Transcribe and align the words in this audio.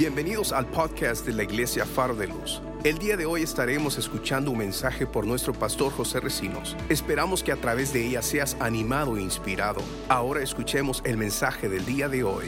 Bienvenidos 0.00 0.52
al 0.52 0.64
podcast 0.66 1.26
de 1.26 1.34
la 1.34 1.42
Iglesia 1.42 1.84
Faro 1.84 2.14
de 2.14 2.26
Luz. 2.26 2.62
El 2.84 2.96
día 2.96 3.18
de 3.18 3.26
hoy 3.26 3.42
estaremos 3.42 3.98
escuchando 3.98 4.50
un 4.50 4.56
mensaje 4.56 5.06
por 5.06 5.26
nuestro 5.26 5.52
pastor 5.52 5.92
José 5.92 6.20
Recinos. 6.20 6.74
Esperamos 6.88 7.42
que 7.44 7.52
a 7.52 7.56
través 7.56 7.92
de 7.92 8.06
ella 8.06 8.22
seas 8.22 8.56
animado 8.62 9.18
e 9.18 9.20
inspirado. 9.22 9.82
Ahora 10.08 10.42
escuchemos 10.42 11.02
el 11.04 11.18
mensaje 11.18 11.68
del 11.68 11.84
día 11.84 12.08
de 12.08 12.24
hoy. 12.24 12.46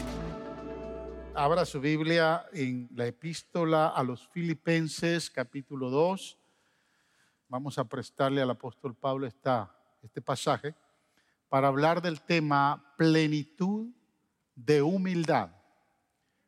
Abra 1.35 1.63
su 1.65 1.79
Biblia 1.79 2.43
en 2.53 2.89
la 2.95 3.05
epístola 3.05 3.89
a 3.89 4.01
los 4.01 4.27
Filipenses 4.29 5.29
capítulo 5.29 5.91
2. 5.91 6.39
Vamos 7.49 7.77
a 7.77 7.83
prestarle 7.83 8.41
al 8.41 8.49
apóstol 8.49 8.95
Pablo 8.95 9.27
esta, 9.27 9.71
este 10.01 10.23
pasaje 10.23 10.73
para 11.49 11.67
hablar 11.67 12.01
del 12.01 12.19
tema 12.21 12.95
plenitud 12.97 13.89
de 14.55 14.81
humildad. 14.81 15.51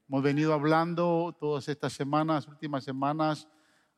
Hemos 0.08 0.22
venido 0.22 0.54
hablando 0.54 1.36
todas 1.40 1.68
estas 1.68 1.94
semanas, 1.94 2.48
últimas 2.48 2.84
semanas, 2.84 3.48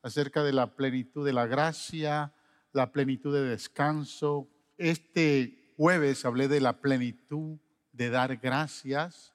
acerca 0.00 0.42
de 0.42 0.54
la 0.54 0.74
plenitud 0.74 1.22
de 1.26 1.34
la 1.34 1.46
gracia, 1.46 2.32
la 2.72 2.92
plenitud 2.92 3.34
de 3.34 3.42
descanso. 3.42 4.48
Este 4.78 5.74
jueves 5.76 6.24
hablé 6.24 6.48
de 6.48 6.62
la 6.62 6.80
plenitud 6.80 7.58
de 7.92 8.08
dar 8.08 8.38
gracias. 8.38 9.34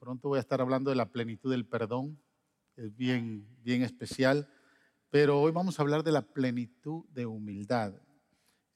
Pronto 0.00 0.30
voy 0.30 0.38
a 0.38 0.40
estar 0.40 0.60
hablando 0.60 0.90
de 0.90 0.96
la 0.96 1.12
plenitud 1.12 1.52
del 1.52 1.66
perdón. 1.66 2.20
Es 2.74 2.96
bien, 2.96 3.46
bien 3.62 3.82
especial. 3.82 4.52
Pero 5.10 5.40
hoy 5.40 5.52
vamos 5.52 5.78
a 5.78 5.82
hablar 5.82 6.02
de 6.02 6.10
la 6.10 6.22
plenitud 6.22 7.04
de 7.10 7.26
humildad. 7.26 7.94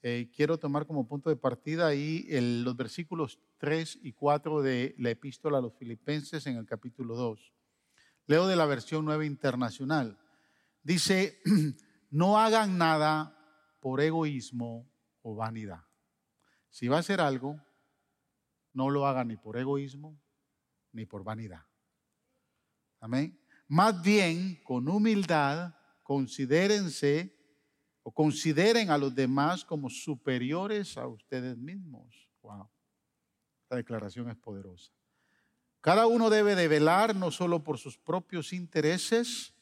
Eh, 0.05 0.33
quiero 0.35 0.59
tomar 0.59 0.85
como 0.85 1.07
punto 1.07 1.31
de 1.31 1.37
partida 1.37 1.87
ahí 1.87 2.27
los 2.29 2.77
versículos 2.77 3.39
3 3.59 4.01
y 4.03 4.13
4 4.13 4.61
de 4.61 4.97
la 4.99 5.11
epístola 5.11 5.59
a 5.59 5.61
los 5.61 5.75
filipenses 5.75 6.45
en 6.49 6.57
el 6.57 6.67
capítulo 6.67 7.15
2. 7.15 7.53
Leo 8.27 8.49
de 8.49 8.57
la 8.57 8.67
versión 8.67 9.05
nueva 9.05 9.25
internacional. 9.25 10.19
Dice, 10.83 11.41
no 12.11 12.39
hagan 12.41 12.79
nada 12.79 13.39
por 13.81 14.01
egoísmo 14.01 14.91
o 15.23 15.37
vanidad. 15.37 15.85
Si 16.69 16.89
va 16.89 16.97
a 16.97 17.01
hacer 17.01 17.21
algo, 17.21 17.61
no 18.73 18.91
lo 18.91 19.07
hagan 19.07 19.29
ni 19.29 19.37
por 19.37 19.57
egoísmo 19.57 20.21
ni 20.91 21.07
por 21.07 21.23
vanidad. 21.23 21.65
Amén. 22.99 23.39
Más 23.69 24.03
bien, 24.03 24.61
con 24.65 24.89
humildad, 24.89 25.75
considérense 26.03 27.42
o 28.03 28.13
consideren 28.13 28.91
a 28.91 28.99
los 28.99 29.15
demás 29.15 29.65
como 29.65 29.89
superiores 29.89 30.97
a 30.97 31.07
ustedes 31.07 31.57
mismos. 31.57 32.29
Wow. 32.43 32.69
La 33.71 33.77
declaración 33.77 34.29
es 34.29 34.37
poderosa. 34.37 34.93
Cada 35.81 36.07
uno 36.07 36.31
debe 36.31 36.55
de 36.55 36.69
velar 36.69 37.17
no 37.17 37.31
solo 37.31 37.65
por 37.65 37.79
sus 37.79 37.99
propios 37.99 38.53
intereses, 38.53 39.55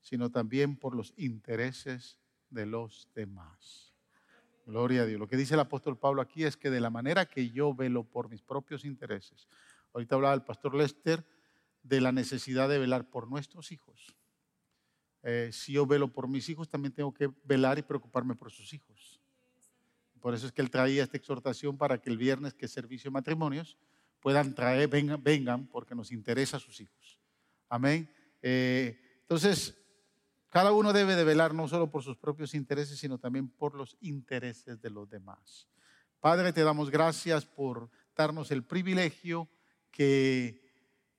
sino 0.00 0.30
también 0.30 0.76
por 0.76 0.94
los 0.94 1.14
intereses 1.16 2.18
de 2.50 2.66
los 2.66 3.08
demás. 3.14 3.92
Gloria 4.66 5.02
a 5.02 5.06
Dios. 5.06 5.18
Lo 5.18 5.28
que 5.28 5.36
dice 5.36 5.54
el 5.54 5.60
apóstol 5.60 5.98
Pablo 5.98 6.22
aquí 6.22 6.44
es 6.44 6.56
que 6.56 6.70
de 6.70 6.80
la 6.80 6.90
manera 6.90 7.26
que 7.26 7.50
yo 7.50 7.74
velo 7.74 8.04
por 8.04 8.28
mis 8.28 8.42
propios 8.42 8.84
intereses, 8.84 9.48
ahorita 9.92 10.14
hablaba 10.14 10.34
el 10.34 10.42
pastor 10.42 10.74
Lester 10.74 11.24
de 11.82 12.00
la 12.00 12.12
necesidad 12.12 12.68
de 12.68 12.78
velar 12.78 13.08
por 13.08 13.28
nuestros 13.28 13.72
hijos. 13.72 14.14
Eh, 15.22 15.50
si 15.52 15.72
yo 15.72 15.86
velo 15.86 16.08
por 16.08 16.28
mis 16.28 16.48
hijos, 16.48 16.68
también 16.68 16.92
tengo 16.92 17.12
que 17.12 17.30
velar 17.44 17.78
y 17.78 17.82
preocuparme 17.82 18.34
por 18.34 18.50
sus 18.50 18.72
hijos. 18.72 19.20
Por 20.20 20.34
eso 20.34 20.46
es 20.46 20.52
que 20.52 20.62
él 20.62 20.70
traía 20.70 21.02
esta 21.02 21.16
exhortación 21.16 21.76
para 21.76 21.98
que 21.98 22.10
el 22.10 22.16
viernes, 22.16 22.54
que 22.54 22.66
es 22.66 22.72
servicio 22.72 23.10
de 23.10 23.12
matrimonios, 23.12 23.76
puedan 24.20 24.54
traer, 24.54 24.88
vengan, 24.88 25.22
vengan 25.22 25.66
porque 25.66 25.94
nos 25.94 26.12
interesa 26.12 26.56
a 26.56 26.60
sus 26.60 26.80
hijos. 26.80 27.20
Amén. 27.68 28.08
Eh, 28.40 28.98
entonces, 29.22 29.76
cada 30.48 30.72
uno 30.72 30.92
debe 30.92 31.16
de 31.16 31.24
velar 31.24 31.54
no 31.54 31.66
solo 31.66 31.90
por 31.90 32.02
sus 32.02 32.16
propios 32.16 32.54
intereses, 32.54 32.98
sino 32.98 33.18
también 33.18 33.48
por 33.48 33.74
los 33.74 33.96
intereses 34.00 34.80
de 34.80 34.90
los 34.90 35.08
demás. 35.08 35.68
Padre, 36.20 36.52
te 36.52 36.62
damos 36.62 36.90
gracias 36.90 37.44
por 37.44 37.90
darnos 38.14 38.50
el 38.50 38.62
privilegio 38.62 39.48
que 39.90 40.61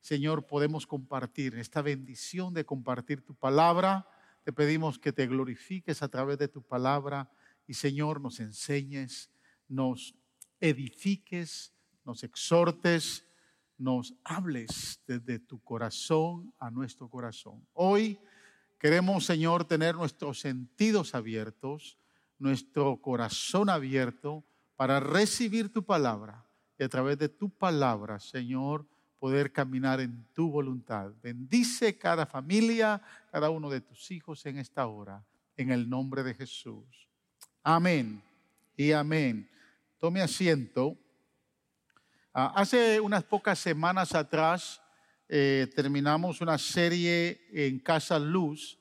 Señor, 0.03 0.46
podemos 0.46 0.86
compartir 0.86 1.56
esta 1.56 1.81
bendición 1.81 2.53
de 2.53 2.66
compartir 2.66 3.22
tu 3.24 3.34
palabra. 3.36 4.06
Te 4.44 4.52
pedimos 4.52 5.00
que 5.00 5.14
te 5.14 5.28
glorifiques 5.28 6.03
a 6.03 6.09
través 6.09 6.38
de 6.38 6.50
tu 6.50 6.62
palabra 6.62 7.31
y 7.68 7.75
Señor, 7.75 8.19
nos 8.19 8.42
enseñes, 8.42 9.31
nos 9.69 10.13
edifiques, 10.59 11.74
nos 12.03 12.22
exhortes, 12.25 13.25
nos 13.78 14.13
hables 14.25 15.00
desde 15.08 15.40
tu 15.40 15.63
corazón 15.63 16.53
a 16.59 16.69
nuestro 16.69 17.09
corazón. 17.09 17.66
Hoy 17.72 18.19
queremos, 18.78 19.25
Señor, 19.25 19.63
tener 19.63 19.96
nuestros 19.96 20.42
sentidos 20.42 21.16
abiertos, 21.16 21.97
nuestro 22.40 22.97
corazón 22.97 23.69
abierto 23.69 24.44
para 24.75 25.00
recibir 25.00 25.72
tu 25.72 25.86
palabra. 25.86 26.46
Y 26.78 26.84
a 26.84 26.90
través 26.90 27.18
de 27.18 27.30
tu 27.30 27.50
palabra, 27.50 28.19
Señor, 28.19 28.86
poder 29.24 29.54
caminar 29.54 30.02
en 30.02 30.28
tu 30.34 30.52
voluntad. 30.52 31.14
Bendice 31.24 31.98
cada 31.98 32.26
familia, 32.26 33.02
cada 33.32 33.50
uno 33.50 33.70
de 33.70 33.80
tus 33.80 34.12
hijos 34.12 34.46
en 34.46 34.58
esta 34.58 34.86
hora, 34.86 35.24
en 35.56 35.72
el 35.72 35.90
nombre 35.90 36.24
de 36.24 36.34
Jesús. 36.34 37.08
Amén 37.64 38.22
y 38.76 38.92
amén. 38.92 39.50
Tome 39.98 40.22
asiento. 40.22 40.98
Ah, 42.34 42.52
hace 42.54 43.00
unas 43.00 43.24
pocas 43.24 43.60
semanas 43.60 44.14
atrás 44.14 44.82
eh, 45.30 45.72
terminamos 45.74 46.42
una 46.42 46.58
serie 46.58 47.46
en 47.54 47.80
Casa 47.80 48.20
Luz. 48.20 48.78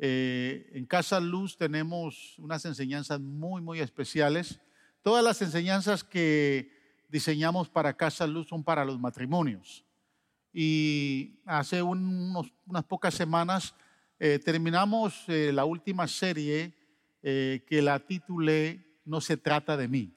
Eh, 0.00 0.68
en 0.72 0.84
Casa 0.86 1.20
Luz 1.20 1.56
tenemos 1.56 2.36
unas 2.40 2.64
enseñanzas 2.64 3.20
muy, 3.20 3.62
muy 3.62 3.78
especiales. 3.78 4.58
Todas 5.00 5.22
las 5.22 5.40
enseñanzas 5.42 6.02
que 6.02 6.75
diseñamos 7.08 7.68
para 7.68 7.96
Casa 7.96 8.26
Luz 8.26 8.48
son 8.48 8.62
para 8.62 8.84
los 8.84 8.98
matrimonios. 8.98 9.84
Y 10.52 11.40
hace 11.44 11.82
unos, 11.82 12.52
unas 12.66 12.84
pocas 12.84 13.14
semanas 13.14 13.74
eh, 14.18 14.38
terminamos 14.42 15.24
eh, 15.28 15.50
la 15.52 15.66
última 15.66 16.08
serie 16.08 16.72
eh, 17.22 17.64
que 17.68 17.82
la 17.82 17.98
titulé 17.98 19.00
No 19.04 19.20
se 19.20 19.36
trata 19.36 19.76
de 19.76 19.88
mí. 19.88 20.12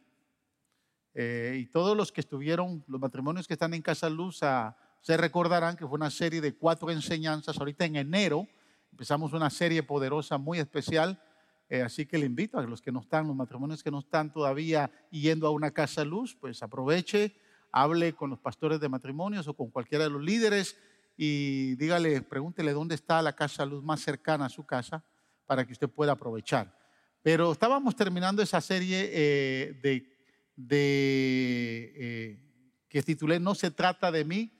y 1.14 1.66
todos 1.66 1.98
los 1.98 2.12
que 2.14 2.22
estuvieron, 2.22 2.84
los 2.88 3.02
matrimonios 3.02 3.46
que 3.46 3.54
están 3.54 3.74
en 3.74 3.82
Casa 3.82 4.10
Luz, 4.10 4.42
ah, 4.42 4.78
se 5.02 5.18
recordarán 5.18 5.76
que 5.76 5.86
fue 5.86 5.98
una 5.98 6.10
serie 6.10 6.40
de 6.40 6.56
cuatro 6.56 6.90
enseñanzas. 6.92 7.58
Ahorita 7.58 7.84
en 7.84 7.98
enero 7.98 8.48
empezamos 8.92 9.34
una 9.34 9.50
serie 9.50 9.84
poderosa, 9.84 10.38
muy 10.38 10.60
especial. 10.60 11.22
Así 11.70 12.06
que 12.06 12.18
le 12.18 12.26
invito 12.26 12.58
a 12.58 12.64
los 12.64 12.82
que 12.82 12.92
no 12.92 13.02
están, 13.02 13.28
los 13.28 13.36
matrimonios 13.36 13.84
que 13.84 13.92
no 13.92 14.00
están 14.00 14.34
todavía 14.34 14.92
yendo 15.12 15.46
a 15.48 15.52
una 15.52 15.72
casa 15.72 16.04
luz, 16.04 16.36
pues 16.40 16.64
aproveche 16.64 17.36
hable 17.72 18.14
con 18.14 18.30
los 18.30 18.40
pastores 18.40 18.80
de 18.80 18.90
matrimonios 18.90 19.48
o 19.48 19.54
con 19.54 19.70
cualquiera 19.70 20.06
de 20.06 20.10
los 20.10 20.24
líderes 20.24 20.78
y 21.18 21.76
dígale, 21.76 22.22
pregúntele 22.22 22.72
dónde 22.72 22.96
está 22.96 23.22
la 23.22 23.36
casa 23.36 23.66
luz 23.66 23.84
más 23.84 24.02
cercana 24.02 24.46
a 24.46 24.50
su 24.50 24.66
casa 24.66 25.04
para 25.46 25.66
que 25.66 25.74
usted 25.74 25.90
pueda 25.90 26.14
aprovechar. 26.14 26.76
Pero 27.22 27.52
estábamos 27.52 27.96
terminando 27.96 28.42
esa 28.42 28.62
serie 28.62 29.10
eh, 29.12 29.80
de, 29.84 30.18
de 30.56 31.94
eh, 31.96 32.40
que 32.88 33.04
titulé 33.04 33.40
No 33.40 33.54
se 33.56 33.72
trata 33.72 34.12
de 34.12 34.24
mí 34.24 34.54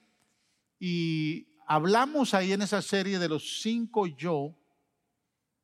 y 0.78 1.48
hablamos 1.66 2.34
ahí 2.34 2.52
en 2.52 2.62
esa 2.62 2.82
serie 2.82 3.18
de 3.18 3.28
los 3.28 3.62
cinco 3.62 4.06
yo 4.06 4.54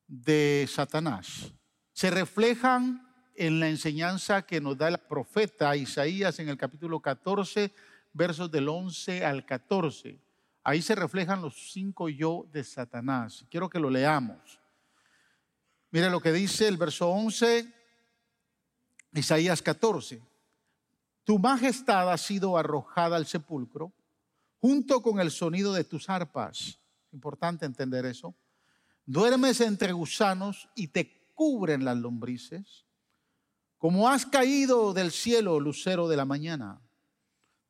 de 0.07 0.69
Satanás. 0.71 1.53
Se 1.93 2.11
reflejan 2.11 3.07
en 3.35 3.61
la 3.61 3.69
enseñanza 3.69 4.43
que 4.43 4.61
nos 4.61 4.77
da 4.79 4.89
el 4.89 4.99
profeta 4.99 5.77
Isaías 5.77 6.39
en 6.39 6.49
el 6.49 6.57
capítulo 6.57 7.01
14, 7.01 7.73
versos 8.13 8.51
del 8.51 8.69
11 8.69 9.25
al 9.25 9.45
14. 9.45 10.19
Ahí 10.65 10.83
se 10.83 10.95
reflejan 10.95 11.43
los 11.43 11.71
cinco 11.73 12.09
yo 12.09 12.49
de 12.53 12.65
Satanás. 12.65 13.45
Quiero 13.51 13.69
que 13.69 13.79
lo 13.79 13.91
leamos. 13.91 14.59
Mire 15.91 16.11
lo 16.11 16.21
que 16.21 16.33
dice 16.33 16.67
el 16.67 16.77
verso 16.77 17.09
11, 17.09 17.73
Isaías 19.13 19.63
14. 19.63 20.23
Tu 21.25 21.39
majestad 21.39 22.13
ha 22.13 22.19
sido 22.19 22.57
arrojada 22.57 23.17
al 23.17 23.27
sepulcro 23.27 23.93
junto 24.59 25.03
con 25.03 25.21
el 25.21 25.31
sonido 25.31 25.73
de 25.73 25.85
tus 25.85 26.09
arpas. 26.09 26.79
Importante 27.13 27.67
entender 27.67 28.05
eso. 28.07 28.35
Duermes 29.07 29.61
entre 29.61 29.93
gusanos 29.93 30.69
y 30.75 30.89
te 30.89 31.31
cubren 31.35 31.85
las 31.85 31.97
lombrices 31.97 32.87
como 33.79 34.09
has 34.09 34.25
caído 34.25 34.93
del 34.95 35.13
cielo, 35.13 35.61
lucero 35.61 36.09
de 36.09 36.17
la 36.17 36.25
mañana. 36.25 36.81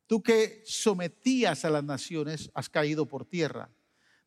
Tú 0.07 0.23
que 0.23 0.63
sometías 0.65 1.65
a 1.65 1.69
las 1.69 1.83
naciones, 1.83 2.49
has 2.53 2.69
caído 2.69 3.05
por 3.05 3.25
tierra. 3.25 3.69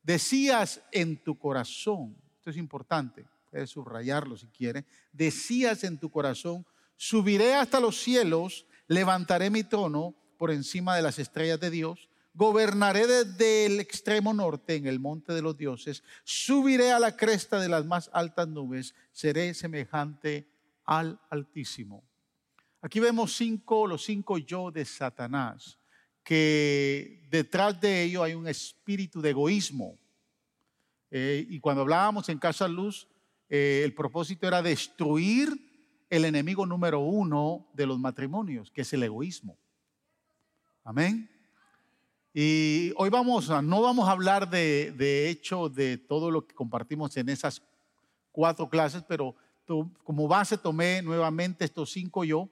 Decías 0.03 0.83
en 0.93 1.23
tu 1.23 1.39
corazón, 1.39 2.17
esto 2.37 2.51
es 2.51 2.57
importante, 2.59 3.27
puedes 3.51 3.71
subrayarlo 3.71 4.37
si 4.37 4.47
quiere, 4.49 4.85
decías 5.13 5.85
en 5.85 5.99
tu 5.99 6.11
corazón, 6.11 6.67
subiré 6.97 7.55
hasta 7.55 7.81
los 7.81 8.01
cielos, 8.01 8.67
levantaré 8.87 9.51
mi 9.51 9.65
trono 9.65 10.15
por 10.39 10.51
encima 10.51 10.97
de 10.97 11.03
las 11.03 11.19
estrellas 11.19 11.61
de 11.61 11.71
Dios, 11.71 12.10
Gobernaré 12.41 13.07
desde 13.07 13.67
el 13.67 13.81
extremo 13.81 14.33
norte 14.33 14.75
en 14.75 14.87
el 14.87 14.99
monte 14.99 15.35
de 15.35 15.43
los 15.43 15.59
dioses. 15.59 16.03
Subiré 16.25 16.91
a 16.91 16.99
la 16.99 17.15
cresta 17.15 17.61
de 17.61 17.69
las 17.69 17.85
más 17.85 18.09
altas 18.15 18.49
nubes. 18.49 18.95
Seré 19.13 19.53
semejante 19.53 20.49
al 20.87 21.21
Altísimo. 21.29 22.03
Aquí 22.81 22.99
vemos 22.99 23.37
cinco, 23.37 23.87
los 23.87 24.03
cinco 24.07 24.39
yo 24.39 24.71
de 24.71 24.87
Satanás, 24.87 25.79
que 26.25 27.27
detrás 27.29 27.79
de 27.79 28.05
ello 28.05 28.23
hay 28.23 28.33
un 28.33 28.49
espíritu 28.49 29.21
de 29.21 29.29
egoísmo. 29.29 29.99
Eh, 31.11 31.47
y 31.47 31.61
cuando 31.61 31.83
hablábamos 31.83 32.31
en 32.31 32.39
Casa 32.39 32.67
Luz, 32.69 33.07
eh, 33.51 33.83
el 33.85 33.93
propósito 33.93 34.49
era 34.49 34.63
destruir 34.63 36.07
el 36.09 36.25
enemigo 36.25 36.65
número 36.65 37.01
uno 37.01 37.67
de 37.75 37.85
los 37.85 37.99
matrimonios, 37.99 38.71
que 38.71 38.81
es 38.81 38.91
el 38.95 39.03
egoísmo. 39.03 39.59
Amén. 40.85 41.29
Y 42.33 42.93
hoy 42.97 43.11
vamos 43.11 43.51
a, 43.51 43.61
no 43.61 43.83
vamos 43.83 44.09
a 44.09 44.13
hablar 44.13 44.49
de, 44.49 44.93
de 44.93 45.29
hecho 45.29 45.69
de 45.69 45.99
todo 45.99 46.31
lo 46.31 46.47
que 46.47 46.55
compartimos 46.55 47.17
en 47.17 47.29
esas 47.29 47.61
cuatro 48.31 48.69
clases, 48.69 49.03
pero 49.07 49.35
como 50.05 50.29
base 50.29 50.59
tomé 50.59 51.03
nuevamente 51.03 51.65
estos 51.65 51.91
cinco 51.91 52.25
yo, 52.25 52.49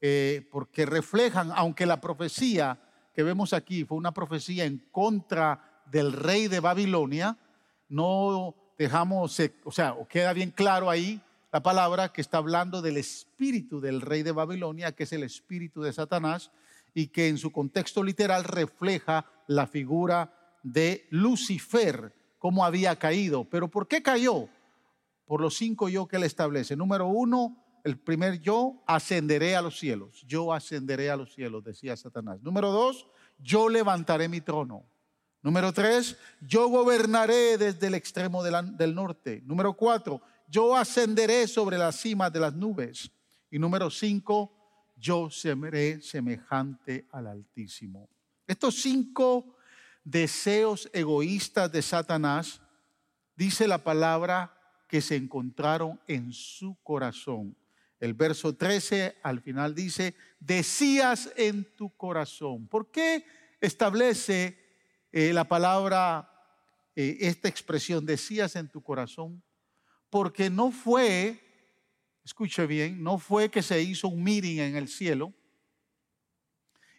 eh, 0.00 0.48
porque 0.50 0.86
reflejan, 0.86 1.52
aunque 1.54 1.86
la 1.86 2.00
profecía 2.00 2.78
que 3.14 3.22
vemos 3.22 3.52
aquí 3.52 3.84
fue 3.84 3.98
una 3.98 4.12
profecía 4.12 4.64
en 4.64 4.78
contra 4.90 5.82
del 5.86 6.12
rey 6.12 6.48
de 6.48 6.60
Babilonia, 6.60 7.36
no 7.88 8.54
dejamos, 8.78 9.40
o 9.64 9.72
sea, 9.72 9.96
queda 10.08 10.32
bien 10.32 10.50
claro 10.50 10.90
ahí 10.90 11.20
la 11.52 11.62
palabra 11.62 12.12
que 12.12 12.20
está 12.20 12.38
hablando 12.38 12.82
del 12.82 12.96
espíritu 12.96 13.80
del 13.80 14.00
rey 14.00 14.22
de 14.22 14.32
Babilonia, 14.32 14.92
que 14.92 15.04
es 15.04 15.12
el 15.12 15.22
espíritu 15.22 15.82
de 15.82 15.92
Satanás, 15.92 16.50
y 16.96 17.08
que 17.08 17.28
en 17.28 17.36
su 17.36 17.52
contexto 17.52 18.02
literal 18.02 18.42
refleja 18.42 19.26
la 19.48 19.66
figura 19.66 20.58
de 20.62 21.06
Lucifer, 21.10 22.14
cómo 22.38 22.64
había 22.64 22.96
caído. 22.96 23.44
Pero 23.44 23.68
¿por 23.68 23.86
qué 23.86 24.02
cayó? 24.02 24.48
Por 25.26 25.42
los 25.42 25.58
cinco 25.58 25.90
yo 25.90 26.08
que 26.08 26.16
él 26.16 26.22
establece. 26.22 26.74
Número 26.74 27.06
uno, 27.06 27.62
el 27.84 27.98
primer 27.98 28.40
yo, 28.40 28.82
ascenderé 28.86 29.56
a 29.56 29.60
los 29.60 29.78
cielos. 29.78 30.24
Yo 30.26 30.54
ascenderé 30.54 31.10
a 31.10 31.16
los 31.16 31.34
cielos, 31.34 31.62
decía 31.62 31.94
Satanás. 31.98 32.40
Número 32.40 32.72
dos, 32.72 33.06
yo 33.38 33.68
levantaré 33.68 34.26
mi 34.26 34.40
trono. 34.40 34.86
Número 35.42 35.74
tres, 35.74 36.16
yo 36.40 36.70
gobernaré 36.70 37.58
desde 37.58 37.88
el 37.88 37.94
extremo 37.94 38.42
del 38.42 38.94
norte. 38.94 39.42
Número 39.44 39.74
cuatro, 39.74 40.22
yo 40.48 40.74
ascenderé 40.74 41.46
sobre 41.46 41.76
las 41.76 41.96
cimas 41.96 42.32
de 42.32 42.40
las 42.40 42.54
nubes. 42.54 43.10
Y 43.50 43.58
número 43.58 43.90
cinco, 43.90 44.55
yo 44.96 45.30
seré 45.30 46.00
semejante 46.00 47.06
al 47.12 47.26
Altísimo. 47.26 48.08
Estos 48.46 48.80
cinco 48.80 49.56
deseos 50.02 50.88
egoístas 50.92 51.70
de 51.70 51.82
Satanás, 51.82 52.60
dice 53.36 53.68
la 53.68 53.78
palabra 53.78 54.56
que 54.88 55.00
se 55.00 55.16
encontraron 55.16 56.00
en 56.06 56.32
su 56.32 56.76
corazón. 56.82 57.56
El 57.98 58.14
verso 58.14 58.54
13 58.54 59.16
al 59.22 59.40
final 59.40 59.74
dice, 59.74 60.14
decías 60.38 61.32
en 61.36 61.64
tu 61.74 61.94
corazón. 61.96 62.68
¿Por 62.68 62.90
qué 62.90 63.24
establece 63.60 64.58
eh, 65.12 65.32
la 65.32 65.44
palabra, 65.44 66.30
eh, 66.94 67.18
esta 67.20 67.48
expresión, 67.48 68.04
decías 68.06 68.54
en 68.56 68.68
tu 68.68 68.82
corazón? 68.82 69.42
Porque 70.10 70.50
no 70.50 70.70
fue 70.70 71.45
escuche 72.26 72.66
bien, 72.66 73.04
no 73.04 73.18
fue 73.18 73.52
que 73.52 73.62
se 73.62 73.80
hizo 73.80 74.08
un 74.08 74.24
meeting 74.24 74.58
en 74.58 74.74
el 74.74 74.88
cielo 74.88 75.32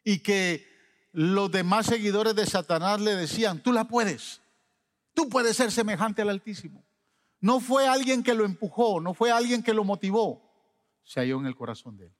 y 0.06 0.20
que 0.20 0.66
los 1.12 1.52
demás 1.52 1.88
seguidores 1.88 2.34
de 2.34 2.46
Satanás 2.46 3.02
le 3.02 3.14
decían, 3.14 3.62
tú 3.62 3.74
la 3.74 3.90
puedes, 3.90 4.42
tú 5.14 5.28
puedes 5.28 5.58
ser 5.58 5.70
semejante 5.70 6.22
al 6.22 6.30
Altísimo. 6.30 6.86
No 7.42 7.60
fue 7.60 7.88
alguien 7.88 8.24
que 8.24 8.34
lo 8.34 8.46
empujó, 8.46 9.02
no 9.02 9.14
fue 9.14 9.30
alguien 9.30 9.62
que 9.64 9.74
lo 9.74 9.84
motivó, 9.84 10.50
se 11.04 11.20
halló 11.20 11.40
en 11.42 11.46
el 11.46 11.56
corazón 11.58 11.98
de 11.98 12.06
él. 12.06 12.16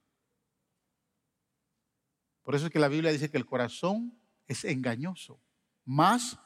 Por 2.42 2.54
eso 2.54 2.66
es 2.66 2.72
que 2.72 2.78
la 2.78 2.88
Biblia 2.88 3.10
dice 3.10 3.30
que 3.30 3.38
el 3.38 3.46
corazón 3.46 4.20
es 4.46 4.66
engañoso, 4.66 5.40
más 5.86 6.38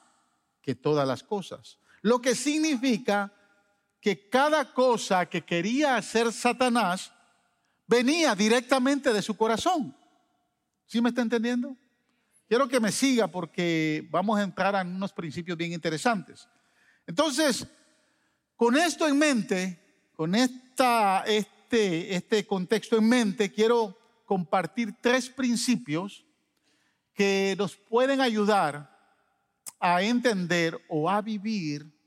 que 0.60 0.76
todas 0.76 1.08
las 1.08 1.24
cosas. 1.24 1.80
Lo 2.02 2.20
que 2.20 2.36
significa 2.36 3.32
que 4.02 4.28
cada 4.28 4.74
cosa 4.74 5.26
que 5.26 5.42
quería 5.42 5.94
hacer 5.96 6.32
Satanás 6.32 7.12
venía 7.86 8.34
directamente 8.34 9.12
de 9.12 9.22
su 9.22 9.36
corazón. 9.36 9.96
¿Sí 10.86 11.00
me 11.00 11.10
está 11.10 11.22
entendiendo? 11.22 11.76
Quiero 12.48 12.66
que 12.66 12.80
me 12.80 12.90
siga 12.90 13.28
porque 13.28 14.08
vamos 14.10 14.40
a 14.40 14.42
entrar 14.42 14.74
en 14.74 14.96
unos 14.96 15.12
principios 15.12 15.56
bien 15.56 15.72
interesantes. 15.72 16.48
Entonces, 17.06 17.64
con 18.56 18.76
esto 18.76 19.06
en 19.06 19.16
mente, 19.16 20.10
con 20.14 20.34
esta, 20.34 21.22
este, 21.24 22.16
este 22.16 22.44
contexto 22.44 22.96
en 22.98 23.08
mente, 23.08 23.52
quiero 23.52 23.96
compartir 24.26 24.96
tres 25.00 25.30
principios 25.30 26.24
que 27.14 27.54
nos 27.56 27.76
pueden 27.76 28.20
ayudar 28.20 28.90
a 29.78 30.02
entender 30.02 30.76
o 30.88 31.08
a 31.08 31.22
vivir 31.22 32.01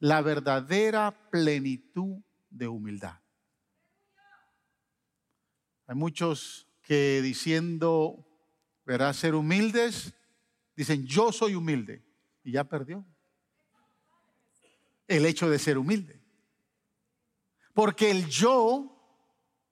la 0.00 0.22
verdadera 0.22 1.30
plenitud 1.30 2.16
de 2.48 2.66
humildad. 2.66 3.20
Hay 5.86 5.94
muchos 5.94 6.66
que 6.82 7.20
diciendo, 7.22 8.26
verás, 8.84 9.16
ser 9.16 9.34
humildes, 9.34 10.14
dicen, 10.74 11.06
yo 11.06 11.30
soy 11.32 11.54
humilde, 11.54 12.04
y 12.42 12.52
ya 12.52 12.64
perdió 12.64 13.04
el 15.06 15.26
hecho 15.26 15.50
de 15.50 15.58
ser 15.58 15.76
humilde. 15.76 16.20
Porque 17.74 18.10
el 18.10 18.26
yo 18.28 18.96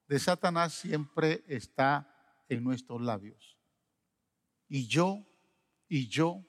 de 0.08 0.19
Satanás 0.19 0.74
siempre 0.74 1.44
está 1.46 2.12
en 2.48 2.64
nuestros 2.64 3.00
labios. 3.00 3.56
Y 4.69 4.86
yo, 4.86 5.24
y 5.88 6.08
yo. 6.08 6.44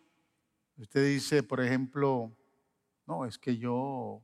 Usted 0.77 1.05
dice, 1.05 1.43
por 1.43 1.61
ejemplo, 1.61 2.35
no, 3.09 3.25
es 3.25 3.39
que 3.39 3.57
yo, 3.57 4.23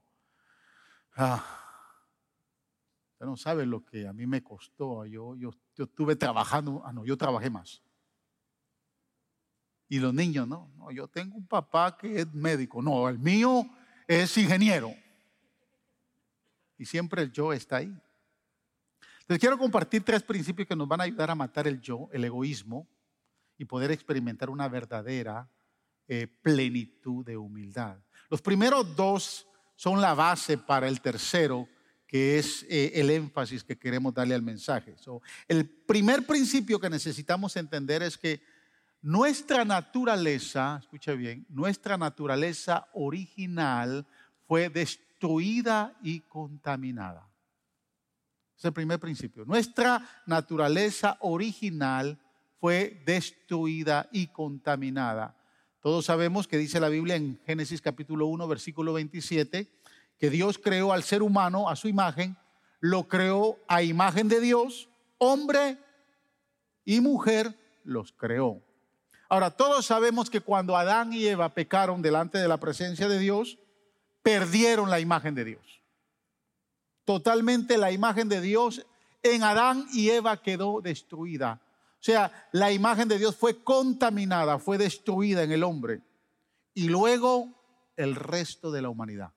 ah, 1.15 1.43
usted 3.13 3.25
no 3.25 3.35
sabe 3.35 3.65
lo 3.65 3.83
que 3.83 4.07
a 4.07 4.13
mí 4.13 4.27
me 4.27 4.43
costó. 4.43 5.07
Yo, 5.07 5.35
yo, 5.35 5.49
yo 5.75 5.85
estuve 5.85 6.15
trabajando, 6.15 6.83
ah, 6.85 6.93
no, 6.93 7.03
yo 7.03 7.17
trabajé 7.17 7.49
más. 7.49 7.81
Y 9.89 9.97
los 9.97 10.13
niños, 10.13 10.47
no, 10.47 10.71
no, 10.77 10.91
yo 10.91 11.07
tengo 11.07 11.35
un 11.35 11.47
papá 11.47 11.97
que 11.97 12.21
es 12.21 12.31
médico. 12.31 12.79
No, 12.79 13.09
el 13.09 13.17
mío 13.17 13.65
es 14.07 14.37
ingeniero. 14.37 14.93
Y 16.77 16.85
siempre 16.85 17.23
el 17.23 17.31
yo 17.31 17.53
está 17.53 17.77
ahí. 17.77 17.99
Les 19.27 19.39
quiero 19.39 19.57
compartir 19.57 20.03
tres 20.03 20.21
principios 20.21 20.67
que 20.67 20.75
nos 20.75 20.87
van 20.87 21.01
a 21.01 21.05
ayudar 21.05 21.31
a 21.31 21.35
matar 21.35 21.67
el 21.67 21.81
yo, 21.81 22.07
el 22.11 22.23
egoísmo, 22.23 22.87
y 23.57 23.65
poder 23.65 23.89
experimentar 23.89 24.51
una 24.51 24.67
verdadera 24.67 25.49
eh, 26.07 26.27
plenitud 26.27 27.25
de 27.25 27.35
humildad. 27.35 28.04
Los 28.29 28.41
primeros 28.41 28.95
dos 28.95 29.47
son 29.75 30.01
la 30.01 30.13
base 30.13 30.57
para 30.57 30.87
el 30.87 31.01
tercero, 31.01 31.67
que 32.07 32.39
es 32.39 32.65
eh, 32.69 32.93
el 32.95 33.09
énfasis 33.09 33.63
que 33.63 33.77
queremos 33.77 34.13
darle 34.13 34.35
al 34.35 34.41
mensaje. 34.41 34.95
el 35.47 35.67
primer 35.67 36.25
principio 36.25 36.79
que 36.79 36.89
necesitamos 36.89 37.55
entender 37.55 38.03
es 38.03 38.17
que 38.17 38.41
nuestra 39.01 39.65
naturaleza, 39.65 40.79
escucha 40.81 41.13
bien, 41.13 41.45
nuestra 41.49 41.97
naturaleza 41.97 42.87
original 42.93 44.07
fue 44.47 44.69
destruida 44.69 45.95
y 46.01 46.21
contaminada. 46.21 47.29
Es 48.57 48.65
el 48.65 48.73
primer 48.73 48.99
principio. 48.99 49.45
Nuestra 49.45 50.01
naturaleza 50.25 51.17
original 51.19 52.17
fue 52.59 53.03
destruida 53.05 54.07
y 54.11 54.27
contaminada. 54.27 55.35
Todos 55.85 56.05
sabemos 56.05 56.47
que 56.47 56.57
dice 56.57 56.79
la 56.79 56.89
Biblia 56.89 57.15
en 57.15 57.39
Génesis 57.45 57.79
capítulo 57.79 58.25
1, 58.25 58.47
versículo 58.47 58.91
27, 58.93 59.67
que 60.17 60.29
Dios 60.31 60.57
creó 60.57 60.91
al 60.91 61.03
ser 61.03 61.21
humano 61.21 61.69
a 61.69 61.75
su 61.75 61.87
imagen, 61.87 62.35
lo 62.79 63.07
creó 63.07 63.59
a 63.67 63.83
imagen 63.83 64.27
de 64.27 64.39
Dios, 64.39 64.89
hombre 65.19 65.77
y 66.85 67.01
mujer 67.01 67.55
los 67.83 68.11
creó. 68.13 68.63
Ahora, 69.29 69.51
todos 69.51 69.85
sabemos 69.85 70.31
que 70.31 70.41
cuando 70.41 70.75
Adán 70.75 71.13
y 71.13 71.27
Eva 71.27 71.49
pecaron 71.49 72.01
delante 72.01 72.39
de 72.39 72.47
la 72.47 72.57
presencia 72.57 73.07
de 73.07 73.19
Dios, 73.19 73.59
perdieron 74.23 74.89
la 74.89 74.99
imagen 74.99 75.35
de 75.35 75.45
Dios. 75.45 75.83
Totalmente 77.03 77.77
la 77.77 77.91
imagen 77.91 78.27
de 78.27 78.41
Dios 78.41 78.83
en 79.21 79.43
Adán 79.43 79.85
y 79.93 80.09
Eva 80.09 80.41
quedó 80.41 80.81
destruida. 80.81 81.61
Sea, 82.05 82.49
la 82.51 82.71
imagen 82.71 83.07
de 83.07 83.17
Dios 83.17 83.35
fue 83.35 83.63
contaminada, 83.63 84.59
fue 84.59 84.77
destruida 84.77 85.41
en 85.41 85.51
el 85.51 85.63
hombre. 85.63 86.03
Y 86.75 86.87
luego 86.87 87.49
el 87.95 88.13
resto 88.13 88.71
de 88.71 88.83
la 88.83 88.89
humanidad. 88.89 89.33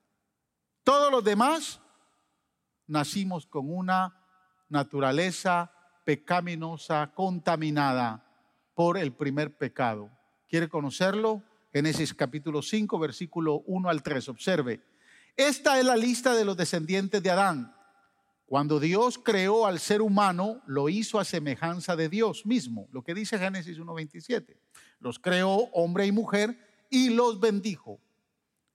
Todos 0.85 1.11
los 1.11 1.25
demás 1.25 1.81
nacimos 2.87 3.47
con 3.47 3.75
una 3.75 4.23
naturaleza 4.69 5.73
pecaminosa, 6.05 7.11
contaminada 7.15 8.23
por 8.75 8.99
el 8.99 9.15
primer 9.15 9.57
pecado. 9.57 10.11
¿Quiere 10.47 10.69
conocerlo? 10.69 11.43
Génesis 11.73 12.13
capítulo 12.13 12.61
5, 12.61 12.99
versículo 12.99 13.63
1 13.65 13.89
al 13.89 14.03
3. 14.03 14.29
Observe. 14.29 14.85
Esta 15.35 15.79
es 15.79 15.87
la 15.87 15.97
lista 15.97 16.35
de 16.35 16.45
los 16.45 16.55
descendientes 16.55 17.23
de 17.23 17.31
Adán. 17.31 17.77
Cuando 18.49 18.81
Dios 18.81 19.19
creó 19.19 19.67
al 19.67 19.78
ser 19.78 20.00
humano, 20.00 20.62
lo 20.67 20.88
hizo 20.88 21.21
a 21.21 21.25
semejanza 21.26 21.97
de 21.97 22.09
Dios 22.09 22.47
mismo, 22.47 22.88
lo 22.93 23.02
que 23.02 23.12
dice 23.12 23.38
Génesis 23.38 23.78
1.27. 23.78 24.57
Los 25.00 25.19
creó 25.19 25.50
hombre 25.75 26.07
y 26.07 26.12
mujer 26.12 26.59
y 26.88 27.11
los 27.11 27.40
bendijo. 27.40 28.00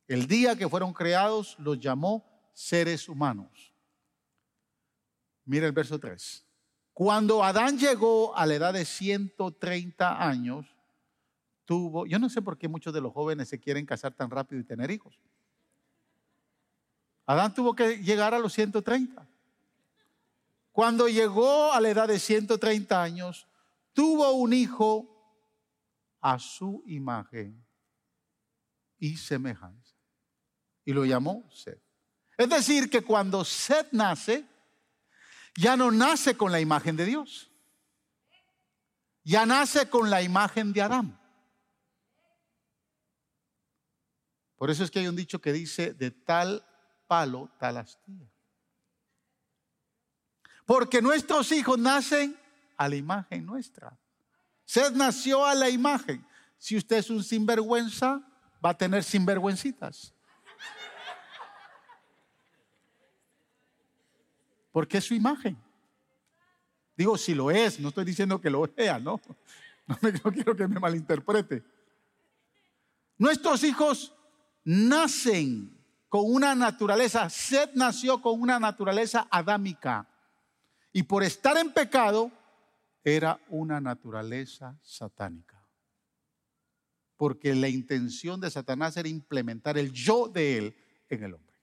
El 0.07 0.27
día 0.27 0.55
que 0.55 0.69
fueron 0.69 0.93
creados 0.93 1.55
los 1.57 1.79
llamó 1.79 2.23
seres 2.53 3.09
humanos. 3.09 3.73
Mira 5.43 5.65
el 5.65 5.71
verso 5.71 5.99
3. 5.99 6.45
Cuando 6.93 7.43
Adán 7.43 7.79
llegó 7.79 8.37
a 8.37 8.45
la 8.45 8.53
edad 8.53 8.73
de 8.75 8.85
130 8.85 10.23
años, 10.23 10.67
tuvo, 11.65 12.05
yo 12.05 12.19
no 12.19 12.29
sé 12.29 12.43
por 12.43 12.59
qué 12.59 12.67
muchos 12.67 12.93
de 12.93 13.01
los 13.01 13.11
jóvenes 13.11 13.49
se 13.49 13.59
quieren 13.59 13.87
casar 13.87 14.13
tan 14.13 14.29
rápido 14.29 14.61
y 14.61 14.65
tener 14.65 14.91
hijos. 14.91 15.19
Adán 17.25 17.55
tuvo 17.55 17.73
que 17.75 17.97
llegar 18.03 18.35
a 18.35 18.39
los 18.39 18.53
130. 18.53 19.32
Cuando 20.73 21.07
llegó 21.07 21.71
a 21.71 21.79
la 21.79 21.89
edad 21.89 22.07
de 22.07 22.19
130 22.19 23.01
años, 23.01 23.47
tuvo 23.93 24.31
un 24.31 24.53
hijo 24.53 25.07
a 26.19 26.39
su 26.39 26.83
imagen 26.87 27.63
y 28.97 29.15
semejanza. 29.15 29.95
Y 30.83 30.93
lo 30.93 31.05
llamó 31.05 31.47
Seth. 31.51 31.79
Es 32.35 32.49
decir, 32.49 32.89
que 32.89 33.03
cuando 33.03 33.45
Seth 33.45 33.89
nace, 33.91 34.47
ya 35.55 35.77
no 35.77 35.91
nace 35.91 36.35
con 36.35 36.51
la 36.51 36.59
imagen 36.59 36.97
de 36.97 37.05
Dios. 37.05 37.51
Ya 39.23 39.45
nace 39.45 39.87
con 39.91 40.09
la 40.09 40.23
imagen 40.23 40.73
de 40.73 40.81
Adán. 40.81 41.19
Por 44.55 44.71
eso 44.71 44.83
es 44.83 44.89
que 44.89 44.99
hay 44.99 45.07
un 45.07 45.15
dicho 45.15 45.39
que 45.39 45.53
dice, 45.53 45.93
de 45.93 46.09
tal 46.09 46.65
palo, 47.05 47.51
tal 47.59 47.77
astilla. 47.77 48.32
Porque 50.65 51.01
nuestros 51.01 51.51
hijos 51.51 51.77
nacen 51.77 52.37
a 52.77 52.87
la 52.87 52.95
imagen 52.95 53.45
nuestra. 53.45 53.97
Seth 54.65 54.93
nació 54.93 55.45
a 55.45 55.53
la 55.53 55.69
imagen. 55.69 56.25
Si 56.57 56.77
usted 56.77 56.97
es 56.97 57.09
un 57.09 57.23
sinvergüenza, 57.23 58.21
va 58.63 58.69
a 58.69 58.77
tener 58.77 59.03
sinvergüencitas. 59.03 60.13
Porque 64.71 64.97
es 64.97 65.03
su 65.03 65.13
imagen. 65.13 65.57
Digo, 66.95 67.17
si 67.17 67.33
lo 67.35 67.51
es, 67.51 67.79
no 67.79 67.89
estoy 67.89 68.05
diciendo 68.05 68.39
que 68.39 68.49
lo 68.49 68.65
sea, 68.75 68.99
¿no? 68.99 69.19
No, 69.85 69.97
no 70.01 70.31
quiero 70.31 70.55
que 70.55 70.65
me 70.65 70.79
malinterprete. 70.79 71.61
Nuestros 73.17 73.65
hijos 73.65 74.13
nacen 74.63 75.77
con 76.07 76.21
una 76.25 76.55
naturaleza, 76.55 77.29
Seth 77.29 77.73
nació 77.73 78.21
con 78.21 78.39
una 78.39 78.61
naturaleza 78.61 79.27
adámica. 79.29 80.07
Y 80.93 81.03
por 81.03 81.23
estar 81.23 81.57
en 81.57 81.73
pecado, 81.73 82.31
era 83.03 83.39
una 83.49 83.81
naturaleza 83.81 84.79
satánica. 84.81 85.59
Porque 87.17 87.53
la 87.55 87.67
intención 87.67 88.39
de 88.39 88.51
Satanás 88.51 88.95
era 88.95 89.09
implementar 89.09 89.77
el 89.77 89.91
yo 89.91 90.27
de 90.27 90.57
él 90.57 90.75
en 91.09 91.23
el 91.23 91.33
hombre. 91.33 91.57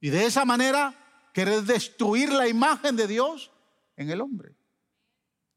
Y 0.00 0.10
de 0.10 0.24
esa 0.24 0.44
manera 0.44 0.94
querer 1.32 1.62
destruir 1.62 2.32
la 2.32 2.48
imagen 2.48 2.96
de 2.96 3.06
Dios 3.06 3.52
en 3.96 4.10
el 4.10 4.20
hombre. 4.20 4.56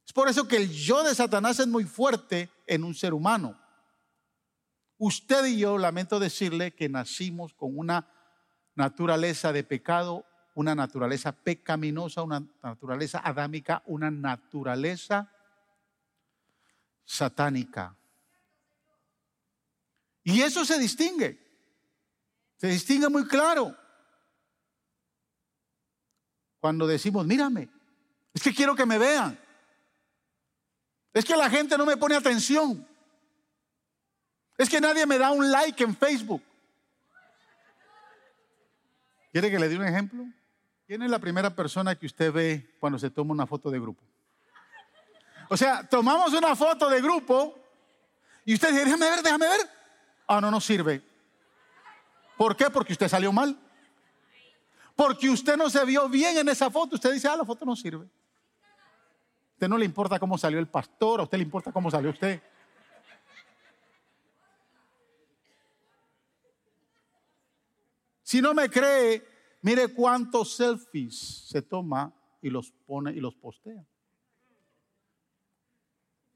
Es 0.05 0.13
por 0.13 0.27
eso 0.29 0.47
que 0.47 0.57
el 0.57 0.69
yo 0.69 1.03
de 1.03 1.15
Satanás 1.15 1.59
es 1.59 1.67
muy 1.67 1.83
fuerte 1.83 2.49
en 2.65 2.83
un 2.83 2.93
ser 2.93 3.13
humano. 3.13 3.59
Usted 4.97 5.45
y 5.45 5.59
yo, 5.59 5.77
lamento 5.77 6.19
decirle 6.19 6.73
que 6.73 6.89
nacimos 6.89 7.53
con 7.53 7.77
una 7.77 8.09
naturaleza 8.73 9.51
de 9.51 9.63
pecado 9.63 10.25
una 10.57 10.73
naturaleza 10.73 11.31
pecaminosa, 11.33 12.23
una 12.23 12.43
naturaleza 12.63 13.19
adámica, 13.19 13.83
una 13.85 14.09
naturaleza 14.09 15.31
satánica. 17.05 17.95
Y 20.23 20.41
eso 20.41 20.65
se 20.65 20.79
distingue, 20.79 21.39
se 22.55 22.69
distingue 22.69 23.07
muy 23.07 23.27
claro. 23.27 23.77
Cuando 26.59 26.87
decimos, 26.87 27.23
mírame, 27.23 27.69
es 28.33 28.41
que 28.41 28.51
quiero 28.51 28.75
que 28.75 28.87
me 28.87 28.97
vean. 28.97 29.39
Es 31.13 31.23
que 31.23 31.37
la 31.37 31.51
gente 31.51 31.77
no 31.77 31.85
me 31.85 31.97
pone 31.97 32.15
atención. 32.15 32.87
Es 34.57 34.67
que 34.67 34.81
nadie 34.81 35.05
me 35.05 35.19
da 35.19 35.29
un 35.29 35.51
like 35.51 35.83
en 35.83 35.95
Facebook. 35.95 36.41
¿Quiere 39.31 39.51
que 39.51 39.59
le 39.59 39.69
dé 39.69 39.77
un 39.77 39.85
ejemplo? 39.85 40.25
¿Quién 40.87 41.01
es 41.01 41.09
la 41.09 41.19
primera 41.19 41.53
persona 41.53 41.95
que 41.95 42.05
usted 42.05 42.31
ve 42.31 42.73
cuando 42.79 42.97
se 42.97 43.09
toma 43.09 43.33
una 43.33 43.45
foto 43.45 43.69
de 43.69 43.77
grupo? 43.77 44.01
O 45.49 45.57
sea, 45.57 45.85
tomamos 45.85 46.31
una 46.31 46.55
foto 46.55 46.89
de 46.89 47.01
grupo 47.01 47.59
y 48.45 48.53
usted 48.53 48.69
dice, 48.69 48.85
déjame 48.85 49.09
ver, 49.09 49.21
déjame 49.21 49.47
ver. 49.49 49.59
Ah, 50.27 50.39
no, 50.39 50.49
no 50.49 50.61
sirve. 50.61 51.01
¿Por 52.37 52.55
qué? 52.55 52.69
Porque 52.69 52.93
usted 52.93 53.09
salió 53.09 53.33
mal. 53.33 53.59
Porque 54.95 55.29
usted 55.29 55.57
no 55.57 55.69
se 55.69 55.83
vio 55.83 56.07
bien 56.07 56.37
en 56.37 56.47
esa 56.47 56.71
foto. 56.71 56.95
Usted 56.95 57.11
dice, 57.11 57.27
ah, 57.27 57.35
la 57.35 57.43
foto 57.43 57.65
no 57.65 57.75
sirve. 57.75 58.05
A 58.05 59.53
usted 59.55 59.67
no 59.67 59.77
le 59.77 59.83
importa 59.83 60.17
cómo 60.17 60.37
salió 60.37 60.57
el 60.57 60.67
pastor, 60.69 61.19
a 61.19 61.23
usted 61.23 61.37
le 61.37 61.43
importa 61.43 61.73
cómo 61.73 61.91
salió 61.91 62.11
usted. 62.11 62.41
Si 68.23 68.41
no 68.41 68.53
me 68.53 68.69
cree, 68.69 69.36
Mire 69.61 69.87
cuántos 69.87 70.55
selfies 70.55 71.17
se 71.49 71.61
toma 71.61 72.13
y 72.41 72.49
los 72.49 72.71
pone 72.71 73.11
y 73.11 73.19
los 73.19 73.35
postea. 73.35 73.85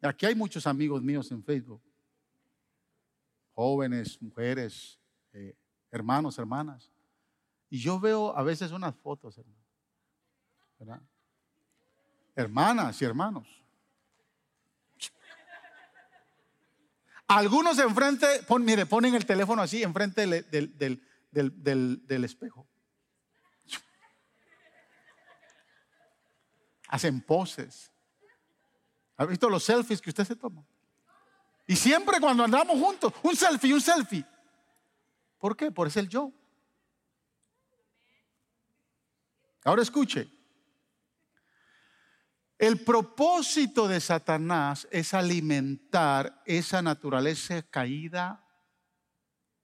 Aquí 0.01 0.25
hay 0.25 0.35
muchos 0.35 0.65
amigos 0.65 1.01
míos 1.01 1.31
en 1.31 1.43
Facebook. 1.43 1.81
Jóvenes, 3.53 4.19
mujeres, 4.21 4.99
eh, 5.33 5.55
hermanos, 5.91 6.39
hermanas. 6.39 6.91
Y 7.69 7.79
yo 7.79 7.99
veo 7.99 8.35
a 8.35 8.43
veces 8.43 8.71
unas 8.71 8.95
fotos, 8.95 9.37
hermano. 9.37 11.07
Hermanas 12.35 13.01
y 13.01 13.05
hermanos. 13.05 13.47
Algunos 17.27 17.79
enfrente, 17.79 18.27
mire, 18.59 18.85
ponen 18.85 19.15
el 19.15 19.25
teléfono 19.25 19.61
así 19.61 19.83
enfrente 19.83 20.25
del 21.31 22.23
espejo. 22.25 22.67
Hacen 26.91 27.21
poses. 27.21 27.91
¿Ha 29.17 29.25
visto 29.25 29.49
los 29.49 29.63
selfies 29.63 30.01
que 30.01 30.09
usted 30.09 30.25
se 30.25 30.35
toma? 30.35 30.63
Y 31.65 31.75
siempre 31.75 32.19
cuando 32.19 32.43
andamos 32.43 32.77
juntos, 32.77 33.13
un 33.23 33.35
selfie, 33.35 33.73
un 33.73 33.81
selfie. 33.81 34.25
¿Por 35.39 35.55
qué? 35.55 35.71
Por 35.71 35.89
el 35.95 36.09
yo. 36.09 36.31
Ahora 39.63 39.81
escuche. 39.81 40.29
El 42.57 42.83
propósito 42.83 43.87
de 43.87 43.99
Satanás 43.99 44.87
es 44.91 45.13
alimentar 45.13 46.43
esa 46.45 46.81
naturaleza 46.81 47.63
caída 47.63 48.45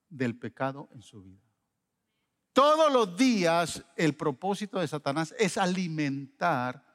del 0.10 0.40
pecado 0.40 0.90
en 0.94 1.02
su 1.02 1.22
vida. 1.22 1.44
Todos 2.54 2.92
los 2.92 3.18
días 3.18 3.86
el 3.98 4.16
propósito 4.16 4.80
de 4.80 4.88
Satanás 4.88 5.36
es 5.38 5.58
alimentar 5.58 6.87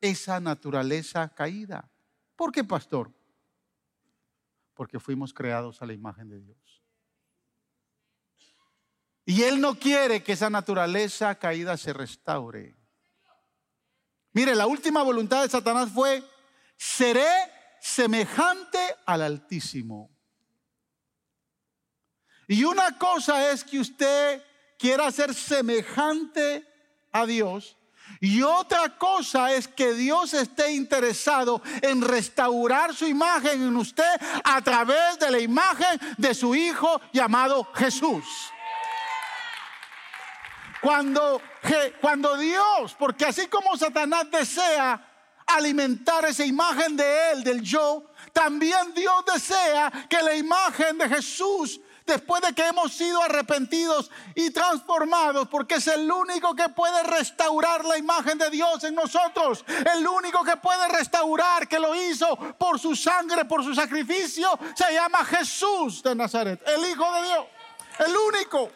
esa 0.00 0.40
naturaleza 0.40 1.28
caída. 1.34 1.90
¿Por 2.36 2.52
qué, 2.52 2.64
pastor? 2.64 3.12
Porque 4.74 5.00
fuimos 5.00 5.32
creados 5.32 5.82
a 5.82 5.86
la 5.86 5.92
imagen 5.92 6.28
de 6.28 6.40
Dios. 6.40 6.82
Y 9.24 9.42
Él 9.42 9.60
no 9.60 9.74
quiere 9.74 10.22
que 10.22 10.32
esa 10.32 10.48
naturaleza 10.48 11.34
caída 11.34 11.76
se 11.76 11.92
restaure. 11.92 12.76
Mire, 14.32 14.54
la 14.54 14.66
última 14.66 15.02
voluntad 15.02 15.42
de 15.42 15.48
Satanás 15.48 15.90
fue, 15.92 16.22
seré 16.76 17.28
semejante 17.80 18.78
al 19.04 19.22
Altísimo. 19.22 20.10
Y 22.46 22.64
una 22.64 22.96
cosa 22.98 23.50
es 23.50 23.64
que 23.64 23.80
usted 23.80 24.42
quiera 24.78 25.10
ser 25.10 25.34
semejante 25.34 26.66
a 27.12 27.26
Dios 27.26 27.77
y 28.20 28.42
otra 28.42 28.96
cosa 28.96 29.52
es 29.52 29.68
que 29.68 29.92
Dios 29.94 30.34
esté 30.34 30.72
interesado 30.72 31.62
en 31.82 32.02
restaurar 32.02 32.94
su 32.94 33.06
imagen 33.06 33.62
en 33.62 33.76
usted 33.76 34.10
a 34.42 34.60
través 34.60 35.18
de 35.20 35.30
la 35.30 35.38
imagen 35.38 36.00
de 36.16 36.34
su 36.34 36.54
Hijo 36.54 37.00
llamado 37.12 37.64
Jesús. 37.74 38.24
Cuando, 40.80 41.40
cuando 42.00 42.36
Dios, 42.36 42.94
porque 42.98 43.24
así 43.24 43.46
como 43.46 43.76
Satanás 43.76 44.30
desea 44.30 45.04
alimentar 45.46 46.24
esa 46.24 46.44
imagen 46.44 46.96
de 46.96 47.32
Él, 47.32 47.44
del 47.44 47.62
yo, 47.62 48.10
también 48.32 48.94
Dios 48.94 49.24
desea 49.32 49.90
que 50.08 50.22
la 50.22 50.34
imagen 50.34 50.98
de 50.98 51.08
Jesús 51.08 51.80
después 52.08 52.42
de 52.42 52.52
que 52.52 52.66
hemos 52.66 52.92
sido 52.92 53.22
arrepentidos 53.22 54.10
y 54.34 54.50
transformados, 54.50 55.46
porque 55.48 55.76
es 55.76 55.86
el 55.86 56.10
único 56.10 56.54
que 56.54 56.68
puede 56.70 57.04
restaurar 57.04 57.84
la 57.84 57.96
imagen 57.96 58.38
de 58.38 58.50
Dios 58.50 58.82
en 58.82 58.94
nosotros, 58.94 59.64
el 59.94 60.06
único 60.06 60.42
que 60.42 60.56
puede 60.56 60.88
restaurar, 60.88 61.68
que 61.68 61.78
lo 61.78 61.94
hizo 61.94 62.36
por 62.58 62.80
su 62.80 62.96
sangre, 62.96 63.44
por 63.44 63.62
su 63.62 63.74
sacrificio, 63.74 64.48
se 64.74 64.92
llama 64.92 65.24
Jesús 65.24 66.02
de 66.02 66.14
Nazaret, 66.14 66.60
el 66.66 66.90
Hijo 66.90 67.12
de 67.12 67.22
Dios, 67.22 67.46
el 68.00 68.16
único. 68.16 68.70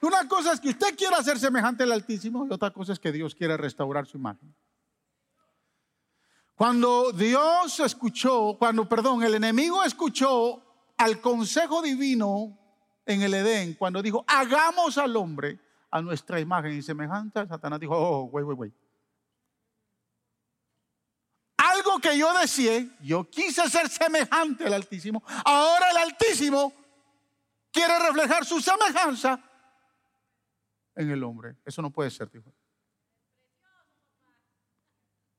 Una 0.00 0.26
cosa 0.28 0.52
es 0.52 0.60
que 0.60 0.68
usted 0.70 0.96
quiera 0.96 1.22
ser 1.22 1.38
semejante 1.38 1.82
al 1.84 1.92
Altísimo 1.92 2.46
y 2.46 2.52
otra 2.52 2.70
cosa 2.70 2.92
es 2.92 2.98
que 2.98 3.12
Dios 3.12 3.34
quiere 3.34 3.56
restaurar 3.56 4.06
su 4.06 4.18
imagen. 4.18 4.54
Cuando 6.54 7.10
Dios 7.10 7.80
escuchó, 7.80 8.56
cuando, 8.58 8.88
perdón, 8.88 9.24
el 9.24 9.34
enemigo 9.34 9.82
escuchó 9.82 10.62
al 10.96 11.20
consejo 11.20 11.82
divino 11.82 12.56
en 13.04 13.22
el 13.22 13.34
Edén, 13.34 13.74
cuando 13.74 14.00
dijo, 14.00 14.24
hagamos 14.26 14.96
al 14.96 15.16
hombre 15.16 15.58
a 15.90 16.00
nuestra 16.00 16.38
imagen 16.38 16.72
y 16.72 16.82
semejanza, 16.82 17.46
Satanás 17.46 17.80
dijo, 17.80 17.96
oh, 17.96 18.26
güey, 18.28 18.44
güey, 18.44 18.56
güey. 18.56 18.72
Algo 21.56 21.98
que 21.98 22.16
yo 22.16 22.32
decía, 22.38 22.86
yo 23.00 23.28
quise 23.28 23.68
ser 23.68 23.88
semejante 23.88 24.64
al 24.64 24.74
Altísimo, 24.74 25.24
ahora 25.44 25.90
el 25.90 25.96
Altísimo 25.96 26.72
quiere 27.72 27.98
reflejar 27.98 28.44
su 28.44 28.60
semejanza 28.60 29.40
en 30.94 31.10
el 31.10 31.24
hombre. 31.24 31.56
Eso 31.64 31.82
no 31.82 31.90
puede 31.90 32.10
ser, 32.10 32.30
dijo. 32.30 32.53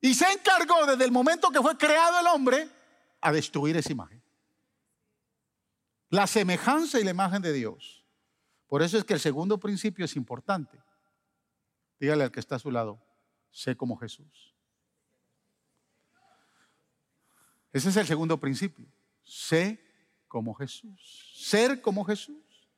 Y 0.06 0.14
se 0.14 0.32
encargó 0.32 0.86
desde 0.86 1.04
el 1.04 1.12
momento 1.12 1.50
que 1.50 1.60
fue 1.60 1.76
creado 1.76 2.20
el 2.20 2.28
hombre 2.28 2.70
a 3.22 3.32
destruir 3.32 3.76
esa 3.76 3.92
imagen. 3.92 4.22
La 6.12 6.28
semejanza 6.28 7.00
y 7.00 7.04
la 7.04 7.10
imagen 7.10 7.42
de 7.42 7.52
Dios. 7.52 8.06
Por 8.68 8.84
eso 8.84 9.00
es 9.00 9.04
que 9.04 9.16
el 9.16 9.20
segundo 9.20 9.60
principio 9.60 10.06
es 10.06 10.16
importante. 10.16 10.78
Dígale 12.00 12.24
al 12.24 12.32
que 12.32 12.40
está 12.40 12.58
a 12.58 12.60
su 12.60 12.70
lado, 12.70 13.04
sé 13.50 13.76
como 13.76 13.98
Jesús. 13.98 14.54
Ese 17.74 17.90
es 17.90 17.98
el 17.98 18.06
segundo 18.06 18.40
principio. 18.40 18.86
Sé 19.24 19.84
como 20.28 20.54
Jesús. 20.54 21.34
Ser 21.36 21.82
como 21.82 22.06
Jesús. 22.06 22.70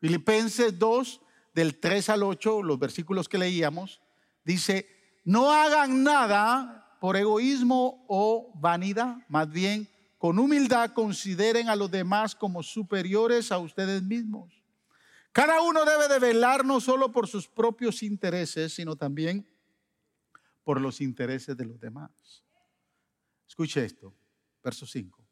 Filipenses 0.00 0.78
2, 0.78 1.22
del 1.54 1.80
3 1.80 2.10
al 2.10 2.24
8, 2.24 2.62
los 2.62 2.78
versículos 2.78 3.26
que 3.26 3.38
leíamos, 3.38 4.02
dice, 4.44 5.01
no 5.24 5.52
hagan 5.52 6.02
nada 6.02 6.96
por 7.00 7.16
egoísmo 7.16 8.04
o 8.08 8.52
vanidad, 8.54 9.16
más 9.28 9.50
bien 9.50 9.88
con 10.18 10.38
humildad 10.38 10.92
consideren 10.92 11.68
a 11.68 11.74
los 11.74 11.90
demás 11.90 12.36
como 12.36 12.62
superiores 12.62 13.50
a 13.50 13.58
ustedes 13.58 14.04
mismos. 14.04 14.62
Cada 15.32 15.60
uno 15.62 15.84
debe 15.84 16.06
de 16.06 16.20
velar 16.20 16.64
no 16.64 16.80
solo 16.80 17.10
por 17.10 17.26
sus 17.26 17.48
propios 17.48 18.04
intereses, 18.04 18.72
sino 18.72 18.94
también 18.94 19.48
por 20.62 20.80
los 20.80 21.00
intereses 21.00 21.56
de 21.56 21.64
los 21.64 21.80
demás. 21.80 22.44
Escuche 23.48 23.84
esto, 23.84 24.14
verso 24.62 24.86
5. 24.86 25.26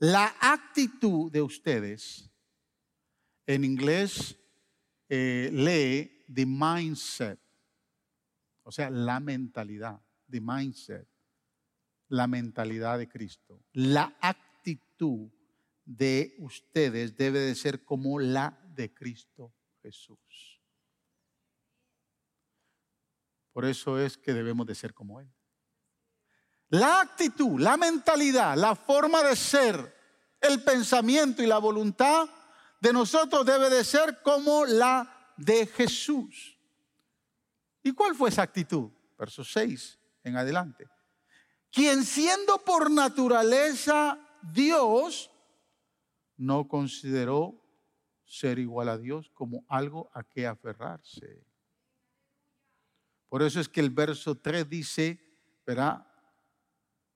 La 0.00 0.34
actitud 0.40 1.32
de 1.32 1.40
ustedes, 1.40 2.30
en 3.46 3.64
inglés 3.64 4.36
eh, 5.08 5.48
lee 5.52 6.24
the 6.30 6.44
mindset 6.44 7.40
o 8.68 8.70
sea, 8.70 8.90
la 8.90 9.18
mentalidad, 9.18 9.98
the 10.28 10.42
mindset, 10.42 11.08
la 12.08 12.26
mentalidad 12.26 12.98
de 12.98 13.08
Cristo. 13.08 13.64
La 13.72 14.14
actitud 14.20 15.30
de 15.86 16.36
ustedes 16.40 17.16
debe 17.16 17.38
de 17.38 17.54
ser 17.54 17.82
como 17.82 18.20
la 18.20 18.60
de 18.74 18.92
Cristo 18.92 19.54
Jesús. 19.80 20.60
Por 23.54 23.64
eso 23.64 23.98
es 23.98 24.18
que 24.18 24.34
debemos 24.34 24.66
de 24.66 24.74
ser 24.74 24.92
como 24.92 25.18
Él. 25.18 25.32
La 26.68 27.00
actitud, 27.00 27.58
la 27.58 27.78
mentalidad, 27.78 28.54
la 28.54 28.74
forma 28.76 29.22
de 29.22 29.34
ser, 29.34 29.96
el 30.42 30.62
pensamiento 30.62 31.42
y 31.42 31.46
la 31.46 31.56
voluntad 31.56 32.28
de 32.82 32.92
nosotros 32.92 33.46
debe 33.46 33.70
de 33.70 33.82
ser 33.82 34.20
como 34.20 34.66
la 34.66 35.32
de 35.38 35.64
Jesús. 35.68 36.57
¿Y 37.88 37.92
cuál 37.92 38.14
fue 38.14 38.28
esa 38.28 38.42
actitud? 38.42 38.90
Verso 39.18 39.42
6 39.42 39.98
en 40.22 40.36
adelante. 40.36 40.86
Quien 41.72 42.04
siendo 42.04 42.58
por 42.58 42.90
naturaleza 42.90 44.20
Dios, 44.42 45.30
no 46.36 46.68
consideró 46.68 47.64
ser 48.26 48.58
igual 48.58 48.90
a 48.90 48.98
Dios 48.98 49.30
como 49.30 49.64
algo 49.68 50.10
a 50.12 50.22
que 50.22 50.46
aferrarse. 50.46 51.46
Por 53.30 53.42
eso 53.42 53.58
es 53.58 53.70
que 53.70 53.80
el 53.80 53.88
verso 53.88 54.34
3 54.34 54.68
dice, 54.68 55.18
¿verdad? 55.66 56.06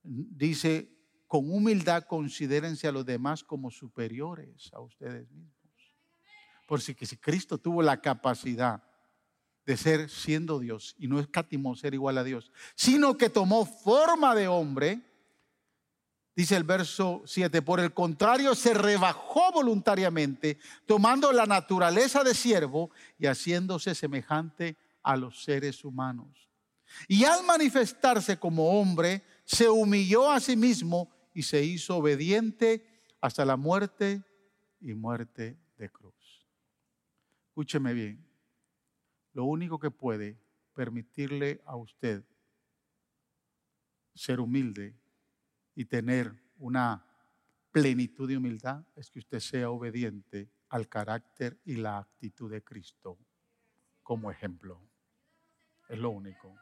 Dice, 0.02 0.90
con 1.26 1.52
humildad 1.52 2.04
considérense 2.04 2.88
a 2.88 2.92
los 2.92 3.04
demás 3.04 3.44
como 3.44 3.70
superiores 3.70 4.70
a 4.72 4.80
ustedes 4.80 5.30
mismos. 5.30 5.94
Por 6.66 6.80
si 6.80 6.94
que 6.94 7.04
si 7.04 7.18
Cristo 7.18 7.58
tuvo 7.58 7.82
la 7.82 8.00
capacidad 8.00 8.82
de 9.64 9.76
ser 9.76 10.10
siendo 10.10 10.58
Dios 10.58 10.94
y 10.98 11.06
no 11.06 11.20
escatimó 11.20 11.76
ser 11.76 11.94
igual 11.94 12.18
a 12.18 12.24
Dios, 12.24 12.50
sino 12.74 13.16
que 13.16 13.30
tomó 13.30 13.64
forma 13.64 14.34
de 14.34 14.48
hombre, 14.48 15.00
dice 16.34 16.56
el 16.56 16.64
verso 16.64 17.22
7, 17.26 17.62
por 17.62 17.78
el 17.78 17.94
contrario 17.94 18.54
se 18.54 18.74
rebajó 18.74 19.52
voluntariamente, 19.52 20.58
tomando 20.86 21.32
la 21.32 21.46
naturaleza 21.46 22.24
de 22.24 22.34
siervo 22.34 22.90
y 23.18 23.26
haciéndose 23.26 23.94
semejante 23.94 24.76
a 25.02 25.16
los 25.16 25.44
seres 25.44 25.84
humanos. 25.84 26.48
Y 27.08 27.24
al 27.24 27.44
manifestarse 27.44 28.38
como 28.38 28.80
hombre, 28.80 29.22
se 29.44 29.68
humilló 29.68 30.30
a 30.30 30.40
sí 30.40 30.56
mismo 30.56 31.10
y 31.34 31.42
se 31.42 31.64
hizo 31.64 31.96
obediente 31.96 32.86
hasta 33.20 33.44
la 33.44 33.56
muerte 33.56 34.22
y 34.80 34.92
muerte 34.92 35.56
de 35.78 35.88
cruz. 35.88 36.12
Escúcheme 37.48 37.94
bien 37.94 38.31
lo 39.32 39.44
único 39.44 39.78
que 39.78 39.90
puede 39.90 40.38
permitirle 40.74 41.62
a 41.64 41.76
usted 41.76 42.24
ser 44.14 44.40
humilde 44.40 44.94
y 45.74 45.86
tener 45.86 46.34
una 46.56 47.06
plenitud 47.70 48.28
de 48.28 48.36
humildad 48.36 48.84
es 48.94 49.10
que 49.10 49.18
usted 49.18 49.40
sea 49.40 49.70
obediente 49.70 50.50
al 50.68 50.88
carácter 50.88 51.58
y 51.64 51.76
la 51.76 51.98
actitud 51.98 52.50
de 52.50 52.62
Cristo 52.62 53.18
como 54.02 54.30
ejemplo. 54.30 54.80
Es 55.88 55.98
lo 55.98 56.10
único. 56.10 56.54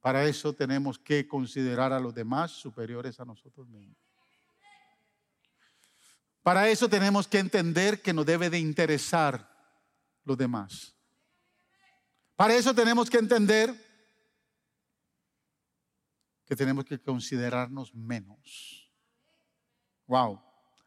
Para 0.00 0.24
eso 0.24 0.54
tenemos 0.54 0.98
que 0.98 1.28
considerar 1.28 1.92
a 1.92 2.00
los 2.00 2.14
demás 2.14 2.52
superiores 2.52 3.20
a 3.20 3.24
nosotros 3.24 3.68
mismos. 3.68 3.98
Para 6.42 6.68
eso 6.70 6.88
tenemos 6.88 7.28
que 7.28 7.38
entender 7.38 8.00
que 8.00 8.14
nos 8.14 8.24
debe 8.24 8.48
de 8.48 8.58
interesar 8.58 9.50
los 10.30 10.38
demás. 10.38 10.96
Para 12.36 12.54
eso 12.54 12.72
tenemos 12.72 13.10
que 13.10 13.18
entender 13.18 13.74
que 16.46 16.54
tenemos 16.54 16.84
que 16.84 17.00
considerarnos 17.00 17.92
menos. 17.94 18.90
Wow. 20.06 20.40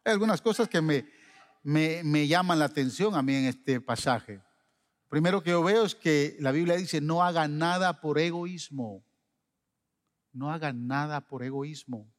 Hay 0.06 0.13
algunas 0.13 0.41
cosas 0.41 0.67
que 0.69 0.82
me, 0.82 1.06
me, 1.62 2.03
me 2.03 2.25
llaman 2.25 2.60
la 2.60 2.65
atención 2.65 3.15
a 3.15 3.21
mí 3.21 3.36
en 3.36 3.45
este 3.45 3.82
pasaje. 3.82 4.41
Primero 5.10 5.43
que 5.43 5.51
yo 5.51 5.62
veo 5.62 5.84
es 5.84 5.93
que 5.93 6.38
la 6.39 6.51
Biblia 6.51 6.75
dice, 6.75 7.01
no 7.01 7.21
hagan 7.21 7.58
nada 7.58 7.99
por 7.99 8.19
egoísmo. 8.19 9.06
No 10.32 10.51
hagan 10.51 10.88
nada 10.88 11.21
por 11.27 11.43
egoísmo. 11.43 12.12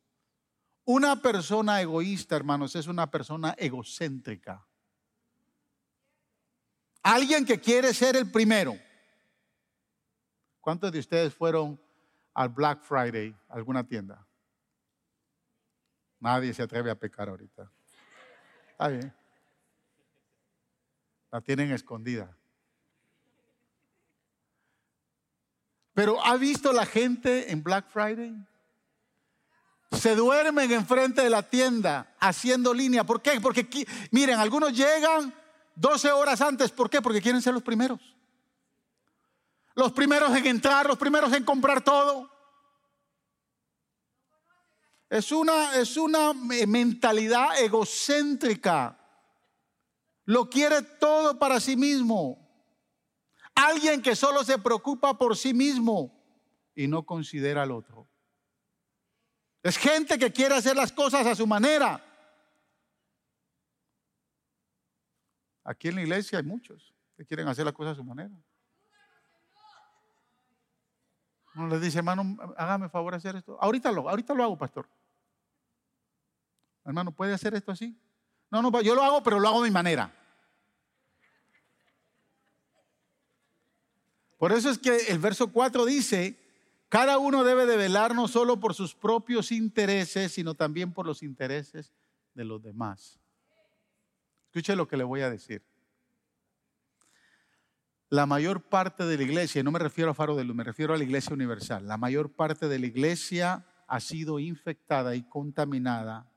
Una 0.84 1.20
persona 1.22 1.80
egoísta, 1.80 2.36
hermanos, 2.36 2.76
es 2.76 2.86
una 2.86 3.10
persona 3.10 3.54
egocéntrica. 3.58 4.64
Alguien 7.04 7.44
que 7.44 7.60
quiere 7.60 7.92
ser 7.92 8.16
el 8.16 8.30
primero. 8.30 8.78
¿Cuántos 10.62 10.90
de 10.90 10.98
ustedes 10.98 11.34
fueron 11.34 11.78
al 12.32 12.48
Black 12.48 12.80
Friday, 12.80 13.36
alguna 13.50 13.86
tienda? 13.86 14.26
Nadie 16.18 16.54
se 16.54 16.62
atreve 16.62 16.90
a 16.90 16.94
pecar 16.94 17.28
ahorita. 17.28 17.70
Está 18.70 18.88
bien. 18.88 19.14
La 21.30 21.42
tienen 21.42 21.72
escondida. 21.72 22.34
Pero 25.92 26.24
¿ha 26.24 26.38
visto 26.38 26.72
la 26.72 26.86
gente 26.86 27.52
en 27.52 27.62
Black 27.62 27.90
Friday? 27.90 28.34
Se 29.92 30.16
duermen 30.16 30.72
enfrente 30.72 31.20
de 31.20 31.28
la 31.28 31.42
tienda 31.42 32.16
haciendo 32.18 32.72
línea. 32.72 33.04
¿Por 33.04 33.20
qué? 33.20 33.38
Porque 33.42 33.68
miren, 34.10 34.38
algunos 34.38 34.72
llegan 34.72 35.43
12 35.76 36.12
horas 36.12 36.40
antes. 36.40 36.70
¿Por 36.70 36.88
qué? 36.88 37.02
Porque 37.02 37.20
quieren 37.20 37.42
ser 37.42 37.54
los 37.54 37.62
primeros. 37.62 38.00
Los 39.74 39.92
primeros 39.92 40.34
en 40.36 40.46
entrar, 40.46 40.86
los 40.86 40.98
primeros 40.98 41.32
en 41.32 41.44
comprar 41.44 41.82
todo. 41.82 42.30
Es 45.10 45.32
una, 45.32 45.76
es 45.76 45.96
una 45.96 46.32
mentalidad 46.32 47.60
egocéntrica. 47.60 48.98
Lo 50.24 50.48
quiere 50.48 50.82
todo 50.82 51.38
para 51.38 51.60
sí 51.60 51.76
mismo. 51.76 52.38
Alguien 53.54 54.02
que 54.02 54.16
solo 54.16 54.42
se 54.42 54.58
preocupa 54.58 55.16
por 55.16 55.36
sí 55.36 55.54
mismo 55.54 56.12
y 56.74 56.88
no 56.88 57.04
considera 57.04 57.62
al 57.62 57.70
otro. 57.70 58.08
Es 59.62 59.78
gente 59.78 60.18
que 60.18 60.32
quiere 60.32 60.54
hacer 60.54 60.76
las 60.76 60.92
cosas 60.92 61.26
a 61.26 61.34
su 61.34 61.46
manera. 61.46 62.03
Aquí 65.64 65.88
en 65.88 65.96
la 65.96 66.02
iglesia 66.02 66.38
hay 66.38 66.44
muchos 66.44 66.94
que 67.16 67.24
quieren 67.24 67.48
hacer 67.48 67.64
las 67.64 67.74
cosas 67.74 67.92
a 67.92 67.96
su 67.96 68.04
manera. 68.04 68.34
Uno 71.56 71.68
le 71.68 71.80
dice, 71.80 71.98
hermano, 71.98 72.36
hágame 72.56 72.88
favor 72.88 73.14
hacer 73.14 73.36
esto. 73.36 73.56
Ahorita 73.60 73.90
lo, 73.90 74.08
ahorita 74.08 74.34
lo 74.34 74.42
hago, 74.42 74.58
pastor. 74.58 74.88
Hermano, 76.84 77.12
¿puede 77.12 77.32
hacer 77.32 77.54
esto 77.54 77.72
así? 77.72 77.98
No, 78.50 78.60
no, 78.60 78.82
yo 78.82 78.94
lo 78.94 79.02
hago, 79.02 79.22
pero 79.22 79.40
lo 79.40 79.48
hago 79.48 79.62
de 79.62 79.70
mi 79.70 79.72
manera. 79.74 80.12
Por 84.36 84.52
eso 84.52 84.68
es 84.68 84.78
que 84.78 84.96
el 85.08 85.18
verso 85.18 85.50
4 85.50 85.86
dice, 85.86 86.38
cada 86.88 87.18
uno 87.18 87.44
debe 87.44 87.66
de 87.66 87.76
velar 87.76 88.14
no 88.14 88.28
solo 88.28 88.60
por 88.60 88.74
sus 88.74 88.94
propios 88.94 89.50
intereses, 89.50 90.32
sino 90.32 90.54
también 90.54 90.92
por 90.92 91.06
los 91.06 91.22
intereses 91.22 91.92
de 92.34 92.44
los 92.44 92.62
demás. 92.62 93.23
Escuche 94.54 94.76
lo 94.76 94.86
que 94.86 94.96
le 94.96 95.02
voy 95.02 95.20
a 95.20 95.30
decir. 95.30 95.66
La 98.08 98.24
mayor 98.24 98.62
parte 98.68 99.04
de 99.04 99.16
la 99.16 99.24
iglesia, 99.24 99.60
y 99.60 99.64
no 99.64 99.72
me 99.72 99.80
refiero 99.80 100.12
a 100.12 100.14
Faro 100.14 100.36
de 100.36 100.44
Luz, 100.44 100.54
me 100.54 100.62
refiero 100.62 100.94
a 100.94 100.96
la 100.96 101.02
iglesia 101.02 101.34
universal, 101.34 101.88
la 101.88 101.96
mayor 101.96 102.36
parte 102.36 102.68
de 102.68 102.78
la 102.78 102.86
iglesia 102.86 103.66
ha 103.88 103.98
sido 103.98 104.38
infectada 104.38 105.16
y 105.16 105.28
contaminada 105.28 106.32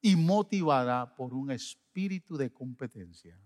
y 0.00 0.16
motivada 0.16 1.14
por 1.14 1.32
un 1.32 1.52
espíritu 1.52 2.36
de 2.36 2.52
competencia. 2.52 3.40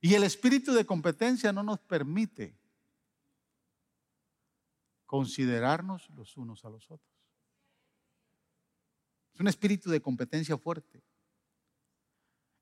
Y 0.00 0.14
el 0.14 0.22
espíritu 0.22 0.72
de 0.72 0.86
competencia 0.86 1.52
no 1.52 1.64
nos 1.64 1.80
permite 1.80 2.56
considerarnos 5.04 6.08
los 6.10 6.36
unos 6.36 6.64
a 6.64 6.70
los 6.70 6.88
otros. 6.88 7.11
Un 9.42 9.48
espíritu 9.48 9.90
de 9.90 10.00
competencia 10.00 10.56
fuerte. 10.56 11.02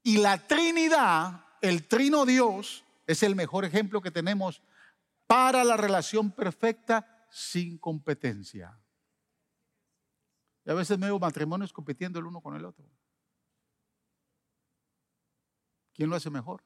Y 0.03 0.17
la 0.17 0.39
Trinidad, 0.39 1.45
el 1.61 1.87
Trino 1.87 2.25
Dios, 2.25 2.87
es 3.07 3.23
el 3.23 3.37
mejor 3.37 3.67
ejemplo 3.67 4.01
que 4.01 4.11
tenemos 4.11 4.63
para 5.27 5.63
la 5.63 5.77
relación 5.77 6.31
perfecta 6.31 7.27
sin 7.31 7.77
competencia. 7.77 8.81
Y 10.65 10.71
a 10.71 10.75
veces 10.75 10.99
veo 10.99 11.19
matrimonios 11.19 11.71
compitiendo 11.71 12.19
el 12.19 12.25
uno 12.25 12.41
con 12.41 12.57
el 12.57 12.65
otro. 12.65 12.89
¿Quién 15.93 16.09
lo 16.09 16.17
hace 16.17 16.31
mejor? 16.31 16.65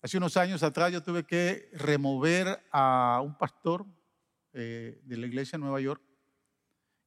Hace 0.00 0.16
unos 0.16 0.36
años 0.36 0.62
atrás 0.62 0.92
yo 0.92 1.02
tuve 1.02 1.26
que 1.26 1.70
remover 1.72 2.64
a 2.70 3.20
un 3.20 3.36
pastor 3.36 3.84
eh, 4.52 5.00
de 5.02 5.16
la 5.16 5.26
iglesia 5.26 5.58
de 5.58 5.64
Nueva 5.64 5.80
York 5.80 6.13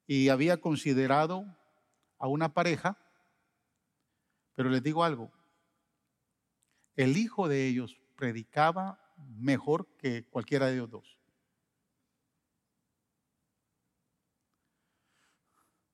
y 0.07 0.29
había 0.29 0.59
considerado 0.61 1.45
a 2.17 2.27
una 2.27 2.53
pareja, 2.53 2.97
pero 4.55 4.69
les 4.69 4.81
digo 4.81 5.03
algo, 5.03 5.31
el 6.95 7.17
hijo 7.17 7.47
de 7.47 7.67
ellos 7.67 7.99
predicaba 8.15 8.99
mejor 9.37 9.85
que 9.97 10.25
cualquiera 10.29 10.67
de 10.67 10.75
ellos 10.75 10.89
dos. 10.89 11.19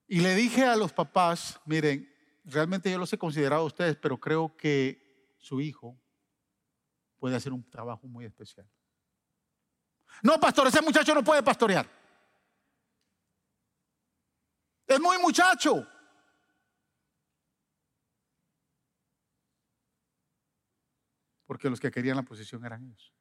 Y 0.07 0.19
le 0.19 0.35
dije 0.35 0.63
a 0.63 0.75
los 0.75 0.93
papás, 0.93 1.59
miren, 1.65 2.07
realmente 2.45 2.91
yo 2.91 2.99
los 2.99 3.11
he 3.11 3.17
considerado 3.17 3.63
a 3.63 3.65
ustedes, 3.65 3.95
pero 3.97 4.19
creo 4.19 4.55
que 4.55 5.35
su 5.39 5.59
hijo 5.59 5.99
puede 7.17 7.35
hacer 7.35 7.51
un 7.51 7.67
trabajo 7.69 8.07
muy 8.07 8.25
especial. 8.25 8.69
No, 10.21 10.39
pastor, 10.39 10.67
ese 10.67 10.81
muchacho 10.81 11.15
no 11.15 11.23
puede 11.23 11.41
pastorear. 11.41 12.02
Es 14.93 14.99
muy 14.99 15.17
muchacho. 15.17 15.87
Porque 21.47 21.67
los 21.67 21.79
que 21.79 21.89
querían 21.89 22.15
la 22.15 22.21
posición 22.21 22.63
eran 22.63 22.85
ellos. 22.85 23.11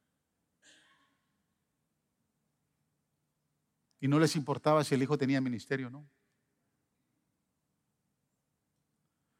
Y 4.00 4.08
no 4.08 4.18
les 4.18 4.37
importaba 4.37 4.85
si 4.85 4.94
el 4.94 5.02
hijo 5.02 5.16
tenía 5.16 5.40
ministerio 5.40 5.87
o 5.87 5.90
no. 5.90 6.06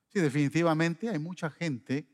Sí, 0.09 0.21
definitivamente 0.21 1.11
hay 1.11 1.19
mucha 1.19 1.51
gente 1.51 2.07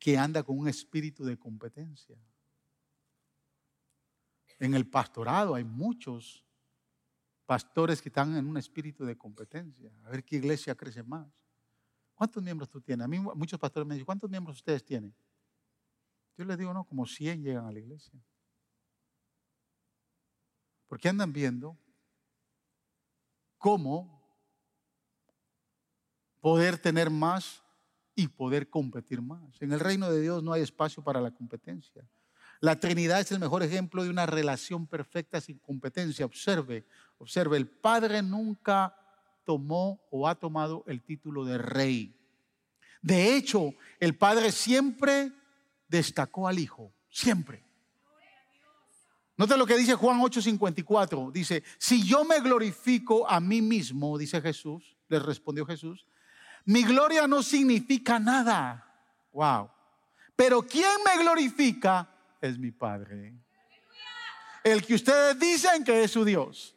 que 0.00 0.18
anda 0.18 0.42
con 0.42 0.58
un 0.58 0.66
espíritu 0.66 1.24
de 1.24 1.38
competencia. 1.38 2.16
En 4.58 4.74
el 4.74 4.88
pastorado 4.88 5.54
hay 5.54 5.64
muchos 5.64 6.43
pastores 7.46 8.00
que 8.00 8.08
están 8.08 8.36
en 8.36 8.46
un 8.46 8.56
espíritu 8.56 9.04
de 9.04 9.16
competencia. 9.16 9.92
A 10.04 10.10
ver 10.10 10.24
qué 10.24 10.36
iglesia 10.36 10.74
crece 10.74 11.02
más. 11.02 11.28
¿Cuántos 12.14 12.42
miembros 12.42 12.68
tú 12.68 12.80
tienes? 12.80 13.04
A 13.04 13.08
mí 13.08 13.18
muchos 13.18 13.58
pastores 13.58 13.86
me 13.86 13.94
dicen, 13.94 14.06
¿cuántos 14.06 14.30
miembros 14.30 14.56
ustedes 14.56 14.84
tienen? 14.84 15.14
Yo 16.36 16.44
les 16.44 16.58
digo, 16.58 16.72
no, 16.72 16.84
como 16.84 17.06
100 17.06 17.42
llegan 17.42 17.66
a 17.66 17.72
la 17.72 17.78
iglesia. 17.78 18.18
Porque 20.86 21.08
andan 21.08 21.32
viendo 21.32 21.76
cómo 23.58 24.22
poder 26.40 26.78
tener 26.78 27.10
más 27.10 27.62
y 28.14 28.28
poder 28.28 28.68
competir 28.68 29.20
más. 29.20 29.60
En 29.60 29.72
el 29.72 29.80
reino 29.80 30.10
de 30.10 30.20
Dios 30.20 30.42
no 30.42 30.52
hay 30.52 30.62
espacio 30.62 31.02
para 31.02 31.20
la 31.20 31.30
competencia. 31.30 32.08
La 32.64 32.80
Trinidad 32.80 33.20
es 33.20 33.30
el 33.30 33.40
mejor 33.40 33.62
ejemplo 33.62 34.02
de 34.02 34.08
una 34.08 34.24
relación 34.24 34.86
perfecta 34.86 35.38
sin 35.38 35.58
competencia. 35.58 36.24
Observe, 36.24 36.86
observe, 37.18 37.58
el 37.58 37.68
Padre 37.68 38.22
nunca 38.22 38.96
tomó 39.44 40.00
o 40.10 40.26
ha 40.26 40.34
tomado 40.34 40.82
el 40.86 41.02
título 41.02 41.44
de 41.44 41.58
rey. 41.58 42.18
De 43.02 43.36
hecho, 43.36 43.74
el 44.00 44.16
Padre 44.16 44.50
siempre 44.50 45.30
destacó 45.88 46.48
al 46.48 46.58
Hijo, 46.58 46.90
siempre. 47.10 47.62
Note 49.36 49.58
lo 49.58 49.66
que 49.66 49.76
dice 49.76 49.94
Juan 49.94 50.18
8:54. 50.20 51.32
Dice, 51.32 51.64
si 51.76 52.02
yo 52.02 52.24
me 52.24 52.40
glorifico 52.40 53.28
a 53.28 53.40
mí 53.40 53.60
mismo, 53.60 54.16
dice 54.16 54.40
Jesús, 54.40 54.96
le 55.08 55.18
respondió 55.18 55.66
Jesús, 55.66 56.06
mi 56.64 56.82
gloria 56.82 57.26
no 57.26 57.42
significa 57.42 58.18
nada. 58.18 58.90
Wow. 59.34 59.68
Pero 60.34 60.62
quien 60.62 60.96
me 61.04 61.22
glorifica 61.22 62.08
es 62.44 62.58
mi 62.58 62.70
Padre. 62.70 63.34
El 64.62 64.84
que 64.84 64.94
ustedes 64.94 65.38
dicen 65.38 65.84
que 65.84 66.04
es 66.04 66.10
su 66.10 66.24
Dios. 66.24 66.76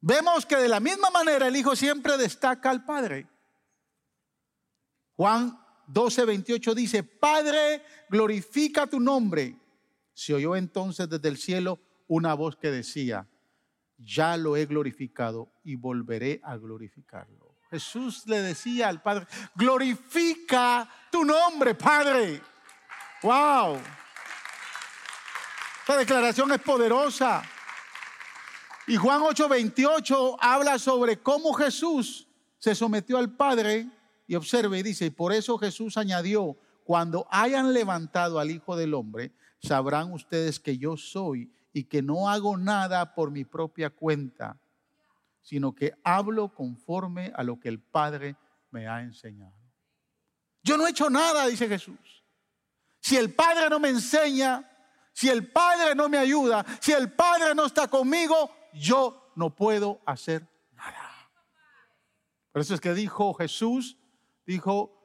Vemos 0.00 0.44
que 0.44 0.56
de 0.56 0.68
la 0.68 0.80
misma 0.80 1.10
manera 1.10 1.46
el 1.46 1.56
Hijo 1.56 1.76
siempre 1.76 2.16
destaca 2.16 2.70
al 2.70 2.84
Padre. 2.84 3.28
Juan 5.16 5.58
12, 5.86 6.24
28 6.24 6.74
dice, 6.74 7.02
Padre, 7.02 7.84
glorifica 8.08 8.86
tu 8.86 8.98
nombre. 8.98 9.56
Se 10.12 10.34
oyó 10.34 10.56
entonces 10.56 11.08
desde 11.08 11.28
el 11.28 11.38
cielo 11.38 11.80
una 12.08 12.34
voz 12.34 12.56
que 12.56 12.70
decía, 12.70 13.28
ya 13.96 14.36
lo 14.36 14.56
he 14.56 14.66
glorificado 14.66 15.52
y 15.62 15.76
volveré 15.76 16.40
a 16.42 16.56
glorificarlo. 16.56 17.41
Jesús 17.72 18.26
le 18.26 18.42
decía 18.42 18.90
al 18.90 19.00
Padre, 19.00 19.26
glorifica 19.54 20.86
tu 21.10 21.24
nombre, 21.24 21.74
Padre. 21.74 22.42
Wow. 23.22 23.78
Esta 25.80 25.96
declaración 25.96 26.52
es 26.52 26.58
poderosa. 26.58 27.42
Y 28.86 28.96
Juan 28.96 29.22
8:28 29.22 30.36
habla 30.38 30.78
sobre 30.78 31.22
cómo 31.22 31.54
Jesús 31.54 32.28
se 32.58 32.74
sometió 32.74 33.16
al 33.16 33.30
Padre. 33.30 33.88
Y 34.26 34.34
observe, 34.34 34.78
y 34.78 34.82
dice, 34.82 35.10
por 35.10 35.32
eso 35.32 35.56
Jesús 35.56 35.96
añadió, 35.96 36.58
cuando 36.84 37.26
hayan 37.30 37.72
levantado 37.72 38.38
al 38.38 38.50
Hijo 38.50 38.76
del 38.76 38.92
Hombre, 38.92 39.32
sabrán 39.62 40.12
ustedes 40.12 40.60
que 40.60 40.76
yo 40.76 40.98
soy 40.98 41.50
y 41.72 41.84
que 41.84 42.02
no 42.02 42.28
hago 42.28 42.58
nada 42.58 43.14
por 43.14 43.30
mi 43.30 43.46
propia 43.46 43.88
cuenta, 43.88 44.60
sino 45.42 45.74
que 45.74 45.92
hablo 46.04 46.54
conforme 46.54 47.32
a 47.34 47.42
lo 47.42 47.58
que 47.58 47.68
el 47.68 47.80
Padre 47.80 48.36
me 48.70 48.88
ha 48.88 49.02
enseñado. 49.02 49.54
Yo 50.62 50.76
no 50.76 50.86
he 50.86 50.90
hecho 50.90 51.10
nada, 51.10 51.46
dice 51.46 51.68
Jesús. 51.68 52.24
Si 53.00 53.16
el 53.16 53.34
Padre 53.34 53.68
no 53.68 53.80
me 53.80 53.88
enseña, 53.88 54.68
si 55.12 55.28
el 55.28 55.50
Padre 55.50 55.94
no 55.94 56.08
me 56.08 56.18
ayuda, 56.18 56.64
si 56.80 56.92
el 56.92 57.12
Padre 57.12 57.54
no 57.54 57.66
está 57.66 57.88
conmigo, 57.88 58.50
yo 58.72 59.32
no 59.34 59.54
puedo 59.54 60.00
hacer 60.06 60.48
nada. 60.72 61.10
Por 62.52 62.62
eso 62.62 62.74
es 62.74 62.80
que 62.80 62.94
dijo 62.94 63.34
Jesús, 63.34 63.98
dijo, 64.46 65.02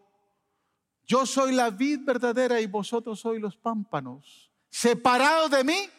yo 1.06 1.26
soy 1.26 1.56
la 1.56 1.70
vid 1.72 2.02
verdadera 2.06 2.62
y 2.62 2.68
vosotros 2.68 3.20
sois 3.20 3.42
los 3.42 3.58
pámpanos. 3.58 4.52
Separados 4.70 5.50
de 5.50 5.64
mí, 5.64 5.90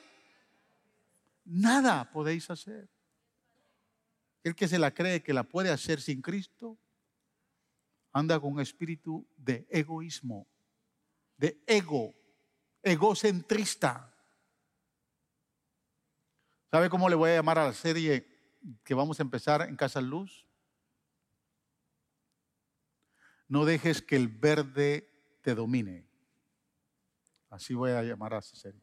nada 1.44 2.10
podéis 2.10 2.48
hacer. 2.50 2.88
El 4.48 4.54
que 4.54 4.66
se 4.66 4.78
la 4.78 4.94
cree 4.94 5.22
que 5.22 5.34
la 5.34 5.42
puede 5.42 5.68
hacer 5.68 6.00
sin 6.00 6.22
Cristo, 6.22 6.78
anda 8.12 8.40
con 8.40 8.54
un 8.54 8.60
espíritu 8.60 9.28
de 9.36 9.66
egoísmo, 9.68 10.48
de 11.36 11.62
ego, 11.66 12.14
egocentrista. 12.82 14.10
¿Sabe 16.70 16.88
cómo 16.88 17.10
le 17.10 17.14
voy 17.14 17.28
a 17.28 17.34
llamar 17.34 17.58
a 17.58 17.66
la 17.66 17.74
serie 17.74 18.26
que 18.84 18.94
vamos 18.94 19.20
a 19.20 19.22
empezar 19.22 19.68
en 19.68 19.76
Casa 19.76 20.00
Luz? 20.00 20.46
No 23.48 23.66
dejes 23.66 24.00
que 24.00 24.16
el 24.16 24.28
verde 24.28 25.10
te 25.42 25.54
domine. 25.54 26.08
Así 27.50 27.74
voy 27.74 27.90
a 27.90 28.02
llamar 28.02 28.32
a 28.32 28.38
esa 28.38 28.56
serie. 28.56 28.80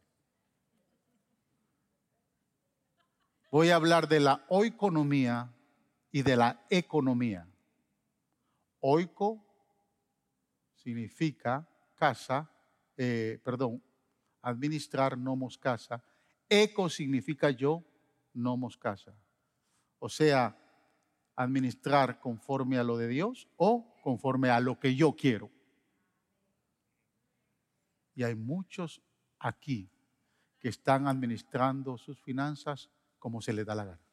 Voy 3.49 3.71
a 3.71 3.78
hablar 3.78 4.08
de 4.08 4.19
la 4.19 4.45
oikonomía 4.49 5.54
y 6.15 6.23
de 6.23 6.38
la 6.38 6.65
economía. 6.69 7.45
Oiko 8.80 9.45
significa 10.73 11.67
casa, 11.93 12.49
eh, 12.95 13.41
perdón, 13.43 13.84
administrar, 14.41 15.17
nomos 15.17 15.58
casa. 15.58 16.01
Eco 16.47 16.88
significa 16.88 17.49
yo, 17.49 17.84
nomos 18.32 18.78
casa. 18.78 19.13
O 19.99 20.08
sea, 20.08 20.58
administrar 21.36 22.21
conforme 22.21 22.78
a 22.78 22.86
lo 22.86 22.95
de 22.95 23.10
Dios 23.10 23.49
o 23.58 23.93
conforme 24.01 24.49
a 24.49 24.62
lo 24.62 24.80
que 24.80 24.95
yo 24.95 25.17
quiero. 25.17 25.51
Y 28.13 28.23
hay 28.23 28.36
muchos 28.36 29.01
aquí 29.38 29.91
que 30.60 30.69
están 30.69 31.10
administrando 31.10 31.97
sus 31.97 32.21
finanzas 32.21 32.89
como 33.19 33.41
se 33.41 33.51
les 33.51 33.65
da 33.65 33.75
la 33.75 33.84
gana. 33.84 34.04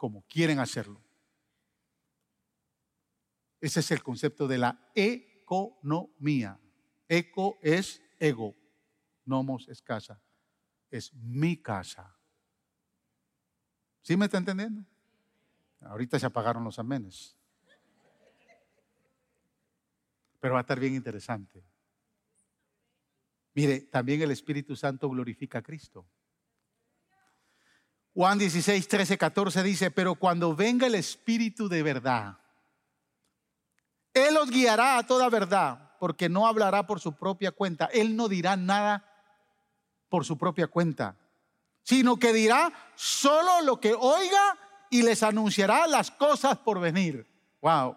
Como 0.00 0.22
quieren 0.22 0.58
hacerlo. 0.60 0.98
Ese 3.60 3.80
es 3.80 3.90
el 3.90 4.02
concepto 4.02 4.48
de 4.48 4.56
la 4.56 4.90
economía. 4.94 6.58
Eco 7.06 7.58
es 7.60 8.00
ego, 8.18 8.56
nomos 9.26 9.68
es 9.68 9.82
casa. 9.82 10.18
Es 10.90 11.12
mi 11.12 11.60
casa. 11.60 12.16
¿Sí 14.00 14.16
me 14.16 14.24
está 14.24 14.38
entendiendo? 14.38 14.86
Ahorita 15.80 16.18
se 16.18 16.24
apagaron 16.24 16.64
los 16.64 16.78
amenes. 16.78 17.36
Pero 20.40 20.54
va 20.54 20.60
a 20.60 20.62
estar 20.62 20.80
bien 20.80 20.94
interesante. 20.94 21.62
Mire, 23.52 23.82
también 23.82 24.22
el 24.22 24.30
Espíritu 24.30 24.74
Santo 24.76 25.10
glorifica 25.10 25.58
a 25.58 25.62
Cristo. 25.62 26.08
Juan 28.14 28.38
16, 28.38 28.88
13, 28.88 29.18
14 29.18 29.62
dice, 29.62 29.90
pero 29.90 30.14
cuando 30.14 30.54
venga 30.54 30.86
el 30.86 30.94
Espíritu 30.94 31.68
de 31.68 31.82
verdad, 31.82 32.38
Él 34.12 34.36
os 34.36 34.50
guiará 34.50 34.98
a 34.98 35.06
toda 35.06 35.28
verdad, 35.28 35.96
porque 36.00 36.28
no 36.28 36.46
hablará 36.46 36.86
por 36.86 37.00
su 37.00 37.12
propia 37.12 37.52
cuenta. 37.52 37.86
Él 37.92 38.16
no 38.16 38.28
dirá 38.28 38.56
nada 38.56 39.04
por 40.08 40.24
su 40.24 40.36
propia 40.36 40.66
cuenta, 40.66 41.16
sino 41.82 42.16
que 42.18 42.32
dirá 42.32 42.72
solo 42.96 43.62
lo 43.62 43.78
que 43.80 43.94
oiga 43.94 44.58
y 44.90 45.02
les 45.02 45.22
anunciará 45.22 45.86
las 45.86 46.10
cosas 46.10 46.58
por 46.58 46.80
venir. 46.80 47.26
Wow. 47.60 47.96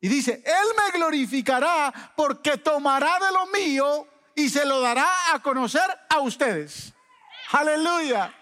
Y 0.00 0.08
dice, 0.08 0.42
Él 0.46 0.68
me 0.76 0.98
glorificará 0.98 2.12
porque 2.16 2.56
tomará 2.58 3.18
de 3.18 3.32
lo 3.32 3.46
mío 3.46 4.06
y 4.36 4.48
se 4.48 4.64
lo 4.64 4.80
dará 4.80 5.08
a 5.32 5.40
conocer 5.40 5.82
a 6.08 6.20
ustedes. 6.20 6.94
Aleluya. 7.50 8.32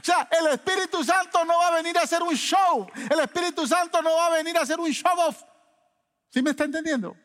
O 0.00 0.04
sea, 0.04 0.28
el 0.30 0.46
Espíritu 0.48 1.02
Santo 1.02 1.44
no 1.44 1.58
va 1.58 1.68
a 1.68 1.76
venir 1.76 1.96
a 1.98 2.02
hacer 2.02 2.22
un 2.22 2.34
show. 2.34 2.86
El 3.10 3.20
Espíritu 3.20 3.66
Santo 3.66 4.00
no 4.02 4.14
va 4.14 4.26
a 4.26 4.30
venir 4.30 4.56
a 4.56 4.62
hacer 4.62 4.78
un 4.78 4.90
show 4.90 5.18
off. 5.18 5.42
¿Sí 6.30 6.42
me 6.42 6.50
está 6.50 6.64
entendiendo? 6.64 7.16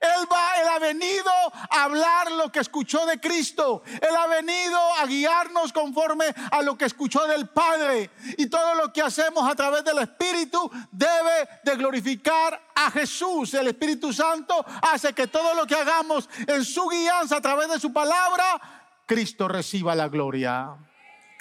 Él 0.00 0.26
va, 0.32 0.60
él 0.62 0.68
ha 0.68 0.78
venido 0.78 1.30
a 1.70 1.84
hablar 1.84 2.32
lo 2.32 2.50
que 2.50 2.60
escuchó 2.60 3.04
de 3.04 3.20
Cristo. 3.20 3.82
Él 3.86 4.16
ha 4.16 4.26
venido 4.28 4.78
a 4.94 5.04
guiarnos 5.04 5.74
conforme 5.74 6.24
a 6.50 6.62
lo 6.62 6.76
que 6.78 6.86
escuchó 6.86 7.26
del 7.26 7.48
Padre. 7.48 8.10
Y 8.38 8.46
todo 8.46 8.74
lo 8.76 8.90
que 8.94 9.02
hacemos 9.02 9.46
a 9.46 9.54
través 9.54 9.84
del 9.84 9.98
Espíritu 9.98 10.70
debe 10.90 11.48
de 11.62 11.76
glorificar 11.76 12.58
a 12.74 12.90
Jesús. 12.90 13.52
El 13.52 13.68
Espíritu 13.68 14.10
Santo 14.10 14.64
hace 14.80 15.12
que 15.12 15.26
todo 15.26 15.54
lo 15.54 15.66
que 15.66 15.74
hagamos 15.74 16.30
en 16.46 16.64
su 16.64 16.88
guianza 16.88 17.36
a 17.36 17.42
través 17.42 17.68
de 17.68 17.78
su 17.78 17.92
palabra, 17.92 19.04
Cristo 19.04 19.48
reciba 19.48 19.94
la 19.94 20.08
gloria. 20.08 20.78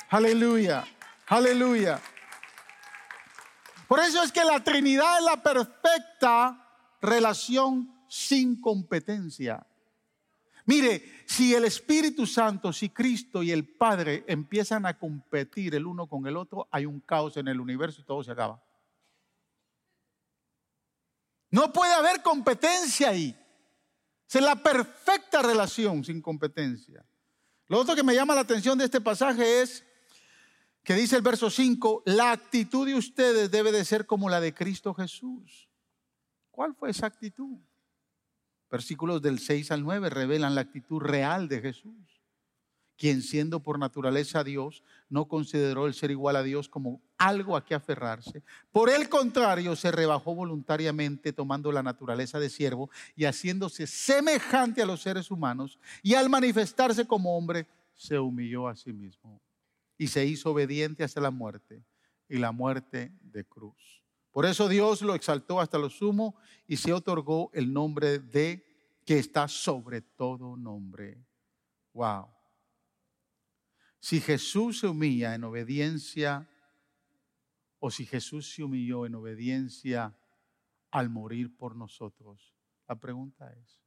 Aleluya, 0.09 0.85
aleluya. 1.27 2.01
Por 3.87 3.99
eso 3.99 4.23
es 4.23 4.31
que 4.31 4.43
la 4.43 4.63
Trinidad 4.63 5.19
es 5.19 5.23
la 5.23 5.41
perfecta 5.41 6.67
relación 7.01 8.05
sin 8.07 8.59
competencia. 8.59 9.65
Mire, 10.65 11.23
si 11.25 11.53
el 11.53 11.65
Espíritu 11.65 12.25
Santo, 12.25 12.73
si 12.73 12.89
Cristo 12.89 13.43
y 13.43 13.51
el 13.51 13.67
Padre 13.67 14.23
empiezan 14.27 14.85
a 14.85 14.97
competir 14.97 15.75
el 15.75 15.85
uno 15.85 16.07
con 16.07 16.25
el 16.27 16.37
otro, 16.37 16.67
hay 16.71 16.85
un 16.85 16.99
caos 16.99 17.37
en 17.37 17.47
el 17.47 17.59
universo 17.59 18.01
y 18.01 18.05
todo 18.05 18.23
se 18.23 18.31
acaba. 18.31 18.63
No 21.51 21.73
puede 21.73 21.93
haber 21.93 22.21
competencia 22.21 23.09
ahí. 23.09 23.35
Es 24.27 24.41
la 24.41 24.55
perfecta 24.55 25.41
relación 25.41 26.03
sin 26.03 26.21
competencia. 26.21 27.03
Lo 27.67 27.79
otro 27.79 27.95
que 27.95 28.03
me 28.03 28.13
llama 28.13 28.35
la 28.35 28.41
atención 28.41 28.77
de 28.77 28.85
este 28.85 29.01
pasaje 29.01 29.61
es 29.61 29.83
que 30.89 30.95
dice 30.95 31.15
el 31.15 31.21
verso 31.21 31.51
5, 31.51 32.01
la 32.07 32.31
actitud 32.31 32.87
de 32.87 32.95
ustedes 32.95 33.51
debe 33.51 33.71
de 33.71 33.85
ser 33.85 34.07
como 34.07 34.27
la 34.27 34.41
de 34.41 34.55
Cristo 34.55 34.91
Jesús. 34.95 35.69
¿Cuál 36.49 36.73
fue 36.73 36.89
esa 36.89 37.05
actitud? 37.05 37.59
Versículos 38.71 39.21
del 39.21 39.37
6 39.37 39.69
al 39.69 39.83
9 39.83 40.09
revelan 40.09 40.55
la 40.55 40.61
actitud 40.61 40.99
real 40.99 41.47
de 41.47 41.61
Jesús, 41.61 42.23
quien 42.97 43.21
siendo 43.21 43.59
por 43.59 43.77
naturaleza 43.77 44.43
Dios, 44.43 44.81
no 45.09 45.27
consideró 45.27 45.85
el 45.85 45.93
ser 45.93 46.09
igual 46.09 46.35
a 46.37 46.41
Dios 46.41 46.67
como 46.67 47.03
algo 47.19 47.55
a 47.55 47.63
que 47.63 47.75
aferrarse. 47.75 48.41
Por 48.71 48.89
el 48.89 49.09
contrario, 49.09 49.75
se 49.75 49.91
rebajó 49.91 50.33
voluntariamente 50.33 51.33
tomando 51.33 51.71
la 51.71 51.83
naturaleza 51.83 52.39
de 52.39 52.49
siervo 52.49 52.89
y 53.15 53.25
haciéndose 53.25 53.85
semejante 53.85 54.81
a 54.81 54.87
los 54.87 55.03
seres 55.03 55.29
humanos, 55.29 55.77
y 56.01 56.15
al 56.15 56.31
manifestarse 56.31 57.05
como 57.05 57.37
hombre, 57.37 57.67
se 57.93 58.17
humilló 58.17 58.67
a 58.67 58.75
sí 58.75 58.91
mismo 58.91 59.39
y 59.99 60.07
se 60.07 60.25
hizo 60.25 60.51
obediente 60.51 61.03
hasta 61.03 61.19
la 61.19 61.29
muerte 61.29 61.85
y 62.27 62.37
la 62.37 62.53
muerte 62.53 63.11
de 63.21 63.45
cruz. 63.45 64.01
Por 64.31 64.45
eso 64.45 64.69
Dios 64.69 65.01
lo 65.01 65.13
exaltó 65.13 65.59
hasta 65.59 65.77
lo 65.77 65.89
sumo 65.89 66.39
y 66.65 66.77
se 66.77 66.93
otorgó 66.93 67.51
el 67.53 67.73
nombre 67.73 68.17
de 68.19 68.65
que 69.05 69.19
está 69.19 69.49
sobre 69.49 70.01
todo 70.01 70.55
nombre. 70.55 71.27
Wow. 71.93 72.29
Si 73.99 74.21
Jesús 74.21 74.79
se 74.79 74.87
humilla 74.87 75.35
en 75.35 75.43
obediencia, 75.43 76.49
o 77.79 77.91
si 77.91 78.05
Jesús 78.05 78.53
se 78.53 78.63
humilló 78.63 79.05
en 79.05 79.15
obediencia 79.15 80.17
al 80.91 81.09
morir 81.09 81.57
por 81.57 81.75
nosotros, 81.75 82.55
la 82.87 82.97
pregunta 82.97 83.51
es, 83.51 83.81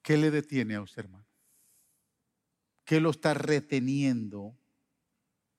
¿qué 0.00 0.16
le 0.16 0.30
detiene 0.30 0.76
a 0.76 0.82
usted, 0.82 1.04
hermano? 1.04 1.29
¿Qué 2.90 3.00
lo 3.00 3.10
está 3.10 3.34
reteniendo 3.34 4.58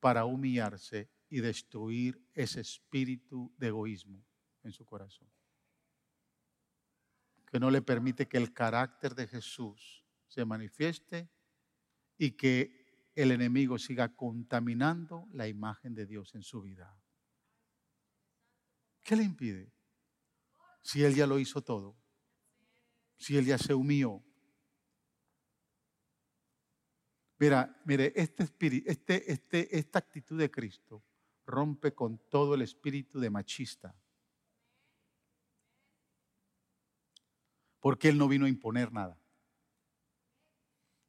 para 0.02 0.26
humillarse 0.26 1.10
y 1.30 1.40
destruir 1.40 2.22
ese 2.34 2.60
espíritu 2.60 3.56
de 3.58 3.68
egoísmo 3.68 4.22
en 4.64 4.74
su 4.74 4.86
corazón. 4.86 5.30
Que 7.50 7.58
no 7.58 7.72
le 7.72 7.82
permite 7.82 8.28
que 8.28 8.36
el 8.36 8.52
carácter 8.52 9.16
de 9.16 9.28
Jesús 9.28 10.04
se 10.28 10.44
manifieste 10.44 11.30
y 12.18 12.32
que 12.32 13.10
el 13.16 13.32
enemigo 13.32 13.80
siga 13.80 14.14
contaminando 14.14 15.30
la 15.32 15.48
imagen 15.48 15.96
de 15.96 16.06
Dios 16.06 16.36
en 16.36 16.44
su 16.44 16.62
vida. 16.62 17.02
¿Qué 19.06 19.16
le 19.16 19.24
impide? 19.24 19.72
Si 20.84 21.02
Él 21.02 21.16
ya 21.16 21.28
lo 21.28 21.40
hizo 21.40 21.62
todo, 21.62 21.96
si 23.18 23.38
Él 23.38 23.46
ya 23.46 23.58
se 23.58 23.74
humilló, 23.74 24.22
Mira, 27.42 27.76
mire, 27.86 28.14
este 28.16 28.44
espíritu, 28.44 28.88
este, 28.88 29.32
este, 29.32 29.76
esta 29.76 29.98
actitud 29.98 30.38
de 30.38 30.52
Cristo 30.52 31.04
rompe 31.48 31.92
con 31.92 32.20
todo 32.30 32.54
el 32.54 32.62
espíritu 32.62 33.20
de 33.20 33.32
machista. 33.32 33.96
Porque 37.80 38.10
Él 38.10 38.20
no 38.20 38.28
vino 38.28 38.46
a 38.46 38.50
imponer 38.50 38.94
nada. 38.94 39.20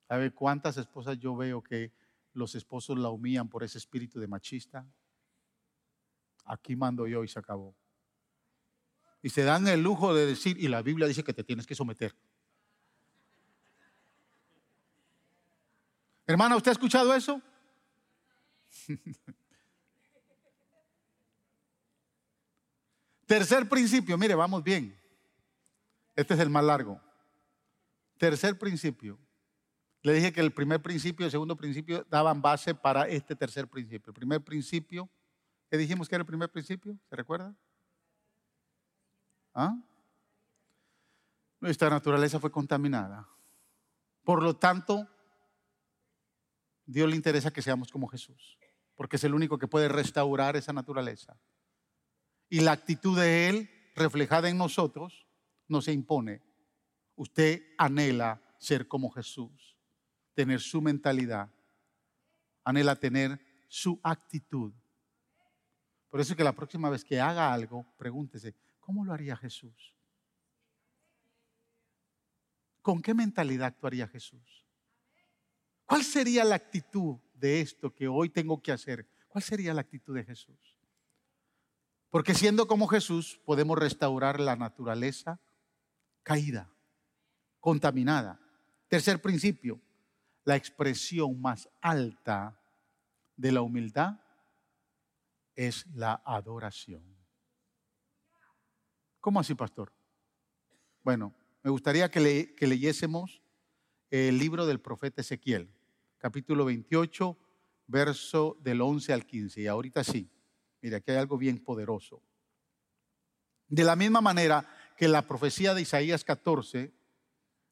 ¿Sabe 0.08 0.30
cuántas 0.30 0.78
esposas 0.78 1.18
yo 1.18 1.36
veo 1.36 1.62
que 1.62 1.92
los 2.32 2.54
esposos 2.54 2.98
la 2.98 3.10
humillan 3.10 3.50
por 3.50 3.62
ese 3.62 3.76
espíritu 3.76 4.18
de 4.18 4.26
machista? 4.26 4.90
aquí 6.46 6.76
mando 6.76 7.06
yo 7.06 7.22
y 7.24 7.28
se 7.28 7.38
acabó. 7.38 7.76
Y 9.20 9.28
se 9.28 9.42
dan 9.42 9.68
el 9.68 9.82
lujo 9.82 10.14
de 10.14 10.24
decir, 10.24 10.56
y 10.58 10.68
la 10.68 10.80
Biblia 10.80 11.06
dice 11.06 11.22
que 11.22 11.34
te 11.34 11.44
tienes 11.44 11.66
que 11.66 11.74
someter. 11.74 12.16
Hermana, 16.32 16.56
¿usted 16.56 16.70
ha 16.70 16.72
escuchado 16.72 17.14
eso? 17.14 17.42
Tercer 23.26 23.68
principio, 23.68 24.16
mire, 24.16 24.34
vamos 24.34 24.64
bien. 24.64 24.98
Este 26.16 26.32
es 26.32 26.40
el 26.40 26.48
más 26.48 26.64
largo. 26.64 26.98
Tercer 28.16 28.58
principio. 28.58 29.18
Le 30.00 30.14
dije 30.14 30.32
que 30.32 30.40
el 30.40 30.54
primer 30.54 30.80
principio 30.80 31.24
y 31.24 31.26
el 31.26 31.30
segundo 31.30 31.54
principio 31.54 32.06
daban 32.08 32.40
base 32.40 32.74
para 32.74 33.06
este 33.08 33.36
tercer 33.36 33.68
principio. 33.68 34.08
El 34.08 34.14
primer 34.14 34.40
principio, 34.42 35.10
¿qué 35.70 35.76
dijimos 35.76 36.08
que 36.08 36.14
era 36.14 36.22
el 36.22 36.26
primer 36.26 36.50
principio? 36.50 36.98
¿Se 37.10 37.16
recuerda? 37.16 37.54
¿Ah? 39.52 39.76
Nuestra 41.60 41.90
naturaleza 41.90 42.40
fue 42.40 42.50
contaminada. 42.50 43.28
Por 44.24 44.42
lo 44.42 44.56
tanto, 44.56 45.06
Dios 46.92 47.08
le 47.08 47.16
interesa 47.16 47.52
que 47.52 47.62
seamos 47.62 47.90
como 47.90 48.06
Jesús, 48.06 48.58
porque 48.94 49.16
es 49.16 49.24
el 49.24 49.34
único 49.34 49.58
que 49.58 49.68
puede 49.68 49.88
restaurar 49.88 50.56
esa 50.56 50.72
naturaleza. 50.72 51.36
Y 52.48 52.60
la 52.60 52.72
actitud 52.72 53.18
de 53.18 53.48
Él, 53.48 53.70
reflejada 53.94 54.48
en 54.48 54.58
nosotros, 54.58 55.26
no 55.68 55.80
se 55.80 55.92
impone. 55.92 56.42
Usted 57.16 57.62
anhela 57.78 58.40
ser 58.58 58.86
como 58.86 59.10
Jesús, 59.10 59.76
tener 60.34 60.60
su 60.60 60.80
mentalidad, 60.80 61.50
anhela 62.64 62.96
tener 62.96 63.40
su 63.68 63.98
actitud. 64.02 64.72
Por 66.10 66.20
eso 66.20 66.32
es 66.32 66.36
que 66.36 66.44
la 66.44 66.54
próxima 66.54 66.90
vez 66.90 67.04
que 67.04 67.20
haga 67.20 67.52
algo, 67.52 67.86
pregúntese, 67.96 68.54
¿cómo 68.80 69.04
lo 69.04 69.12
haría 69.12 69.36
Jesús? 69.36 69.96
¿Con 72.82 73.00
qué 73.00 73.14
mentalidad 73.14 73.68
actuaría 73.68 74.06
Jesús? 74.08 74.61
¿Cuál 75.92 76.04
sería 76.04 76.42
la 76.42 76.54
actitud 76.54 77.18
de 77.34 77.60
esto 77.60 77.94
que 77.94 78.08
hoy 78.08 78.30
tengo 78.30 78.62
que 78.62 78.72
hacer? 78.72 79.06
¿Cuál 79.28 79.44
sería 79.44 79.74
la 79.74 79.82
actitud 79.82 80.14
de 80.14 80.24
Jesús? 80.24 80.74
Porque 82.08 82.32
siendo 82.34 82.66
como 82.66 82.88
Jesús 82.88 83.38
podemos 83.44 83.76
restaurar 83.76 84.40
la 84.40 84.56
naturaleza 84.56 85.38
caída, 86.22 86.72
contaminada. 87.60 88.40
Tercer 88.88 89.20
principio, 89.20 89.82
la 90.44 90.56
expresión 90.56 91.38
más 91.38 91.68
alta 91.82 92.58
de 93.36 93.52
la 93.52 93.60
humildad 93.60 94.18
es 95.54 95.86
la 95.88 96.22
adoración. 96.24 97.04
¿Cómo 99.20 99.40
así, 99.40 99.54
pastor? 99.54 99.92
Bueno, 101.02 101.34
me 101.62 101.70
gustaría 101.70 102.10
que, 102.10 102.56
leyésemos 102.60 103.42
el 104.08 104.38
libro 104.38 104.64
del 104.64 104.80
profeta 104.80 105.20
Ezequiel, 105.20 105.70
capítulo 106.22 106.64
28, 106.66 107.36
verso 107.88 108.56
del 108.62 108.80
11 108.80 109.12
al 109.12 109.26
15. 109.26 109.60
Y 109.60 109.66
ahorita 109.66 110.04
sí, 110.04 110.30
mira, 110.80 110.98
aquí 110.98 111.10
hay 111.10 111.16
algo 111.16 111.36
bien 111.36 111.58
poderoso. 111.58 112.22
De 113.66 113.82
la 113.82 113.96
misma 113.96 114.20
manera 114.20 114.64
que 114.96 115.08
la 115.08 115.26
profecía 115.26 115.74
de 115.74 115.82
Isaías 115.82 116.22
14 116.22 116.92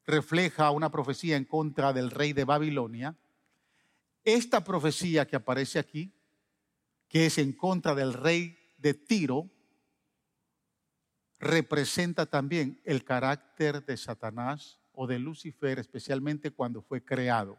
refleja 0.04 0.72
una 0.72 0.90
profecía 0.90 1.36
en 1.36 1.44
contra 1.44 1.92
del 1.92 2.10
rey 2.10 2.32
de 2.32 2.44
Babilonia, 2.44 3.16
esta 4.24 4.64
profecía 4.64 5.28
que 5.28 5.36
aparece 5.36 5.78
aquí, 5.78 6.12
que 7.08 7.26
es 7.26 7.38
en 7.38 7.52
contra 7.52 7.94
del 7.94 8.14
rey 8.14 8.58
de 8.78 8.94
Tiro, 8.94 9.48
representa 11.38 12.26
también 12.26 12.80
el 12.84 13.04
carácter 13.04 13.86
de 13.86 13.96
Satanás 13.96 14.80
o 14.92 15.06
de 15.06 15.20
Lucifer, 15.20 15.78
especialmente 15.78 16.50
cuando 16.50 16.82
fue 16.82 17.04
creado. 17.04 17.56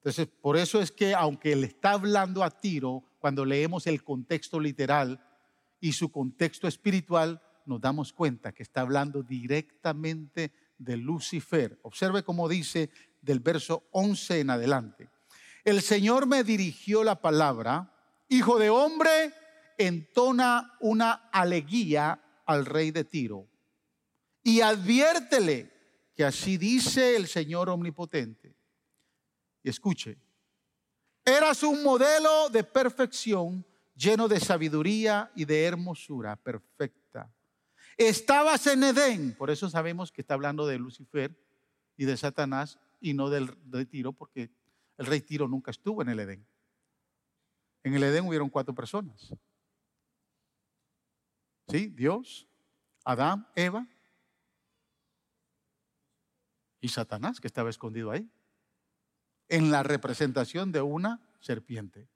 Entonces, 0.00 0.28
por 0.40 0.56
eso 0.56 0.80
es 0.80 0.90
que 0.90 1.14
aunque 1.14 1.52
él 1.52 1.62
está 1.64 1.92
hablando 1.92 2.42
a 2.42 2.50
Tiro, 2.50 3.04
cuando 3.18 3.44
leemos 3.44 3.86
el 3.86 4.02
contexto 4.02 4.58
literal 4.58 5.22
y 5.78 5.92
su 5.92 6.10
contexto 6.10 6.66
espiritual, 6.66 7.42
nos 7.66 7.82
damos 7.82 8.14
cuenta 8.14 8.52
que 8.52 8.62
está 8.62 8.80
hablando 8.80 9.22
directamente 9.22 10.52
de 10.78 10.96
Lucifer. 10.96 11.78
Observe 11.82 12.22
cómo 12.22 12.48
dice 12.48 12.88
del 13.20 13.40
verso 13.40 13.84
11 13.90 14.40
en 14.40 14.50
adelante. 14.50 15.10
El 15.64 15.82
Señor 15.82 16.26
me 16.26 16.44
dirigió 16.44 17.04
la 17.04 17.20
palabra, 17.20 17.94
hijo 18.28 18.58
de 18.58 18.70
hombre, 18.70 19.34
entona 19.76 20.78
una 20.80 21.28
alegía 21.30 22.22
al 22.46 22.64
rey 22.64 22.90
de 22.90 23.04
Tiro 23.04 23.46
y 24.42 24.62
adviértele 24.62 25.70
que 26.16 26.24
así 26.24 26.56
dice 26.56 27.16
el 27.16 27.26
Señor 27.26 27.68
omnipotente. 27.68 28.59
Y 29.62 29.68
escuche, 29.68 30.18
eras 31.24 31.62
un 31.62 31.82
modelo 31.82 32.48
de 32.48 32.64
perfección 32.64 33.64
lleno 33.94 34.28
de 34.28 34.40
sabiduría 34.40 35.30
y 35.34 35.44
de 35.44 35.64
hermosura 35.64 36.36
perfecta. 36.36 37.32
Estabas 37.96 38.66
en 38.66 38.82
Edén, 38.82 39.36
por 39.36 39.50
eso 39.50 39.68
sabemos 39.68 40.10
que 40.10 40.22
está 40.22 40.34
hablando 40.34 40.66
de 40.66 40.78
Lucifer 40.78 41.36
y 41.96 42.06
de 42.06 42.16
Satanás 42.16 42.78
y 42.98 43.12
no 43.12 43.28
del 43.28 43.54
de 43.64 43.84
Tiro, 43.84 44.12
porque 44.12 44.50
el 44.96 45.06
rey 45.06 45.20
Tiro 45.20 45.46
nunca 45.48 45.70
estuvo 45.70 46.00
en 46.00 46.08
el 46.08 46.20
Edén. 46.20 46.46
En 47.82 47.94
el 47.94 48.02
Edén 48.02 48.26
hubieron 48.26 48.48
cuatro 48.48 48.74
personas. 48.74 49.34
¿Sí? 51.68 51.88
Dios, 51.88 52.48
Adán, 53.04 53.46
Eva 53.54 53.86
y 56.80 56.88
Satanás 56.88 57.40
que 57.40 57.46
estaba 57.46 57.70
escondido 57.70 58.10
ahí. 58.10 58.28
En 59.50 59.70
la 59.70 59.82
representación 59.82 60.72
de 60.72 60.80
una 60.80 61.20
serpiente. 61.40 62.08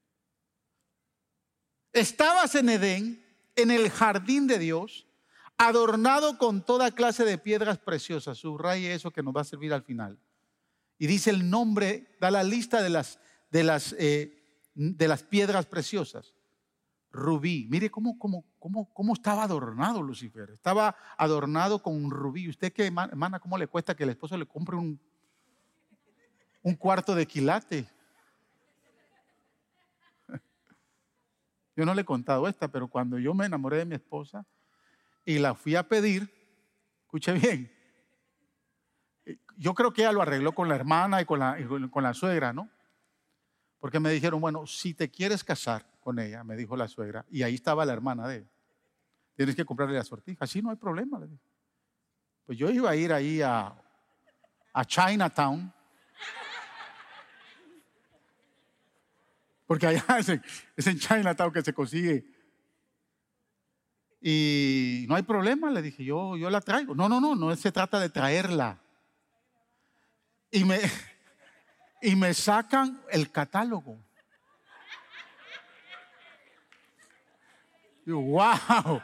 Estabas 1.92 2.54
en 2.54 2.70
Edén, 2.70 3.22
en 3.54 3.70
el 3.70 3.90
jardín 3.90 4.46
de 4.46 4.58
Dios, 4.58 5.06
adornado 5.58 6.38
con 6.38 6.64
toda 6.64 6.92
clase 6.92 7.26
de 7.26 7.36
piedras 7.36 7.76
preciosas. 7.76 8.38
Subraye 8.38 8.94
eso 8.94 9.10
que 9.10 9.22
nos 9.22 9.36
va 9.36 9.42
a 9.42 9.44
servir 9.44 9.74
al 9.74 9.82
final. 9.82 10.18
Y 10.98 11.06
dice 11.06 11.28
el 11.28 11.50
nombre, 11.50 12.16
da 12.18 12.30
la 12.30 12.42
lista 12.42 12.82
de 12.82 12.88
las, 12.88 13.18
de 13.50 13.64
las, 13.64 13.94
eh, 13.98 14.42
de 14.74 15.08
las 15.08 15.22
piedras 15.22 15.66
preciosas 15.66 16.34
rubí. 17.14 17.66
Mire 17.70 17.90
cómo, 17.90 18.18
cómo, 18.18 18.44
cómo, 18.58 18.92
cómo 18.92 19.14
estaba 19.14 19.44
adornado 19.44 20.02
Lucifer. 20.02 20.50
Estaba 20.50 20.96
adornado 21.16 21.80
con 21.82 21.94
un 21.94 22.10
rubí. 22.10 22.48
¿Usted 22.48 22.72
qué, 22.72 22.86
hermana, 22.86 23.38
cómo 23.38 23.56
le 23.56 23.68
cuesta 23.68 23.94
que 23.94 24.02
el 24.02 24.10
esposo 24.10 24.36
le 24.36 24.46
compre 24.46 24.76
un, 24.76 25.00
un 26.64 26.74
cuarto 26.74 27.14
de 27.14 27.26
quilate? 27.26 27.86
Yo 31.76 31.84
no 31.84 31.94
le 31.94 32.00
he 32.00 32.04
contado 32.04 32.48
esta, 32.48 32.66
pero 32.66 32.88
cuando 32.88 33.20
yo 33.20 33.34
me 33.34 33.46
enamoré 33.46 33.76
de 33.76 33.84
mi 33.84 33.94
esposa 33.94 34.44
y 35.24 35.38
la 35.38 35.54
fui 35.54 35.76
a 35.76 35.88
pedir, 35.88 36.28
escuche 37.02 37.32
bien, 37.34 37.70
yo 39.56 39.74
creo 39.74 39.92
que 39.92 40.02
ella 40.02 40.12
lo 40.12 40.22
arregló 40.22 40.52
con 40.52 40.68
la 40.68 40.74
hermana 40.74 41.20
y 41.20 41.24
con 41.24 41.38
la, 41.38 41.56
con 41.90 42.02
la 42.02 42.12
suegra, 42.14 42.52
¿no? 42.52 42.68
Porque 43.78 44.00
me 44.00 44.10
dijeron, 44.10 44.40
bueno, 44.40 44.66
si 44.66 44.94
te 44.94 45.10
quieres 45.10 45.44
casar, 45.44 45.86
con 46.04 46.18
ella, 46.18 46.44
me 46.44 46.54
dijo 46.54 46.76
la 46.76 46.86
suegra, 46.86 47.24
y 47.30 47.42
ahí 47.42 47.54
estaba 47.54 47.86
la 47.86 47.94
hermana 47.94 48.28
de 48.28 48.36
él. 48.36 48.48
Tienes 49.34 49.56
que 49.56 49.64
comprarle 49.64 49.96
la 49.96 50.04
sortija. 50.04 50.46
Sí, 50.46 50.60
no 50.60 50.70
hay 50.70 50.76
problema. 50.76 51.18
Le 51.18 51.28
Pues 52.44 52.58
yo 52.58 52.70
iba 52.70 52.90
a 52.90 52.94
ir 52.94 53.12
ahí 53.12 53.40
a, 53.40 53.74
a 54.72 54.84
Chinatown. 54.84 55.72
Porque 59.66 59.86
allá 59.86 60.04
es 60.76 60.86
en, 60.86 60.98
Chinatown 60.98 61.52
que 61.52 61.62
se 61.62 61.72
consigue. 61.72 62.24
Y 64.20 65.04
no 65.08 65.16
hay 65.16 65.22
problema, 65.22 65.70
le 65.70 65.82
dije, 65.82 66.04
yo, 66.04 66.36
yo 66.36 66.48
la 66.48 66.60
traigo. 66.60 66.94
No, 66.94 67.08
no, 67.08 67.20
no, 67.20 67.34
no 67.34 67.54
se 67.56 67.72
trata 67.72 68.00
de 68.00 68.08
traerla. 68.08 68.80
Y 70.50 70.64
me, 70.64 70.80
y 72.02 72.16
me 72.16 72.32
sacan 72.32 73.02
el 73.10 73.30
catálogo. 73.30 73.98
wow. 78.06 79.02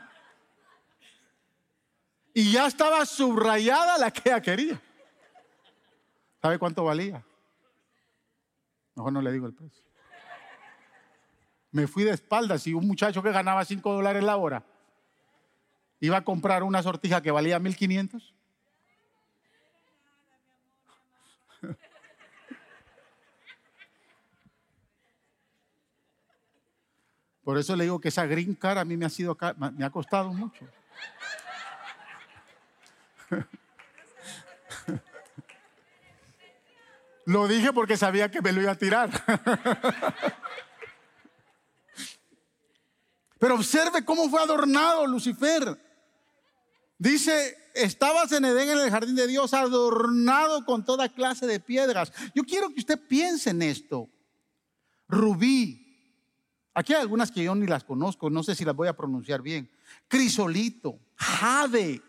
Y 2.33 2.53
ya 2.53 2.67
estaba 2.67 3.05
subrayada 3.05 3.99
la 3.99 4.11
que 4.11 4.29
ella 4.29 4.41
quería. 4.41 4.81
¿Sabe 6.41 6.59
cuánto 6.59 6.85
valía? 6.85 7.25
Mejor 8.95 9.13
no 9.13 9.21
le 9.21 9.33
digo 9.33 9.47
el 9.47 9.55
precio. 9.55 9.90
Me 11.73 11.87
fui 11.87 12.05
de 12.05 12.11
espaldas 12.11 12.67
y 12.67 12.75
un 12.75 12.87
muchacho 12.87 13.23
que 13.23 13.33
ganaba 13.33 13.65
5 13.65 13.93
dólares 13.93 14.23
la 14.25 14.37
hora 14.37 14.65
iba 16.01 16.17
a 16.17 16.25
comprar 16.25 16.63
una 16.63 16.83
sortija 16.83 17.23
que 17.23 17.31
valía 17.31 17.59
1500. 17.59 18.35
Por 27.45 27.59
eso 27.59 27.77
le 27.77 27.85
digo 27.85 28.01
que 28.01 28.09
esa 28.09 28.27
green 28.27 28.55
card 28.55 28.79
a 28.79 28.85
mí 28.85 28.97
me 28.97 29.05
ha, 29.07 29.11
sido, 29.11 29.37
me 29.77 29.85
ha 29.85 29.91
costado 29.91 30.33
mucho. 30.33 30.65
Lo 37.27 37.47
dije 37.47 37.73
porque 37.73 37.97
sabía 37.97 38.31
que 38.31 38.41
me 38.43 38.53
lo 38.53 38.61
iba 38.63 38.73
a 38.73 38.77
tirar. 38.77 39.11
Pero 43.41 43.55
observe 43.55 44.05
cómo 44.05 44.29
fue 44.29 44.43
adornado 44.43 45.07
Lucifer. 45.07 45.81
Dice, 46.99 47.57
estabas 47.75 48.31
en 48.33 48.45
Edén 48.45 48.69
en 48.69 48.79
el 48.79 48.91
jardín 48.91 49.17
de 49.17 49.27
Dios, 49.27 49.55
adornado 49.55 50.67
con 50.67 50.85
toda 50.85 51.09
clase 51.09 51.47
de 51.47 51.59
piedras. 51.59 52.13
Yo 52.35 52.45
quiero 52.45 52.69
que 52.69 52.81
usted 52.81 53.01
piense 53.09 53.49
en 53.51 53.63
esto. 53.63 54.11
Rubí. 55.09 55.87
Aquí 56.75 56.93
hay 56.93 57.01
algunas 57.01 57.33
que 57.33 57.43
yo 57.43 57.55
ni 57.55 57.67
las 57.67 57.83
conozco, 57.83 58.29
no 58.29 58.43
sé 58.43 58.55
si 58.55 58.67
las 58.67 58.77
voy 58.77 58.89
a 58.89 58.97
pronunciar 58.97 59.41
bien. 59.41 59.71
Crisolito, 60.07 61.01
jade, 61.17 62.03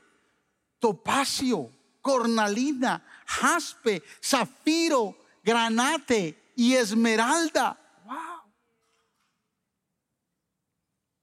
topacio, 0.79 1.71
cornalina, 2.01 3.05
jaspe, 3.25 4.03
zafiro, 4.21 5.17
granate 5.41 6.51
y 6.57 6.73
esmeralda. 6.73 7.79
Wow. 8.05 8.41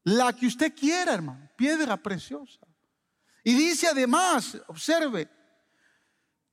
La 0.08 0.32
que 0.32 0.46
usted 0.46 0.74
quiera, 0.74 1.12
hermano, 1.12 1.50
piedra 1.54 1.94
preciosa. 1.98 2.60
Y 3.44 3.52
dice 3.54 3.88
además, 3.88 4.56
observe, 4.66 5.28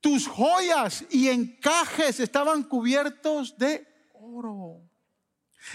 tus 0.02 0.28
joyas 0.28 1.06
y 1.10 1.30
encajes 1.30 2.20
estaban 2.20 2.64
cubiertos 2.64 3.58
de 3.58 3.88
oro. 4.14 4.82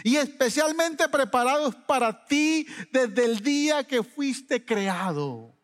Y 0.05 0.17
especialmente 0.17 1.09
preparados 1.09 1.75
para 1.75 2.27
ti 2.27 2.67
desde 2.93 3.25
el 3.25 3.41
día 3.41 3.83
que 3.85 4.03
fuiste 4.03 4.63
creado. 4.63 5.57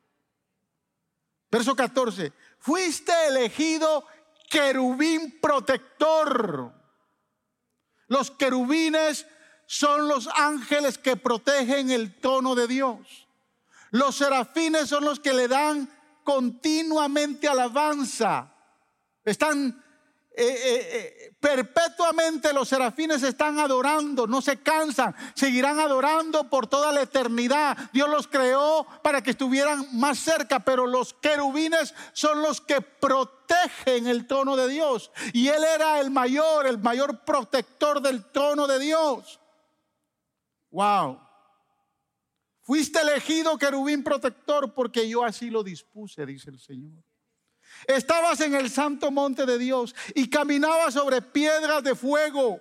Verso 1.51 1.77
14, 1.77 2.33
fuiste 2.59 3.13
elegido 3.29 4.07
querubín 4.49 5.39
protector. 5.39 6.73
Los 8.09 8.31
querubines 8.31 9.27
son 9.67 10.09
los 10.09 10.29
ángeles 10.35 10.99
que 10.99 11.17
protegen 11.17 11.91
el 11.91 12.15
trono 12.21 12.55
de 12.55 12.69
Dios. 12.69 13.27
Los 13.91 14.17
serafines 14.17 14.89
son 14.89 15.05
los 15.05 15.21
que 15.21 15.33
le 15.33 15.49
dan 15.49 15.89
continuamente 16.25 17.49
alabanza. 17.49 18.53
Están 19.25 19.83
eh, 20.39 20.45
eh, 20.45 20.89
eh, 20.93 21.35
perpetuamente 21.41 22.53
los 22.53 22.69
serafines 22.69 23.23
están 23.23 23.59
adorando, 23.59 24.27
no 24.27 24.43
se 24.43 24.59
cansan, 24.59 25.15
seguirán 25.35 25.81
adorando 25.81 26.51
por 26.51 26.67
toda 26.67 26.93
la 26.93 27.01
eternidad. 27.01 27.75
Dios 27.95 28.11
los 28.11 28.29
creó 28.29 28.87
para 29.03 29.23
que 29.23 29.31
estuvieran 29.31 29.87
más 29.99 30.19
cerca, 30.19 30.61
pero 30.61 30.87
los 30.87 31.15
querubines 31.15 31.95
son 32.13 32.43
los 32.43 32.61
que 32.61 32.83
protegen 32.83 34.07
el 34.09 34.27
trono 34.27 34.57
de 34.57 34.69
Dios. 34.69 35.11
Y 35.33 35.49
Él 35.49 35.65
era 35.65 36.01
el 36.01 36.11
mayor, 36.11 36.67
el 36.67 36.77
mayor 36.79 37.25
protector 37.25 38.03
del 38.03 38.31
trono 38.31 38.67
de 38.67 38.79
Dios. 38.79 39.41
Wow. 40.77 41.19
Fuiste 42.61 43.01
elegido 43.01 43.57
querubín 43.57 44.05
protector 44.05 44.75
porque 44.75 45.09
yo 45.09 45.25
así 45.25 45.49
lo 45.49 45.63
dispuse, 45.63 46.27
dice 46.27 46.51
el 46.51 46.59
Señor. 46.59 47.03
Estabas 47.87 48.41
en 48.43 48.55
el 48.55 48.69
santo 48.69 49.11
monte 49.11 49.47
de 49.47 49.57
Dios 49.57 49.95
y 50.15 50.29
caminabas 50.29 50.93
sobre 50.93 51.23
piedras 51.23 51.83
de 51.83 51.95
fuego. 51.95 52.61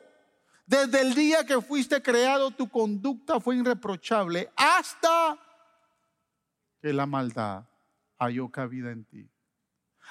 Desde 0.66 1.01
el 1.01 1.13
día 1.13 1.45
que 1.45 1.59
fuiste 1.59 2.01
creado, 2.01 2.51
tu 2.51 2.70
conducta 2.70 3.41
fue 3.41 3.57
irreprochable 3.57 4.49
hasta 4.55 5.38
que 6.82 6.93
la 6.93 7.05
maldad 7.05 7.66
halló 8.18 8.49
cabida 8.49 8.91
en 8.91 9.03
ti. 9.03 9.30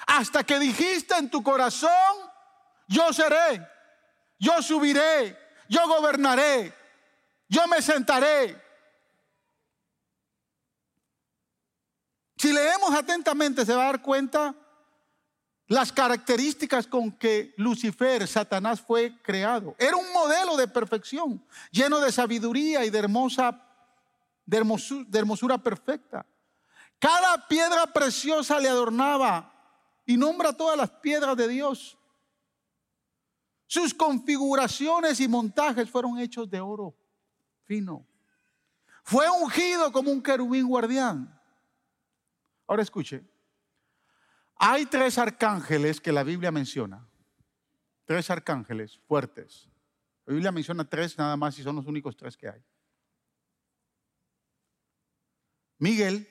Hasta 0.05 0.43
que 0.43 0.59
dijiste 0.59 1.15
en 1.15 1.31
tu 1.31 1.41
corazón, 1.41 1.89
yo 2.87 3.11
seré, 3.11 3.67
yo 4.37 4.61
subiré, 4.61 5.35
yo 5.67 5.87
gobernaré, 5.87 6.84
yo 7.47 7.67
me 7.67 7.81
sentaré. 7.81 8.61
Si 12.37 12.51
leemos 12.51 12.93
atentamente 12.93 13.65
se 13.65 13.73
va 13.73 13.83
a 13.83 13.85
dar 13.87 14.01
cuenta 14.01 14.55
las 15.67 15.91
características 15.91 16.85
con 16.85 17.11
que 17.11 17.53
Lucifer, 17.57 18.27
Satanás, 18.27 18.81
fue 18.81 19.19
creado. 19.21 19.75
Era 19.79 19.95
un 19.95 20.11
modelo 20.13 20.57
de 20.57 20.67
perfección, 20.67 21.43
lleno 21.71 21.99
de 21.99 22.11
sabiduría 22.11 22.85
y 22.85 22.89
de 22.89 22.99
hermosa, 22.99 23.59
de 24.45 24.57
hermosura, 24.57 25.07
hermosura 25.13 25.57
perfecta. 25.57 26.25
Cada 26.99 27.47
piedra 27.47 27.87
preciosa 27.87 28.59
le 28.59 28.69
adornaba 28.69 29.51
y 30.05 30.17
nombra 30.17 30.53
todas 30.53 30.77
las 30.77 30.89
piedras 30.89 31.35
de 31.35 31.47
Dios. 31.47 31.97
Sus 33.65 33.93
configuraciones 33.93 35.19
y 35.19 35.27
montajes 35.27 35.89
fueron 35.89 36.19
hechos 36.19 36.49
de 36.49 36.61
oro 36.61 36.95
fino. 37.65 38.07
Fue 39.03 39.29
ungido 39.29 39.91
como 39.91 40.11
un 40.11 40.21
querubín 40.21 40.67
guardián. 40.67 41.39
Ahora 42.67 42.81
escuche, 42.81 43.23
hay 44.55 44.85
tres 44.85 45.17
arcángeles 45.17 46.01
que 46.01 46.11
la 46.11 46.23
Biblia 46.23 46.51
menciona. 46.51 47.07
Tres 48.05 48.29
arcángeles 48.29 48.97
fuertes. 49.07 49.69
La 50.25 50.33
Biblia 50.33 50.51
menciona 50.51 50.83
tres 50.83 51.17
nada 51.17 51.35
más 51.37 51.57
y 51.59 51.63
son 51.63 51.75
los 51.75 51.85
únicos 51.85 52.15
tres 52.15 52.35
que 52.35 52.49
hay. 52.49 52.63
Miguel, 55.77 56.27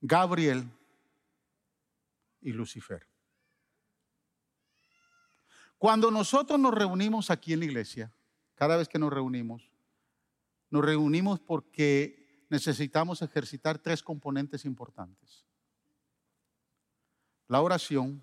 Gabriel 0.00 0.68
y 2.40 2.52
Lucifer. 2.52 3.06
Cuando 5.76 6.10
nosotros 6.10 6.58
nos 6.58 6.74
reunimos 6.74 7.30
aquí 7.30 7.52
en 7.52 7.60
la 7.60 7.66
iglesia, 7.66 8.12
cada 8.58 8.76
vez 8.76 8.88
que 8.88 8.98
nos 8.98 9.12
reunimos, 9.12 9.70
nos 10.70 10.84
reunimos 10.84 11.40
porque 11.40 12.46
necesitamos 12.50 13.22
ejercitar 13.22 13.78
tres 13.78 14.02
componentes 14.02 14.64
importantes 14.64 15.48
la 17.48 17.62
oración, 17.62 18.22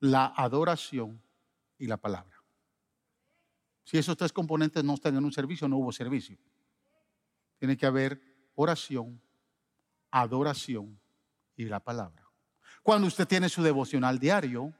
la 0.00 0.32
adoración 0.36 1.20
y 1.78 1.86
la 1.86 1.96
palabra. 1.96 2.36
Si 3.84 3.98
esos 3.98 4.16
tres 4.16 4.32
componentes 4.32 4.84
no 4.84 4.94
están 4.94 5.16
en 5.16 5.24
un 5.24 5.32
servicio, 5.32 5.68
no 5.68 5.78
hubo 5.78 5.92
servicio. 5.92 6.38
Tiene 7.58 7.76
que 7.76 7.86
haber 7.86 8.20
oración, 8.54 9.20
adoración 10.10 10.98
y 11.56 11.64
la 11.64 11.80
palabra. 11.80 12.24
Cuando 12.82 13.08
usted 13.08 13.26
tiene 13.26 13.48
su 13.48 13.62
devocional 13.62 14.18
diario, 14.18 14.72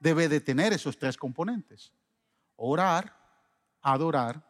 debe 0.00 0.28
de 0.28 0.40
tener 0.40 0.72
esos 0.72 0.98
tres 0.98 1.16
componentes. 1.16 1.92
Orar, 2.56 3.14
adorar 3.82 4.42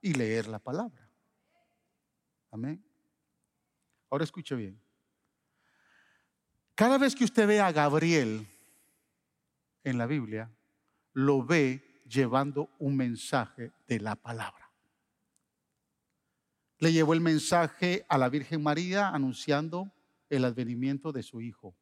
y 0.00 0.14
leer 0.14 0.48
la 0.48 0.58
palabra. 0.58 1.08
Amén. 2.50 2.82
Ahora 4.10 4.24
escuche 4.24 4.54
bien. 4.54 4.80
Cada 6.74 6.98
vez 6.98 7.14
que 7.14 7.24
usted 7.24 7.46
ve 7.46 7.60
a 7.60 7.72
Gabriel 7.72 8.46
en 9.82 9.98
la 9.98 10.06
Biblia, 10.06 10.50
lo 11.12 11.44
ve 11.44 12.02
llevando 12.08 12.70
un 12.78 12.96
mensaje 12.96 13.72
de 13.88 14.00
la 14.00 14.14
palabra. 14.14 14.70
Le 16.78 16.92
llevó 16.92 17.14
el 17.14 17.20
mensaje 17.20 18.04
a 18.08 18.18
la 18.18 18.28
Virgen 18.28 18.62
María 18.62 19.08
anunciando 19.08 19.90
el 20.28 20.44
advenimiento 20.44 21.12
de 21.12 21.22
su 21.22 21.40
Hijo, 21.40 21.74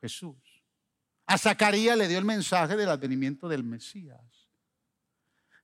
Jesús. 0.00 0.36
A 1.26 1.36
Zacarías 1.36 1.98
le 1.98 2.08
dio 2.08 2.18
el 2.18 2.24
mensaje 2.24 2.76
del 2.76 2.88
advenimiento 2.88 3.48
del 3.48 3.64
Mesías. 3.64 4.39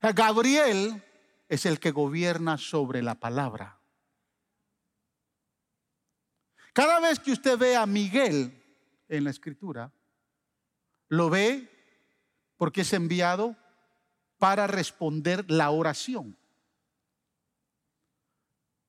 Gabriel 0.01 1.03
es 1.49 1.67
el 1.67 1.81
que 1.81 1.91
gobierna 1.91 2.59
sobre 2.59 3.03
la 3.03 3.15
palabra. 3.15 3.79
Cada 6.73 7.01
vez 7.01 7.19
que 7.19 7.33
usted 7.33 7.57
ve 7.57 7.75
a 7.75 7.87
Miguel 7.87 8.63
en 9.09 9.25
la 9.25 9.31
escritura, 9.31 9.93
lo 11.09 11.31
ve 11.31 11.71
porque 12.57 12.83
es 12.83 12.93
enviado 12.93 13.57
para 14.39 14.67
responder 14.67 15.51
la 15.51 15.71
oración. 15.71 16.37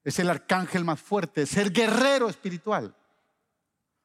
Es 0.03 0.19
el 0.19 0.29
arcángel 0.29 0.83
más 0.83 0.99
fuerte, 0.99 1.43
es 1.43 1.55
el 1.57 1.71
guerrero 1.71 2.29
espiritual. 2.29 2.95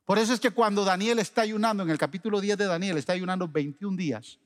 Por 0.04 0.18
eso 0.18 0.32
es 0.32 0.40
que 0.40 0.50
cuando 0.50 0.84
Daniel 0.84 1.18
está 1.18 1.42
ayunando, 1.42 1.82
en 1.82 1.90
el 1.90 1.98
capítulo 1.98 2.40
10 2.40 2.58
de 2.58 2.66
Daniel, 2.66 2.98
está 2.98 3.12
ayunando 3.12 3.48
21 3.48 3.96
días. 3.96 4.38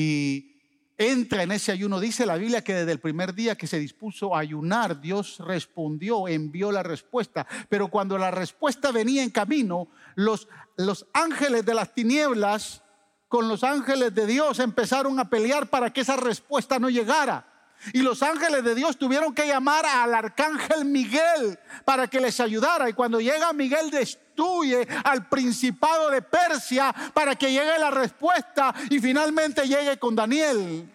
Y 0.00 0.54
entra 0.96 1.42
en 1.42 1.50
ese 1.50 1.72
ayuno. 1.72 1.98
Dice 1.98 2.24
la 2.24 2.36
Biblia 2.36 2.62
que 2.62 2.72
desde 2.72 2.92
el 2.92 3.00
primer 3.00 3.34
día 3.34 3.56
que 3.56 3.66
se 3.66 3.80
dispuso 3.80 4.32
a 4.32 4.38
ayunar, 4.38 5.00
Dios 5.00 5.38
respondió, 5.40 6.28
envió 6.28 6.70
la 6.70 6.84
respuesta. 6.84 7.48
Pero 7.68 7.88
cuando 7.88 8.16
la 8.16 8.30
respuesta 8.30 8.92
venía 8.92 9.24
en 9.24 9.30
camino, 9.30 9.88
los, 10.14 10.46
los 10.76 11.04
ángeles 11.12 11.66
de 11.66 11.74
las 11.74 11.96
tinieblas 11.96 12.84
con 13.26 13.48
los 13.48 13.64
ángeles 13.64 14.14
de 14.14 14.26
Dios 14.28 14.60
empezaron 14.60 15.18
a 15.18 15.28
pelear 15.28 15.68
para 15.68 15.92
que 15.92 16.02
esa 16.02 16.16
respuesta 16.16 16.78
no 16.78 16.90
llegara. 16.90 17.47
Y 17.92 18.02
los 18.02 18.22
ángeles 18.22 18.64
de 18.64 18.74
Dios 18.74 18.98
tuvieron 18.98 19.34
que 19.34 19.46
llamar 19.46 19.86
al 19.86 20.14
arcángel 20.14 20.84
Miguel 20.84 21.58
para 21.84 22.08
que 22.08 22.20
les 22.20 22.38
ayudara. 22.40 22.88
Y 22.88 22.92
cuando 22.92 23.20
llega 23.20 23.52
Miguel 23.52 23.90
destruye 23.90 24.86
al 25.04 25.28
principado 25.28 26.10
de 26.10 26.22
Persia 26.22 26.94
para 27.14 27.36
que 27.36 27.52
llegue 27.52 27.78
la 27.78 27.90
respuesta 27.90 28.74
y 28.90 28.98
finalmente 28.98 29.66
llegue 29.66 29.98
con 29.98 30.14
Daniel. 30.14 30.92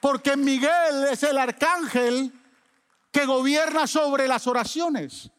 Porque 0.00 0.36
Miguel 0.36 1.08
es 1.10 1.22
el 1.22 1.38
arcángel 1.38 2.32
que 3.10 3.24
gobierna 3.24 3.86
sobre 3.86 4.28
las 4.28 4.46
oraciones. 4.46 5.30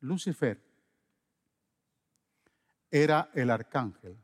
Lucifer 0.00 0.60
era 2.90 3.30
el 3.34 3.50
arcángel 3.50 4.16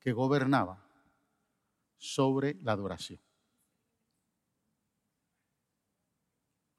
que 0.00 0.12
gobernaba 0.12 0.81
sobre 2.02 2.56
la 2.62 2.72
adoración. 2.72 3.20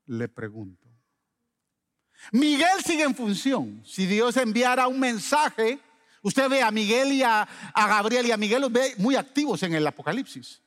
Le 0.05 0.27
pregunto, 0.27 0.89
Miguel 2.33 2.83
sigue 2.85 3.03
en 3.03 3.15
función. 3.15 3.81
Si 3.85 4.05
Dios 4.05 4.35
enviara 4.35 4.89
un 4.89 4.99
mensaje, 4.99 5.79
usted 6.21 6.49
ve 6.49 6.61
a 6.61 6.71
Miguel 6.71 7.13
y 7.13 7.23
a, 7.23 7.47
Gabriel 7.73 8.25
y 8.25 8.31
a 8.31 8.37
Miguel 8.37 8.61
los 8.63 8.71
ve 8.71 8.95
muy 8.97 9.15
activos 9.15 9.63
en 9.63 9.73
el 9.73 9.87
Apocalipsis. 9.87 10.61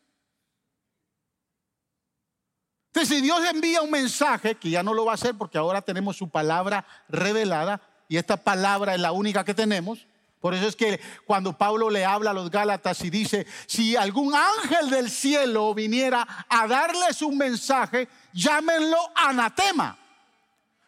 Entonces, 2.86 3.14
si 3.14 3.22
Dios 3.22 3.40
envía 3.52 3.82
un 3.82 3.90
mensaje, 3.90 4.54
que 4.54 4.70
ya 4.70 4.82
no 4.82 4.94
lo 4.94 5.04
va 5.04 5.12
a 5.12 5.16
hacer 5.16 5.36
porque 5.36 5.58
ahora 5.58 5.82
tenemos 5.82 6.16
su 6.16 6.30
palabra 6.30 6.86
revelada, 7.10 7.82
y 8.08 8.16
esta 8.16 8.38
palabra 8.38 8.94
es 8.94 9.00
la 9.02 9.12
única 9.12 9.44
que 9.44 9.52
tenemos, 9.52 10.06
por 10.46 10.54
eso 10.54 10.68
es 10.68 10.76
que 10.76 11.00
cuando 11.24 11.58
Pablo 11.58 11.90
le 11.90 12.04
habla 12.04 12.30
a 12.30 12.32
los 12.32 12.52
Gálatas 12.52 13.02
y 13.02 13.10
dice, 13.10 13.48
si 13.66 13.96
algún 13.96 14.32
ángel 14.32 14.90
del 14.90 15.10
cielo 15.10 15.74
viniera 15.74 16.24
a 16.48 16.68
darles 16.68 17.20
un 17.20 17.36
mensaje, 17.36 18.08
llámenlo 18.32 18.96
anatema, 19.16 19.98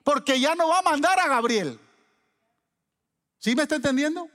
porque 0.04 0.38
ya 0.38 0.54
no 0.54 0.68
va 0.68 0.78
a 0.78 0.82
mandar 0.82 1.18
a 1.18 1.26
Gabriel. 1.26 1.76
¿Sí 3.38 3.56
me 3.56 3.62
está 3.62 3.74
entendiendo? 3.74 4.28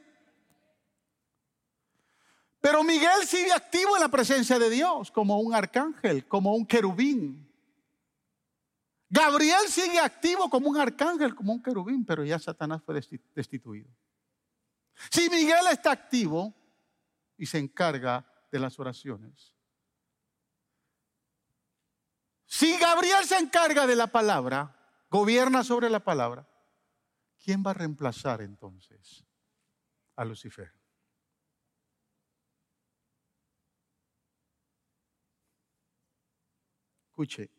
Pero 2.60 2.84
Miguel 2.84 3.26
sigue 3.26 3.54
activo 3.54 3.96
en 3.96 4.02
la 4.02 4.10
presencia 4.10 4.60
de 4.60 4.70
Dios, 4.70 5.10
como 5.10 5.40
un 5.40 5.56
arcángel, 5.56 6.28
como 6.28 6.54
un 6.54 6.66
querubín. 6.66 7.50
Gabriel 9.10 9.70
sigue 9.70 10.02
activo 10.02 10.50
como 10.50 10.68
un 10.68 10.76
arcángel, 10.76 11.34
como 11.34 11.54
un 11.54 11.64
querubín, 11.64 12.04
pero 12.04 12.26
ya 12.26 12.38
Satanás 12.40 12.82
fue 12.84 13.00
destituido. 13.34 13.88
Si 15.10 15.30
Miguel 15.30 15.68
está 15.72 15.92
activo 15.92 16.54
y 17.38 17.46
se 17.46 17.58
encarga 17.58 18.26
de 18.52 18.60
las 18.60 18.80
oraciones. 18.80 19.54
Si 22.46 22.78
Gabriel 22.78 23.26
se 23.26 23.38
encarga 23.38 23.88
de 23.88 23.96
la 23.96 24.08
palabra, 24.08 24.76
gobierna 25.10 25.64
sobre 25.64 25.90
la 25.90 26.04
palabra, 26.04 26.48
¿quién 27.44 27.64
va 27.66 27.72
a 27.72 27.74
reemplazar 27.74 28.42
entonces 28.42 29.26
a 30.16 30.24
Lucifer? 30.24 30.72
Escuche, 37.08 37.52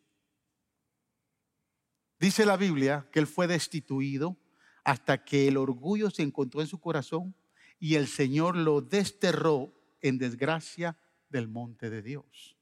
dice 2.17 2.45
la 2.45 2.57
Biblia 2.57 3.07
que 3.11 3.19
él 3.19 3.27
fue 3.27 3.47
destituido 3.47 4.37
hasta 4.85 5.25
que 5.25 5.47
el 5.47 5.57
orgullo 5.57 6.09
se 6.11 6.21
encontró 6.21 6.61
en 6.61 6.67
su 6.67 6.79
corazón 6.79 7.35
y 7.79 7.95
el 7.95 8.07
Señor 8.07 8.55
lo 8.55 8.81
desterró 8.81 9.73
en 10.01 10.17
desgracia 10.17 10.95
del 11.27 11.47
monte 11.47 11.89
de 11.89 12.01
Dios. 12.01 12.55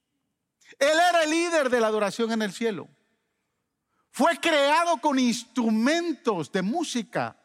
Él 0.80 0.98
era 1.10 1.24
el 1.24 1.30
líder 1.30 1.70
de 1.70 1.82
la 1.82 1.88
adoración 1.88 2.32
en 2.32 2.42
el 2.42 2.54
cielo. 2.54 2.88
Fue 4.10 4.40
creado 4.40 4.98
con 4.98 5.20
instrumentos 5.20 6.52
de 6.52 6.62
música. 6.62 7.38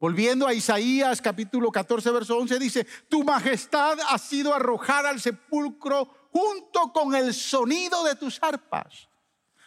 Volviendo 0.00 0.46
a 0.46 0.54
Isaías 0.54 1.20
capítulo 1.20 1.70
14, 1.70 2.10
verso 2.10 2.38
11, 2.38 2.58
dice, 2.58 2.86
tu 3.08 3.22
majestad 3.22 3.98
ha 4.08 4.18
sido 4.18 4.54
arrojada 4.54 5.10
al 5.10 5.20
sepulcro 5.20 6.28
junto 6.32 6.92
con 6.92 7.14
el 7.14 7.34
sonido 7.34 8.02
de 8.04 8.16
tus 8.16 8.42
arpas. 8.42 9.08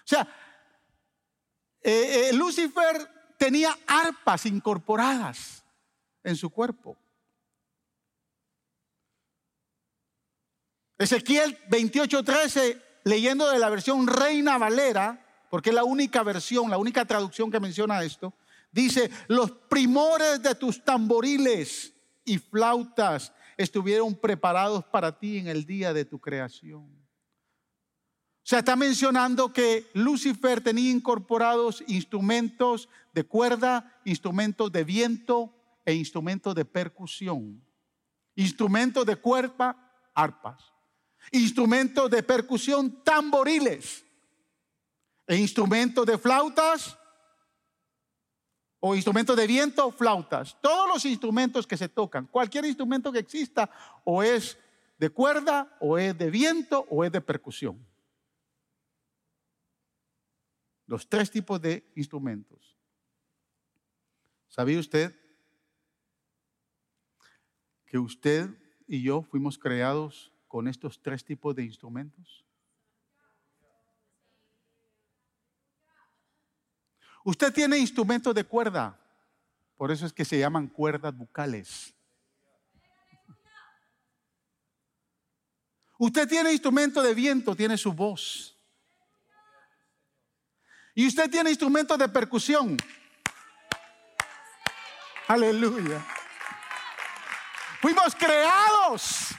O 0.03 0.07
sea, 0.07 0.27
eh, 1.81 2.29
eh, 2.29 2.33
Lucifer 2.33 3.14
tenía 3.37 3.77
arpas 3.87 4.45
incorporadas 4.45 5.63
en 6.23 6.35
su 6.35 6.49
cuerpo. 6.49 6.97
Ezequiel 10.97 11.57
28:13, 11.69 12.81
leyendo 13.03 13.49
de 13.49 13.59
la 13.59 13.69
versión 13.69 14.07
Reina 14.07 14.57
Valera, 14.57 15.47
porque 15.49 15.69
es 15.69 15.75
la 15.75 15.83
única 15.83 16.23
versión, 16.23 16.69
la 16.69 16.77
única 16.77 17.05
traducción 17.05 17.51
que 17.51 17.59
menciona 17.59 18.03
esto, 18.03 18.33
dice, 18.71 19.11
los 19.27 19.51
primores 19.51 20.41
de 20.41 20.55
tus 20.55 20.83
tamboriles 20.83 21.93
y 22.23 22.37
flautas 22.37 23.33
estuvieron 23.57 24.15
preparados 24.15 24.83
para 24.85 25.17
ti 25.17 25.37
en 25.37 25.47
el 25.47 25.65
día 25.65 25.93
de 25.93 26.05
tu 26.05 26.19
creación. 26.19 27.04
Sea, 28.45 28.59
está 28.59 28.75
mencionando 28.75 29.51
que 29.51 29.89
Lucifer 29.95 30.61
tenía 30.61 30.91
incorporados 30.91 31.83
instrumentos 31.87 32.87
de 33.11 33.23
cuerda, 33.23 33.99
instrumentos 34.05 34.71
de 34.71 34.83
viento 34.83 35.51
e 35.83 35.95
instrumentos 35.95 36.53
de 36.53 36.63
percusión. 36.63 37.59
Instrumentos 38.35 39.03
de 39.03 39.15
cuerda, 39.15 39.75
arpas. 40.13 40.63
Instrumentos 41.31 42.07
de 42.11 42.21
percusión, 42.21 43.03
tamboriles. 43.03 44.05
E 45.25 45.37
instrumentos 45.37 46.05
de 46.05 46.15
flautas 46.19 46.95
o 48.79 48.93
instrumentos 48.93 49.35
de 49.35 49.47
viento, 49.47 49.89
flautas. 49.89 50.55
Todos 50.61 50.87
los 50.87 51.03
instrumentos 51.05 51.65
que 51.65 51.77
se 51.77 51.89
tocan, 51.89 52.27
cualquier 52.27 52.65
instrumento 52.65 53.11
que 53.11 53.17
exista, 53.17 53.71
o 54.03 54.21
es 54.21 54.59
de 54.99 55.09
cuerda, 55.09 55.75
o 55.79 55.97
es 55.97 56.15
de 56.15 56.29
viento, 56.29 56.85
o 56.91 57.03
es 57.03 57.11
de 57.11 57.21
percusión. 57.21 57.94
Los 60.87 61.07
tres 61.09 61.31
tipos 61.31 61.61
de 61.61 61.91
instrumentos. 61.95 62.77
¿Sabía 64.47 64.79
usted 64.79 65.13
que 67.85 67.97
usted 67.97 68.49
y 68.87 69.01
yo 69.01 69.23
fuimos 69.23 69.57
creados 69.57 70.31
con 70.47 70.67
estos 70.67 71.01
tres 71.01 71.25
tipos 71.25 71.55
de 71.55 71.63
instrumentos? 71.63 72.45
Usted 77.23 77.51
tiene 77.51 77.79
instrumentos 77.79 78.35
de 78.35 78.43
cuerda, 78.43 78.99
por 79.75 79.91
eso 79.91 80.05
es 80.05 80.13
que 80.13 80.23
se 80.23 80.37
llaman 80.37 80.67
cuerdas 80.67 81.17
bucales. 81.17 81.95
Usted 85.97 86.27
tiene 86.27 86.51
instrumento 86.51 87.01
de 87.01 87.15
viento, 87.15 87.55
tiene 87.55 87.77
su 87.77 87.91
voz. 87.93 88.54
Y 90.95 91.05
usted 91.05 91.29
tiene 91.29 91.49
instrumentos 91.49 91.97
de 91.99 92.07
percusión. 92.07 92.77
Aleluya. 95.27 96.03
Fuimos 97.81 98.15
creados. 98.15 99.35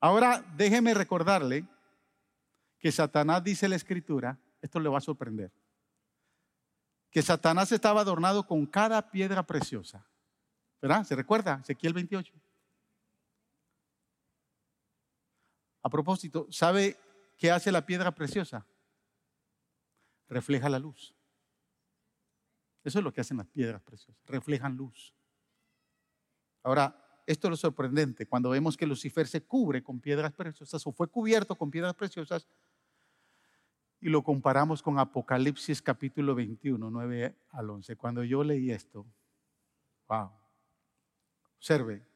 Ahora 0.00 0.44
déjeme 0.56 0.92
recordarle 0.92 1.64
que 2.80 2.90
Satanás 2.90 3.44
dice 3.44 3.68
la 3.68 3.76
escritura, 3.76 4.36
esto 4.60 4.80
le 4.80 4.88
va 4.88 4.98
a 4.98 5.00
sorprender, 5.00 5.52
que 7.12 7.22
Satanás 7.22 7.70
estaba 7.70 8.00
adornado 8.00 8.44
con 8.44 8.66
cada 8.66 9.12
piedra 9.12 9.44
preciosa. 9.44 10.04
¿Verdad? 10.80 11.04
¿Se 11.04 11.14
recuerda? 11.14 11.60
Ezequiel 11.62 11.92
28. 11.92 12.34
A 15.84 15.88
propósito, 15.88 16.48
¿sabe 16.50 16.98
¿Qué 17.42 17.50
hace 17.50 17.72
la 17.72 17.84
piedra 17.84 18.14
preciosa? 18.14 18.64
Refleja 20.28 20.68
la 20.68 20.78
luz. 20.78 21.12
Eso 22.84 23.00
es 23.00 23.04
lo 23.04 23.12
que 23.12 23.20
hacen 23.20 23.36
las 23.36 23.48
piedras 23.48 23.82
preciosas, 23.82 24.24
reflejan 24.26 24.76
luz. 24.76 25.12
Ahora, 26.62 26.96
esto 27.26 27.48
es 27.48 27.50
lo 27.50 27.56
sorprendente, 27.56 28.26
cuando 28.26 28.50
vemos 28.50 28.76
que 28.76 28.86
Lucifer 28.86 29.26
se 29.26 29.42
cubre 29.44 29.82
con 29.82 29.98
piedras 29.98 30.32
preciosas 30.32 30.86
o 30.86 30.92
fue 30.92 31.08
cubierto 31.08 31.56
con 31.56 31.68
piedras 31.68 31.94
preciosas 31.94 32.46
y 34.00 34.08
lo 34.08 34.22
comparamos 34.22 34.80
con 34.80 35.00
Apocalipsis 35.00 35.82
capítulo 35.82 36.36
21, 36.36 36.90
9 36.92 37.36
al 37.50 37.70
11. 37.70 37.96
Cuando 37.96 38.22
yo 38.22 38.44
leí 38.44 38.70
esto, 38.70 39.04
wow, 40.06 40.30
observe, 41.56 42.06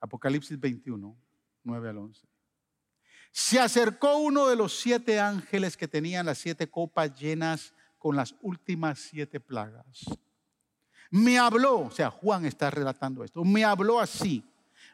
Apocalipsis 0.00 0.58
21, 0.58 1.16
9 1.62 1.88
al 1.88 1.98
11. 1.98 2.35
Se 3.36 3.60
acercó 3.60 4.16
uno 4.16 4.46
de 4.48 4.56
los 4.56 4.80
siete 4.80 5.20
ángeles 5.20 5.76
que 5.76 5.86
tenían 5.86 6.24
las 6.24 6.38
siete 6.38 6.70
copas 6.70 7.14
llenas 7.20 7.74
con 7.98 8.16
las 8.16 8.34
últimas 8.40 8.98
siete 8.98 9.40
plagas. 9.40 10.06
Me 11.10 11.38
habló, 11.38 11.80
o 11.80 11.90
sea, 11.90 12.10
Juan 12.10 12.46
está 12.46 12.70
relatando 12.70 13.22
esto, 13.22 13.44
me 13.44 13.62
habló 13.62 14.00
así, 14.00 14.42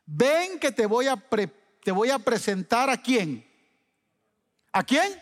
ven 0.04 0.58
que 0.58 0.72
te 0.72 0.86
voy 0.86 1.06
a, 1.06 1.14
te 1.84 1.92
voy 1.92 2.10
a 2.10 2.18
presentar 2.18 2.90
a 2.90 3.00
quién. 3.00 3.46
¿A 4.72 4.82
quién? 4.82 5.12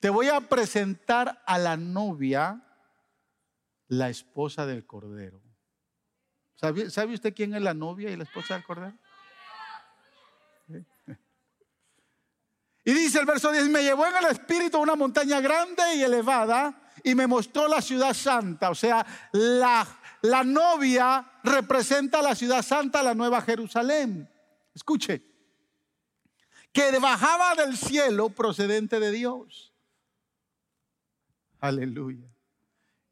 Te 0.00 0.10
voy 0.10 0.30
a 0.30 0.40
presentar 0.40 1.40
a 1.46 1.56
la 1.56 1.76
novia, 1.76 2.64
la 3.86 4.08
esposa 4.08 4.66
del 4.66 4.84
Cordero. 4.86 5.40
¿Sabe, 6.56 6.90
¿Sabe, 6.90 7.14
usted 7.14 7.32
quién 7.32 7.54
es 7.54 7.62
la 7.62 7.74
novia 7.74 8.10
y 8.10 8.16
la 8.16 8.24
esposa 8.24 8.54
del 8.54 8.64
Cordero? 8.64 8.98
Y 12.84 12.92
dice 12.92 13.18
el 13.18 13.26
verso 13.26 13.50
10, 13.50 13.68
me 13.70 13.82
llevó 13.82 14.06
en 14.06 14.16
el 14.16 14.30
espíritu 14.30 14.76
a 14.76 14.80
una 14.80 14.94
montaña 14.94 15.40
grande 15.40 15.82
y 15.96 16.02
elevada 16.02 16.82
y 17.02 17.14
me 17.14 17.26
mostró 17.26 17.66
la 17.66 17.80
ciudad 17.80 18.12
santa. 18.12 18.70
O 18.70 18.74
sea, 18.74 19.06
la, 19.32 19.86
la 20.20 20.44
novia 20.44 21.26
representa 21.42 22.20
la 22.20 22.34
ciudad 22.34 22.62
santa, 22.62 23.02
la 23.02 23.14
nueva 23.14 23.40
Jerusalén. 23.40 24.28
Escuche, 24.74 25.22
que 26.72 26.98
bajaba 26.98 27.54
del 27.54 27.76
cielo 27.76 28.28
procedente 28.28 29.00
de 29.00 29.12
Dios. 29.12 29.72
Aleluya. 31.60 32.28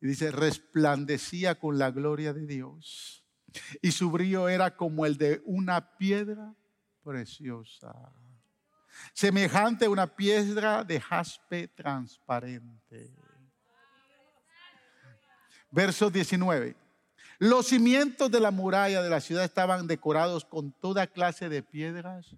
Y 0.02 0.08
dice, 0.08 0.32
resplandecía 0.32 1.58
con 1.58 1.78
la 1.78 1.90
gloria 1.90 2.34
de 2.34 2.44
Dios. 2.46 3.24
Y 3.80 3.92
su 3.92 4.10
brillo 4.10 4.48
era 4.48 4.76
como 4.76 5.06
el 5.06 5.16
de 5.16 5.40
una 5.46 5.96
piedra 5.96 6.54
preciosa 7.02 8.12
semejante 9.12 9.86
a 9.86 9.90
una 9.90 10.06
piedra 10.06 10.84
de 10.84 11.00
jaspe 11.00 11.68
transparente. 11.68 13.10
Verso 15.70 16.10
19. 16.10 16.76
Los 17.38 17.66
cimientos 17.66 18.30
de 18.30 18.40
la 18.40 18.50
muralla 18.50 19.02
de 19.02 19.10
la 19.10 19.20
ciudad 19.20 19.44
estaban 19.44 19.86
decorados 19.86 20.44
con 20.44 20.72
toda 20.72 21.06
clase 21.06 21.48
de 21.48 21.62
piedras 21.62 22.36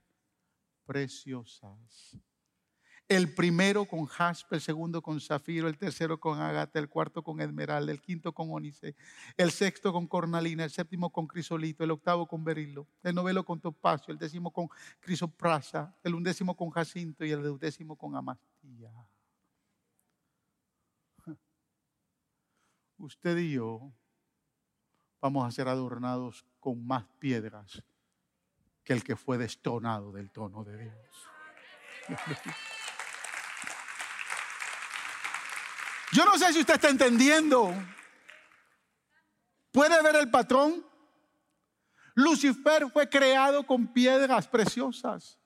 preciosas 0.86 2.16
el 3.08 3.34
primero 3.34 3.84
con 3.84 4.06
jaspe, 4.06 4.56
el 4.56 4.62
segundo 4.62 5.02
con 5.02 5.20
zafiro, 5.20 5.68
el 5.68 5.76
tercero 5.76 6.18
con 6.18 6.40
agata, 6.40 6.78
el 6.78 6.88
cuarto 6.88 7.22
con 7.22 7.40
esmeralda, 7.40 7.92
el 7.92 8.00
quinto 8.00 8.32
con 8.32 8.50
ónice, 8.50 8.96
el 9.36 9.50
sexto 9.50 9.92
con 9.92 10.06
cornalina, 10.06 10.64
el 10.64 10.70
séptimo 10.70 11.10
con 11.10 11.26
crisolito, 11.26 11.84
el 11.84 11.90
octavo 11.90 12.26
con 12.26 12.44
berilo, 12.44 12.86
el 13.02 13.14
novelo 13.14 13.44
con 13.44 13.60
topacio, 13.60 14.12
el 14.12 14.18
décimo 14.18 14.50
con 14.50 14.68
crisoprasa, 15.00 15.94
el 16.02 16.14
undécimo 16.14 16.56
con 16.56 16.70
jacinto 16.70 17.24
y 17.24 17.30
el 17.30 17.42
duodécimo 17.42 17.96
con 17.96 18.16
amastía. 18.16 18.90
Usted 22.98 23.36
y 23.36 23.52
yo 23.52 23.92
vamos 25.20 25.46
a 25.46 25.50
ser 25.50 25.68
adornados 25.68 26.46
con 26.58 26.86
más 26.86 27.04
piedras 27.18 27.82
que 28.82 28.94
el 28.94 29.04
que 29.04 29.16
fue 29.16 29.36
destronado 29.36 30.12
del 30.12 30.30
trono 30.30 30.64
de 30.64 30.78
Dios. 30.78 31.28
Yo 36.14 36.24
no 36.24 36.38
sé 36.38 36.52
si 36.52 36.60
usted 36.60 36.74
está 36.74 36.90
entendiendo. 36.90 37.74
¿Puede 39.72 40.00
ver 40.00 40.14
el 40.14 40.30
patrón? 40.30 40.86
Lucifer 42.14 42.88
fue 42.92 43.08
creado 43.08 43.66
con 43.66 43.92
piedras 43.92 44.46
preciosas. 44.46 45.40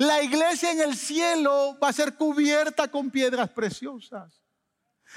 La 0.00 0.20
iglesia 0.20 0.72
en 0.72 0.80
el 0.80 0.96
cielo 0.96 1.78
va 1.80 1.90
a 1.90 1.92
ser 1.92 2.16
cubierta 2.16 2.90
con 2.90 3.08
piedras 3.08 3.50
preciosas. 3.50 4.42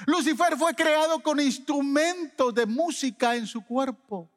Lucifer 0.05 0.55
fue 0.55 0.75
creado 0.75 1.23
con 1.23 1.39
instrumentos 1.39 2.53
de 2.53 2.67
música 2.67 3.35
en 3.35 3.47
su 3.47 3.65
cuerpo. 3.65 4.29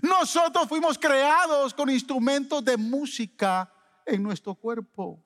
Nosotros 0.00 0.68
fuimos 0.68 0.96
creados 0.96 1.74
con 1.74 1.90
instrumentos 1.90 2.64
de 2.64 2.76
música 2.76 3.68
en 4.06 4.22
nuestro 4.22 4.54
cuerpo. 4.54 5.20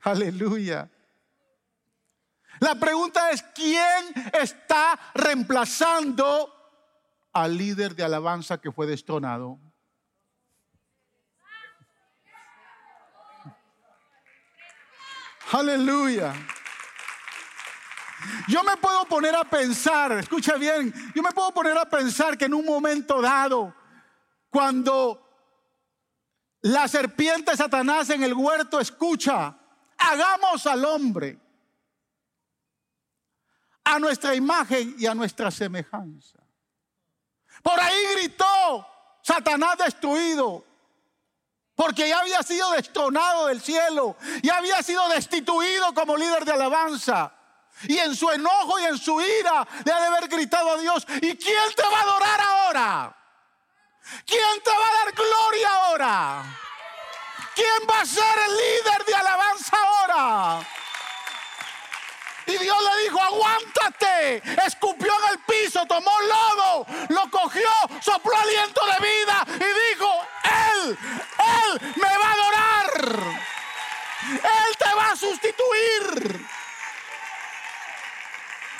Aleluya. 0.00 0.90
La 2.60 2.74
pregunta 2.74 3.30
es, 3.30 3.42
¿quién 3.54 4.12
está 4.32 4.98
reemplazando 5.14 6.52
al 7.32 7.56
líder 7.56 7.94
de 7.94 8.04
alabanza 8.04 8.60
que 8.60 8.70
fue 8.70 8.86
destronado? 8.86 9.58
Aleluya. 15.52 16.32
Yo 18.48 18.62
me 18.62 18.76
puedo 18.76 19.04
poner 19.06 19.34
a 19.34 19.44
pensar, 19.44 20.12
escucha 20.12 20.54
bien, 20.56 20.94
yo 21.14 21.22
me 21.22 21.32
puedo 21.32 21.52
poner 21.52 21.76
a 21.76 21.84
pensar 21.84 22.38
que 22.38 22.46
en 22.46 22.54
un 22.54 22.64
momento 22.64 23.20
dado, 23.20 23.74
cuando 24.48 25.28
la 26.62 26.86
serpiente 26.86 27.56
Satanás 27.56 28.10
en 28.10 28.22
el 28.22 28.34
huerto 28.34 28.78
escucha, 28.78 29.58
hagamos 29.98 30.66
al 30.66 30.84
hombre 30.84 31.41
a 33.84 33.98
nuestra 33.98 34.34
imagen 34.34 34.94
y 34.98 35.06
a 35.06 35.14
nuestra 35.14 35.50
semejanza. 35.50 36.38
Por 37.62 37.78
ahí 37.78 38.06
gritó 38.16 38.86
Satanás 39.22 39.78
destruido, 39.78 40.64
porque 41.74 42.08
ya 42.08 42.18
había 42.20 42.42
sido 42.42 42.70
destronado 42.72 43.46
del 43.46 43.60
cielo, 43.60 44.16
ya 44.42 44.56
había 44.56 44.82
sido 44.82 45.08
destituido 45.08 45.94
como 45.94 46.16
líder 46.16 46.44
de 46.44 46.52
alabanza. 46.52 47.32
Y 47.84 47.98
en 47.98 48.14
su 48.14 48.30
enojo 48.30 48.78
y 48.78 48.84
en 48.84 48.98
su 48.98 49.20
ira 49.20 49.66
le 49.84 49.92
ha 49.92 50.00
de 50.00 50.06
haber 50.06 50.28
gritado 50.28 50.72
a 50.72 50.78
Dios, 50.78 51.06
¿y 51.20 51.36
quién 51.36 51.74
te 51.74 51.82
va 51.82 51.98
a 51.98 52.02
adorar 52.02 52.40
ahora? 52.40 53.16
¿Quién 54.26 54.62
te 54.62 54.70
va 54.70 54.88
a 54.88 55.04
dar 55.04 55.14
gloria 55.14 55.68
ahora? 55.68 56.58
¿Quién 57.54 57.88
va 57.88 58.00
a 58.00 58.06
ser 58.06 58.38
el 58.46 58.56
líder 58.56 59.04
de 59.06 59.14
alabanza 59.14 59.76
ahora? 59.76 60.66
Y 62.46 62.58
Dios 62.58 62.76
le 62.82 63.02
dijo, 63.04 63.20
aguántate. 63.20 64.42
Escupió 64.66 65.12
en 65.12 65.32
el 65.32 65.38
piso, 65.40 65.86
tomó 65.86 66.12
lodo, 66.20 66.86
lo 67.08 67.30
cogió, 67.30 67.70
sopló 68.00 68.36
aliento 68.36 68.80
de 68.86 69.06
vida 69.06 69.46
y 69.48 69.90
dijo, 69.90 70.26
Él, 70.44 70.98
Él 71.38 71.92
me 71.96 72.18
va 72.18 72.28
a 72.28 72.32
adorar. 72.32 73.42
Él 74.32 74.76
te 74.78 74.94
va 74.94 75.10
a 75.10 75.16
sustituir. 75.16 76.46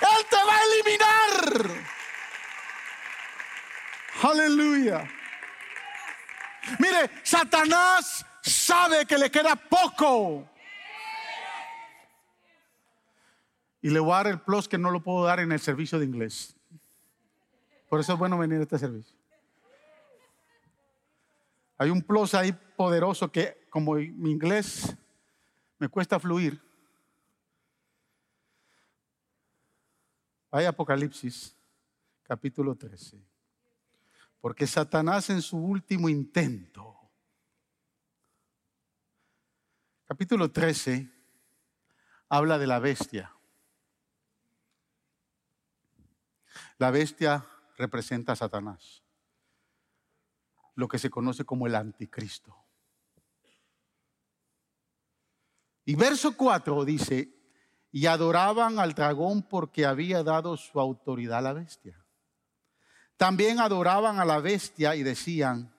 Él 0.00 0.26
te 0.28 0.36
va 0.36 0.56
a 0.56 0.62
eliminar. 0.62 1.92
Aleluya. 4.22 5.08
Mire, 6.78 7.10
Satanás 7.22 8.24
sabe 8.40 9.04
que 9.06 9.18
le 9.18 9.30
queda 9.30 9.56
poco 9.56 10.51
Y 13.82 13.90
le 13.90 13.98
voy 13.98 14.12
a 14.12 14.18
dar 14.18 14.28
el 14.28 14.40
plus 14.40 14.68
que 14.68 14.78
no 14.78 14.90
lo 14.90 15.02
puedo 15.02 15.24
dar 15.24 15.40
en 15.40 15.50
el 15.50 15.58
servicio 15.58 15.98
de 15.98 16.06
inglés. 16.06 16.56
Por 17.88 18.00
eso 18.00 18.12
es 18.12 18.18
bueno 18.18 18.38
venir 18.38 18.60
a 18.60 18.62
este 18.62 18.78
servicio. 18.78 19.14
Hay 21.76 21.90
un 21.90 22.00
plus 22.00 22.32
ahí 22.32 22.52
poderoso 22.52 23.30
que 23.30 23.66
como 23.68 23.94
mi 23.94 24.30
inglés 24.30 24.96
me 25.78 25.88
cuesta 25.88 26.20
fluir. 26.20 26.62
Hay 30.52 30.64
Apocalipsis, 30.64 31.56
capítulo 32.22 32.76
13. 32.76 33.18
Porque 34.40 34.66
Satanás 34.66 35.28
en 35.30 35.42
su 35.42 35.56
último 35.56 36.08
intento, 36.08 36.96
capítulo 40.06 40.52
13, 40.52 41.10
habla 42.28 42.58
de 42.58 42.66
la 42.66 42.78
bestia. 42.78 43.34
La 46.78 46.90
bestia 46.90 47.44
representa 47.76 48.32
a 48.32 48.36
Satanás, 48.36 49.02
lo 50.74 50.88
que 50.88 50.98
se 50.98 51.10
conoce 51.10 51.44
como 51.44 51.66
el 51.66 51.74
anticristo. 51.74 52.56
Y 55.84 55.94
verso 55.96 56.36
4 56.36 56.84
dice, 56.84 57.34
y 57.90 58.06
adoraban 58.06 58.78
al 58.78 58.94
dragón 58.94 59.42
porque 59.42 59.84
había 59.84 60.22
dado 60.22 60.56
su 60.56 60.80
autoridad 60.80 61.38
a 61.38 61.42
la 61.42 61.52
bestia. 61.52 62.02
También 63.16 63.60
adoraban 63.60 64.18
a 64.18 64.24
la 64.24 64.40
bestia 64.40 64.96
y 64.96 65.02
decían, 65.02 65.74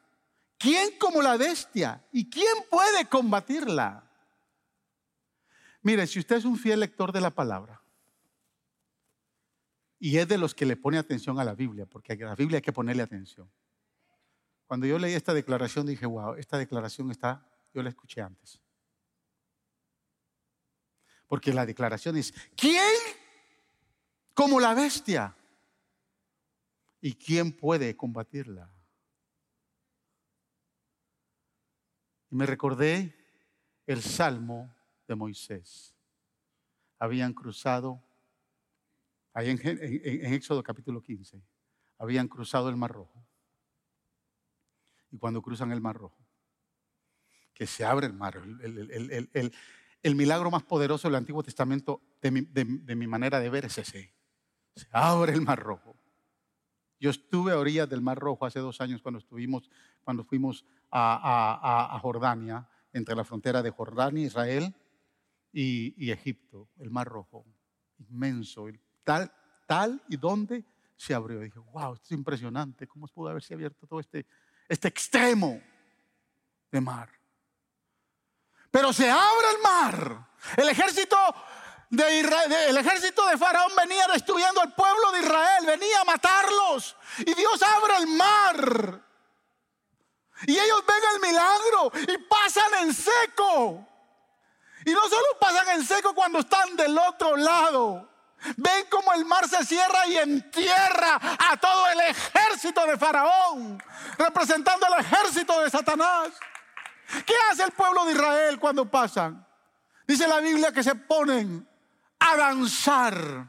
¿quién 0.57 0.97
como 0.99 1.21
la 1.21 1.37
bestia? 1.37 2.05
¿Y 2.11 2.29
quién 2.29 2.53
puede 2.69 3.07
combatirla? 3.09 4.09
Mire, 5.81 6.07
si 6.07 6.19
usted 6.19 6.37
es 6.37 6.45
un 6.45 6.57
fiel 6.57 6.79
lector 6.79 7.11
de 7.11 7.19
la 7.19 7.31
palabra, 7.31 7.82
y 10.03 10.17
es 10.17 10.27
de 10.27 10.37
los 10.37 10.53
que 10.53 10.65
le 10.65 10.75
pone 10.75 10.97
atención 10.97 11.39
a 11.39 11.45
la 11.45 11.55
Biblia, 11.55 11.85
porque 11.85 12.11
a 12.11 12.17
la 12.17 12.35
Biblia 12.35 12.57
hay 12.57 12.61
que 12.61 12.73
ponerle 12.73 13.03
atención. 13.03 13.49
Cuando 14.65 14.85
yo 14.85 14.99
leí 14.99 15.13
esta 15.13 15.33
declaración 15.33 15.85
dije, 15.85 16.05
wow, 16.05 16.33
esta 16.33 16.57
declaración 16.57 17.09
está, 17.09 17.47
yo 17.73 17.81
la 17.81 17.87
escuché 17.87 18.19
antes. 18.19 18.59
Porque 21.25 21.53
la 21.53 21.65
declaración 21.65 22.17
es, 22.17 22.33
¿quién 22.57 22.83
como 24.33 24.59
la 24.59 24.73
bestia. 24.73 25.33
¿Y 26.99 27.13
quién 27.13 27.53
puede 27.53 27.95
combatirla? 27.95 28.69
Y 32.29 32.35
me 32.35 32.45
recordé 32.45 33.15
el 33.87 34.01
salmo 34.01 34.69
de 35.07 35.15
Moisés. 35.15 35.95
Habían 36.99 37.33
cruzado, 37.33 38.03
ahí 39.33 39.49
en, 39.49 39.59
en 39.63 40.33
Éxodo 40.33 40.63
capítulo 40.63 41.01
15, 41.01 41.41
habían 41.97 42.27
cruzado 42.27 42.69
el 42.69 42.75
Mar 42.75 42.91
Rojo. 42.91 43.25
Y 45.11 45.17
cuando 45.17 45.41
cruzan 45.41 45.71
el 45.71 45.81
Mar 45.81 45.95
Rojo, 45.95 46.23
que 47.53 47.67
se 47.67 47.85
abre 47.85 48.07
el 48.07 48.13
mar, 48.13 48.41
el, 50.01 50.15
milagro 50.15 50.49
más 50.49 50.63
poderoso 50.63 51.07
del 51.07 51.15
Antiguo 51.15 51.43
Testamento, 51.43 52.01
de 52.21 52.31
mi, 52.31 52.41
de 52.41 52.95
mi 52.95 53.07
manera 53.07 53.39
de 53.39 53.49
ver, 53.49 53.65
es 53.65 53.77
ese. 53.77 54.13
Se 54.75 54.87
abre 54.91 55.33
el 55.33 55.41
Mar 55.41 55.59
Rojo. 55.59 55.95
Yo 56.99 57.09
estuve 57.09 57.51
a 57.51 57.59
orillas 57.59 57.89
del 57.89 58.01
Mar 58.01 58.17
Rojo 58.17 58.45
hace 58.45 58.59
dos 58.59 58.79
años 58.79 59.01
cuando, 59.01 59.19
estuvimos, 59.19 59.69
cuando 60.03 60.23
fuimos 60.23 60.65
a, 60.89 61.99
Jordania, 62.01 62.67
entre 62.93 63.13
la 63.13 63.25
frontera 63.25 63.61
de 63.61 63.71
Jordania, 63.71 64.25
Israel 64.25 64.73
y, 65.51 66.09
Egipto, 66.09 66.69
el 66.79 66.89
Mar 66.89 67.07
Rojo, 67.07 67.45
inmenso, 67.97 68.67
tal, 69.03 69.31
tal 69.67 70.01
y 70.07 70.17
donde 70.17 70.65
se 70.97 71.13
abrió. 71.13 71.39
dije, 71.39 71.59
wow, 71.59 71.93
esto 71.93 72.05
es 72.05 72.11
impresionante, 72.11 72.87
¿cómo 72.87 73.07
pudo 73.07 73.29
haberse 73.29 73.53
abierto 73.53 73.85
todo 73.87 73.99
este, 73.99 74.25
este 74.67 74.87
extremo 74.87 75.61
de 76.71 76.81
mar? 76.81 77.09
Pero 78.71 78.91
se 78.91 79.09
abre 79.09 79.47
el 79.55 79.61
mar. 79.61 80.27
El 80.57 80.69
ejército 80.69 81.17
el 82.01 82.77
ejército 82.77 83.25
de 83.27 83.37
Faraón 83.37 83.71
venía 83.75 84.07
destruyendo 84.07 84.61
al 84.61 84.73
pueblo 84.73 85.11
de 85.11 85.19
Israel, 85.19 85.65
venía 85.67 86.01
a 86.01 86.05
matarlos. 86.05 86.95
Y 87.19 87.33
Dios 87.35 87.61
abre 87.61 87.97
el 87.97 88.07
mar. 88.07 89.01
Y 90.47 90.57
ellos 90.57 90.83
ven 90.87 91.03
el 91.13 91.21
milagro 91.21 91.91
y 92.13 92.17
pasan 92.17 92.73
en 92.81 92.93
seco. 92.93 93.87
Y 94.85 94.91
no 94.91 95.07
solo 95.07 95.25
pasan 95.39 95.79
en 95.79 95.85
seco 95.85 96.13
cuando 96.15 96.39
están 96.39 96.75
del 96.75 96.97
otro 96.97 97.37
lado. 97.37 98.09
Ven 98.57 98.85
como 98.89 99.13
el 99.13 99.25
mar 99.25 99.47
se 99.47 99.63
cierra 99.65 100.05
y 100.07 100.17
entierra 100.17 101.19
a 101.39 101.57
todo 101.57 101.87
el 101.87 101.99
ejército 102.01 102.85
de 102.85 102.97
Faraón, 102.97 103.81
representando 104.17 104.85
al 104.85 104.99
ejército 104.99 105.59
de 105.61 105.69
Satanás. 105.69 106.29
¿Qué 107.25 107.33
hace 107.51 107.63
el 107.63 107.71
pueblo 107.71 108.05
de 108.05 108.13
Israel 108.13 108.59
cuando 108.59 108.89
pasan? 108.89 109.45
Dice 110.07 110.27
la 110.27 110.39
Biblia 110.39 110.71
que 110.71 110.83
se 110.83 110.95
ponen 110.95 111.67
a 112.19 112.35
danzar, 112.35 113.47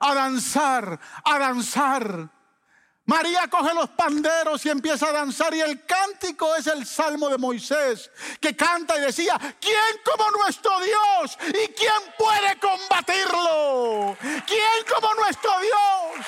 a 0.00 0.14
danzar, 0.14 0.98
a 1.24 1.38
danzar. 1.38 2.30
María 3.06 3.46
coge 3.48 3.72
los 3.72 3.88
panderos 3.90 4.66
y 4.66 4.68
empieza 4.68 5.06
a 5.08 5.12
danzar 5.12 5.54
y 5.54 5.60
el 5.60 5.86
cántico 5.86 6.56
es 6.56 6.66
el 6.66 6.84
salmo 6.84 7.28
de 7.28 7.38
Moisés 7.38 8.10
que 8.40 8.56
canta 8.56 8.98
y 8.98 9.02
decía, 9.02 9.38
¿quién 9.60 10.00
como 10.04 10.28
nuestro 10.32 10.72
Dios? 10.80 11.38
¿Y 11.48 11.68
quién 11.68 12.14
puede 12.18 12.58
combatirlo? 12.58 14.16
¿Quién 14.20 14.84
como 14.92 15.14
nuestro 15.14 15.52
Dios? 15.60 16.26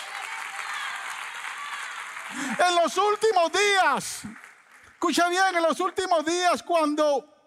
En 2.69 2.75
los 2.77 2.97
últimos 2.97 3.51
días, 3.53 4.23
escucha 4.93 5.29
bien, 5.29 5.57
en 5.57 5.63
los 5.63 5.81
últimos 5.81 6.25
días 6.25 6.63
cuando 6.63 7.38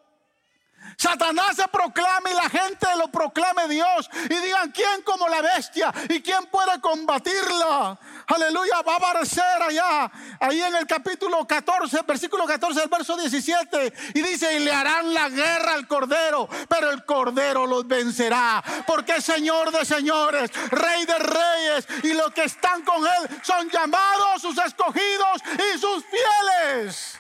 Satanás 1.01 1.55
se 1.55 1.67
proclama 1.67 2.29
y 2.29 2.33
la 2.35 2.49
gente 2.49 2.87
lo 2.95 3.07
proclame 3.07 3.67
Dios. 3.67 4.09
Y 4.29 4.35
digan, 4.35 4.71
¿quién 4.71 5.01
como 5.03 5.27
la 5.27 5.41
bestia? 5.41 5.91
¿Y 6.09 6.21
quién 6.21 6.45
puede 6.45 6.79
combatirla? 6.79 7.97
Aleluya, 8.27 8.81
va 8.87 8.93
a 8.93 8.97
aparecer 8.97 9.61
allá, 9.67 10.11
ahí 10.39 10.61
en 10.61 10.75
el 10.75 10.85
capítulo 10.85 11.45
14, 11.45 12.01
versículo 12.07 12.45
14 12.45 12.81
del 12.81 12.89
verso 12.89 13.17
17. 13.17 13.93
Y 14.13 14.21
dice, 14.21 14.53
y 14.57 14.59
le 14.59 14.71
harán 14.71 15.13
la 15.13 15.29
guerra 15.29 15.73
al 15.73 15.87
Cordero, 15.87 16.47
pero 16.69 16.91
el 16.91 17.03
Cordero 17.03 17.65
los 17.65 17.87
vencerá. 17.87 18.63
Porque 18.85 19.15
es 19.17 19.25
Señor 19.25 19.71
de 19.71 19.83
señores, 19.85 20.51
Rey 20.69 21.05
de 21.05 21.17
reyes. 21.17 21.87
Y 22.03 22.13
los 22.13 22.31
que 22.31 22.43
están 22.43 22.83
con 22.83 23.05
Él 23.05 23.41
son 23.41 23.69
llamados, 23.69 24.41
sus 24.41 24.57
escogidos 24.59 25.41
y 25.75 25.79
sus 25.79 26.05
fieles. 26.05 27.19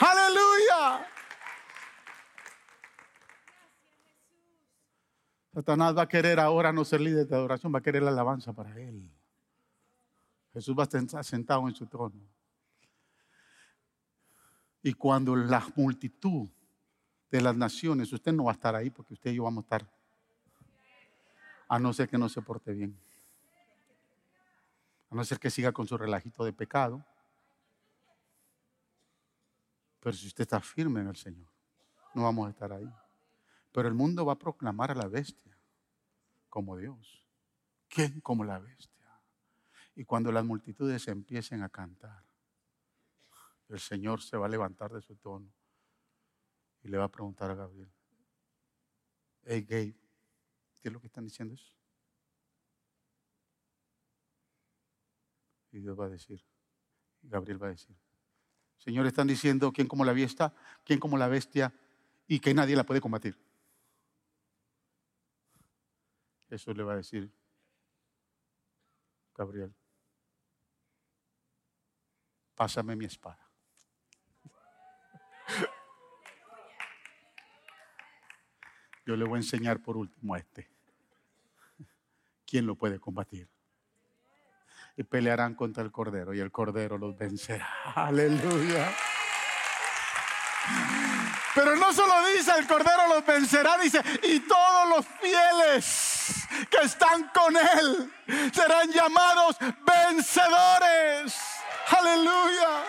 Aleluya. 0.00 1.11
Satanás 5.52 5.96
va 5.96 6.02
a 6.02 6.08
querer 6.08 6.40
ahora 6.40 6.72
no 6.72 6.84
ser 6.84 7.00
líder 7.00 7.26
de 7.26 7.36
adoración, 7.36 7.74
va 7.74 7.78
a 7.78 7.82
querer 7.82 8.02
la 8.02 8.10
alabanza 8.10 8.52
para 8.54 8.78
él. 8.80 9.10
Jesús 10.54 10.74
va 10.76 10.84
a 10.84 10.98
estar 10.98 11.24
sentado 11.24 11.68
en 11.68 11.74
su 11.74 11.86
trono. 11.86 12.20
Y 14.82 14.94
cuando 14.94 15.36
la 15.36 15.64
multitud 15.76 16.48
de 17.30 17.40
las 17.40 17.54
naciones, 17.54 18.12
usted 18.12 18.32
no 18.32 18.44
va 18.44 18.52
a 18.52 18.54
estar 18.54 18.74
ahí 18.74 18.90
porque 18.90 19.14
usted 19.14 19.30
y 19.30 19.36
yo 19.36 19.44
vamos 19.44 19.62
a 19.62 19.66
estar, 19.66 19.90
a 21.68 21.78
no 21.78 21.92
ser 21.92 22.08
que 22.08 22.18
no 22.18 22.28
se 22.28 22.42
porte 22.42 22.72
bien, 22.72 22.98
a 25.10 25.14
no 25.14 25.24
ser 25.24 25.38
que 25.38 25.50
siga 25.50 25.70
con 25.72 25.86
su 25.86 25.96
relajito 25.96 26.44
de 26.44 26.52
pecado. 26.52 27.04
Pero 30.00 30.16
si 30.16 30.26
usted 30.26 30.42
está 30.42 30.60
firme 30.60 31.00
en 31.00 31.08
el 31.08 31.16
Señor, 31.16 31.48
no 32.14 32.24
vamos 32.24 32.46
a 32.46 32.50
estar 32.50 32.72
ahí. 32.72 32.90
Pero 33.72 33.88
el 33.88 33.94
mundo 33.94 34.24
va 34.24 34.34
a 34.34 34.38
proclamar 34.38 34.90
a 34.90 34.94
la 34.94 35.08
bestia 35.08 35.58
como 36.48 36.76
Dios. 36.76 37.26
¿Quién 37.88 38.20
como 38.20 38.44
la 38.44 38.58
bestia? 38.58 38.92
Y 39.94 40.04
cuando 40.04 40.30
las 40.30 40.44
multitudes 40.44 41.08
empiecen 41.08 41.62
a 41.62 41.68
cantar, 41.68 42.24
el 43.68 43.80
Señor 43.80 44.22
se 44.22 44.36
va 44.36 44.46
a 44.46 44.50
levantar 44.50 44.92
de 44.92 45.00
su 45.00 45.16
tono 45.16 45.50
y 46.82 46.88
le 46.88 46.98
va 46.98 47.04
a 47.04 47.10
preguntar 47.10 47.50
a 47.50 47.54
Gabriel, 47.54 47.90
hey 49.44 49.62
Gabe, 49.62 49.96
¿qué 50.80 50.88
es 50.88 50.92
lo 50.92 51.00
que 51.00 51.06
están 51.06 51.24
diciendo 51.24 51.54
eso? 51.54 51.72
Y 55.70 55.80
Dios 55.80 55.98
va 55.98 56.06
a 56.06 56.10
decir, 56.10 56.44
Gabriel 57.22 57.62
va 57.62 57.68
a 57.68 57.70
decir, 57.70 57.96
Señor, 58.76 59.06
están 59.06 59.28
diciendo 59.28 59.72
quién 59.72 59.86
como 59.86 60.04
la 60.04 60.12
bestia, 60.12 60.52
quién 60.84 60.98
como 60.98 61.16
la 61.16 61.28
bestia 61.28 61.72
y 62.26 62.40
que 62.40 62.52
nadie 62.52 62.76
la 62.76 62.84
puede 62.84 63.00
combatir. 63.00 63.38
Eso 66.52 66.72
le 66.74 66.82
va 66.82 66.92
a 66.92 66.96
decir 66.96 67.32
Gabriel. 69.34 69.74
Pásame 72.54 72.94
mi 72.94 73.06
espada. 73.06 73.50
Yo 79.06 79.16
le 79.16 79.24
voy 79.24 79.36
a 79.36 79.38
enseñar 79.38 79.80
por 79.82 79.96
último 79.96 80.34
a 80.34 80.38
este. 80.40 80.70
¿Quién 82.44 82.66
lo 82.66 82.76
puede 82.76 83.00
combatir? 83.00 83.48
Y 84.98 85.04
pelearán 85.04 85.54
contra 85.54 85.82
el 85.82 85.90
Cordero 85.90 86.34
y 86.34 86.40
el 86.40 86.52
Cordero 86.52 86.98
los 86.98 87.16
vencerá. 87.16 87.66
Aleluya. 87.94 88.94
Pero 91.54 91.76
no 91.76 91.94
solo 91.94 92.12
dice 92.36 92.52
el 92.58 92.66
Cordero 92.66 93.08
los 93.08 93.24
vencerá, 93.24 93.78
dice, 93.78 94.02
y 94.24 94.40
todos 94.40 94.88
los 94.90 95.06
fieles 95.18 96.11
que 96.70 96.78
están 96.82 97.28
con 97.28 97.56
Él 97.56 98.12
serán 98.52 98.90
llamados 98.90 99.56
vencedores. 99.84 101.34
Aleluya, 101.98 102.84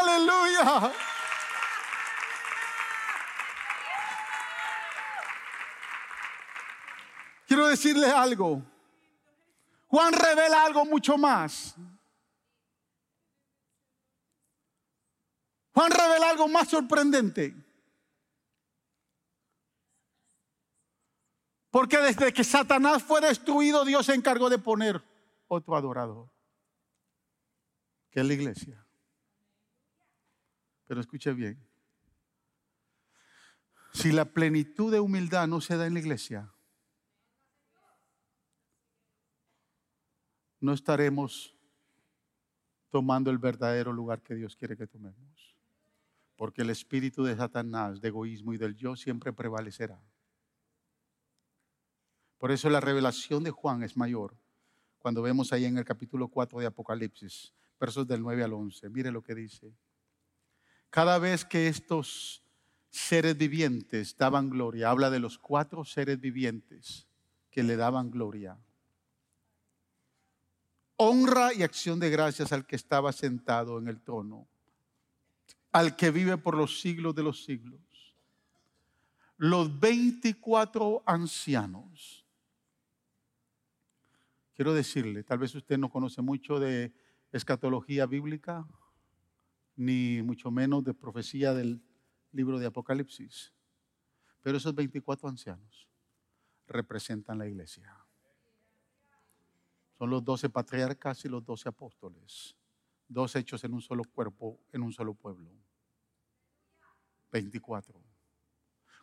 aleluya. 0.00 0.92
Quiero 7.46 7.66
decirle 7.68 8.10
algo. 8.10 8.62
Juan 9.88 10.12
revela 10.12 10.64
algo 10.64 10.84
mucho 10.84 11.16
más. 11.16 11.74
Juan 15.72 15.90
revela 15.90 16.30
algo 16.30 16.48
más 16.48 16.68
sorprendente. 16.68 17.54
Porque 21.70 21.98
desde 21.98 22.32
que 22.32 22.44
Satanás 22.44 23.02
fue 23.02 23.20
destruido, 23.20 23.84
Dios 23.84 24.06
se 24.06 24.14
encargó 24.14 24.48
de 24.48 24.58
poner 24.58 25.02
otro 25.48 25.76
adorador, 25.76 26.28
que 28.10 28.20
es 28.20 28.26
la 28.26 28.34
iglesia. 28.34 28.84
Pero 30.86 31.00
escuche 31.00 31.32
bien, 31.34 31.58
si 33.92 34.12
la 34.12 34.24
plenitud 34.24 34.90
de 34.90 35.00
humildad 35.00 35.46
no 35.46 35.60
se 35.60 35.76
da 35.76 35.86
en 35.86 35.94
la 35.94 36.00
iglesia, 36.00 36.50
no 40.60 40.72
estaremos 40.72 41.54
tomando 42.90 43.30
el 43.30 43.38
verdadero 43.38 43.92
lugar 43.92 44.22
que 44.22 44.34
Dios 44.34 44.56
quiere 44.56 44.76
que 44.76 44.86
tomemos. 44.86 45.56
Porque 46.36 46.62
el 46.62 46.70
espíritu 46.70 47.24
de 47.24 47.36
Satanás, 47.36 48.00
de 48.00 48.08
egoísmo 48.08 48.54
y 48.54 48.58
del 48.58 48.74
yo 48.74 48.96
siempre 48.96 49.32
prevalecerá. 49.32 50.00
Por 52.38 52.52
eso 52.52 52.70
la 52.70 52.80
revelación 52.80 53.42
de 53.42 53.50
Juan 53.50 53.82
es 53.82 53.96
mayor. 53.96 54.36
Cuando 54.98 55.22
vemos 55.22 55.52
ahí 55.52 55.64
en 55.64 55.78
el 55.78 55.84
capítulo 55.84 56.28
4 56.28 56.60
de 56.60 56.66
Apocalipsis, 56.66 57.52
versos 57.78 58.06
del 58.06 58.22
9 58.22 58.44
al 58.44 58.52
11, 58.52 58.88
mire 58.90 59.10
lo 59.10 59.22
que 59.22 59.34
dice. 59.34 59.72
Cada 60.90 61.18
vez 61.18 61.44
que 61.44 61.68
estos 61.68 62.42
seres 62.90 63.36
vivientes 63.36 64.16
daban 64.16 64.50
gloria, 64.50 64.90
habla 64.90 65.10
de 65.10 65.20
los 65.20 65.38
cuatro 65.38 65.84
seres 65.84 66.20
vivientes 66.20 67.06
que 67.50 67.62
le 67.62 67.76
daban 67.76 68.10
gloria. 68.10 68.56
Honra 70.96 71.54
y 71.54 71.62
acción 71.62 72.00
de 72.00 72.10
gracias 72.10 72.52
al 72.52 72.66
que 72.66 72.76
estaba 72.76 73.12
sentado 73.12 73.78
en 73.78 73.88
el 73.88 74.00
trono, 74.00 74.48
al 75.70 75.94
que 75.96 76.10
vive 76.10 76.38
por 76.38 76.56
los 76.56 76.80
siglos 76.80 77.14
de 77.14 77.22
los 77.22 77.44
siglos. 77.44 77.80
Los 79.36 79.78
24 79.78 81.04
ancianos. 81.06 82.17
Quiero 84.58 84.74
decirle, 84.74 85.22
tal 85.22 85.38
vez 85.38 85.54
usted 85.54 85.78
no 85.78 85.88
conoce 85.88 86.20
mucho 86.20 86.58
de 86.58 86.92
escatología 87.30 88.06
bíblica, 88.06 88.66
ni 89.76 90.20
mucho 90.20 90.50
menos 90.50 90.82
de 90.82 90.94
profecía 90.94 91.54
del 91.54 91.80
libro 92.32 92.58
de 92.58 92.66
Apocalipsis. 92.66 93.52
Pero 94.42 94.56
esos 94.56 94.74
24 94.74 95.28
ancianos 95.28 95.88
representan 96.66 97.38
la 97.38 97.46
iglesia. 97.46 98.04
Son 99.96 100.10
los 100.10 100.24
12 100.24 100.50
patriarcas 100.50 101.24
y 101.24 101.28
los 101.28 101.44
12 101.44 101.68
apóstoles. 101.68 102.56
Dos 103.06 103.36
hechos 103.36 103.62
en 103.62 103.74
un 103.74 103.80
solo 103.80 104.02
cuerpo, 104.12 104.58
en 104.72 104.82
un 104.82 104.92
solo 104.92 105.14
pueblo. 105.14 105.52
24. 107.30 108.02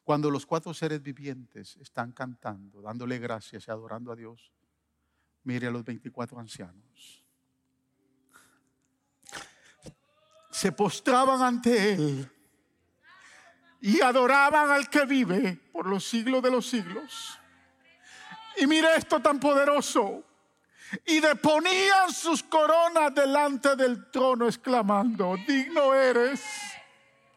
Cuando 0.03 0.29
los 0.29 0.45
cuatro 0.45 0.73
seres 0.73 1.01
vivientes 1.01 1.77
están 1.77 2.11
cantando, 2.11 2.81
dándole 2.81 3.19
gracias 3.19 3.69
y 3.69 3.71
adorando 3.71 4.11
a 4.11 4.17
Dios, 4.17 4.51
mire 5.45 5.67
a 5.67 5.71
los 5.71 5.85
24 5.85 6.39
ancianos. 6.39 7.23
Se 10.51 10.71
postraban 10.71 11.41
ante 11.41 11.93
Él 11.93 12.31
y 13.81 14.01
adoraban 14.01 14.71
al 14.71 14.89
que 14.89 15.05
vive 15.05 15.57
por 15.71 15.85
los 15.85 16.03
siglos 16.03 16.41
de 16.41 16.51
los 16.51 16.67
siglos. 16.67 17.39
Y 18.57 18.67
mire 18.67 18.95
esto 18.95 19.21
tan 19.21 19.39
poderoso. 19.39 20.23
Y 21.05 21.19
deponían 21.19 22.11
sus 22.11 22.43
coronas 22.43 23.13
delante 23.13 23.75
del 23.75 24.09
trono 24.11 24.47
exclamando, 24.47 25.35
digno 25.47 25.93
eres, 25.93 26.41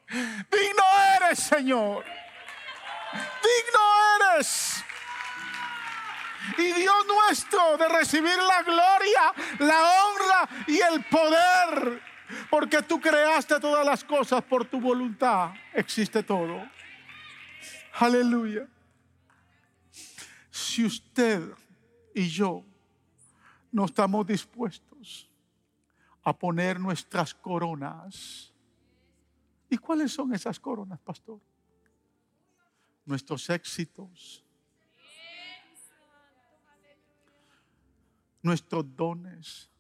digno 0.07 0.83
eres 1.17 1.39
Señor, 1.39 2.05
digno 3.13 4.37
eres. 4.37 4.85
Y 6.57 6.73
Dios 6.73 7.07
nuestro 7.07 7.77
de 7.77 7.89
recibir 7.89 8.37
la 8.37 8.63
gloria, 8.63 9.35
la 9.59 9.83
honra 9.83 10.65
y 10.67 10.81
el 10.81 11.05
poder 11.05 12.09
porque 12.51 12.83
tú 12.83 13.01
creaste 13.01 13.59
todas 13.61 13.85
las 13.85 14.05
cosas 14.05 14.43
por 14.45 14.65
tu 14.65 14.81
voluntad. 14.81 15.53
Existe 15.75 16.23
todo. 16.23 16.63
Aleluya. 17.95 18.69
Si 20.51 20.85
usted 20.85 21.43
y 22.15 22.29
yo 22.29 22.65
no 23.71 23.85
estamos 23.85 24.27
dispuestos 24.27 25.31
a 26.23 26.37
poner 26.37 26.79
nuestras 26.79 27.35
coronas, 27.35 28.53
¿y 29.71 29.77
cuáles 29.79 30.13
son 30.13 30.35
esas 30.35 30.59
coronas, 30.59 31.01
pastor? 31.01 31.41
Nuestros 33.05 33.49
éxitos, 33.49 34.45
nuestros 38.43 38.85
dones, 38.97 39.71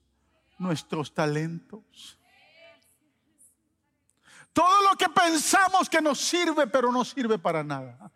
nuestros 0.59 1.15
talentos 1.15 2.19
todo 4.59 4.83
lo 4.91 4.97
que 4.97 5.09
pensamos 5.09 5.89
que 5.89 6.01
nos 6.01 6.19
sirve, 6.19 6.67
pero 6.67 6.91
no 6.91 7.05
sirve 7.05 7.39
para 7.39 7.63
nada. 7.63 8.11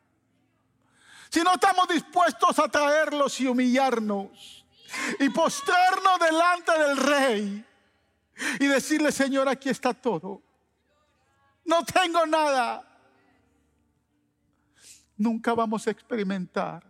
Si 1.30 1.40
no 1.40 1.52
estamos 1.54 1.86
dispuestos 1.86 2.58
a 2.58 2.66
traerlos 2.66 3.40
y 3.40 3.46
humillarnos 3.46 4.66
y 5.20 5.28
postrarnos 5.28 6.18
delante 6.18 6.72
del 6.72 6.96
rey 6.96 7.66
y 8.58 8.66
decirle, 8.66 9.12
Señor, 9.12 9.48
aquí 9.48 9.68
está 9.68 9.94
todo. 9.94 10.42
No 11.64 11.84
tengo 11.84 12.26
nada. 12.26 12.88
Nunca 15.16 15.54
vamos 15.54 15.86
a 15.86 15.92
experimentar 15.92 16.84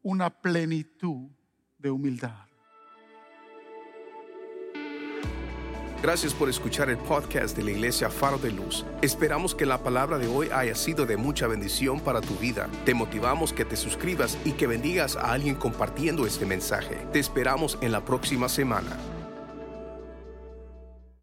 una 0.00 0.30
plenitud 0.30 1.28
de 1.84 1.90
humildad. 1.90 2.32
Gracias 6.02 6.34
por 6.34 6.48
escuchar 6.48 6.90
el 6.90 6.98
podcast 6.98 7.56
de 7.56 7.62
la 7.62 7.70
Iglesia 7.70 8.10
Faro 8.10 8.38
de 8.38 8.50
Luz. 8.50 8.84
Esperamos 9.00 9.54
que 9.54 9.64
la 9.64 9.82
palabra 9.82 10.18
de 10.18 10.26
hoy 10.26 10.48
haya 10.52 10.74
sido 10.74 11.06
de 11.06 11.16
mucha 11.16 11.46
bendición 11.46 12.00
para 12.00 12.20
tu 12.20 12.34
vida. 12.36 12.68
Te 12.84 12.94
motivamos 12.94 13.52
que 13.52 13.64
te 13.64 13.76
suscribas 13.76 14.38
y 14.44 14.52
que 14.52 14.66
bendigas 14.66 15.16
a 15.16 15.32
alguien 15.32 15.54
compartiendo 15.54 16.26
este 16.26 16.44
mensaje. 16.44 16.96
Te 17.12 17.20
esperamos 17.20 17.78
en 17.80 17.92
la 17.92 18.04
próxima 18.04 18.48
semana. 18.48 18.98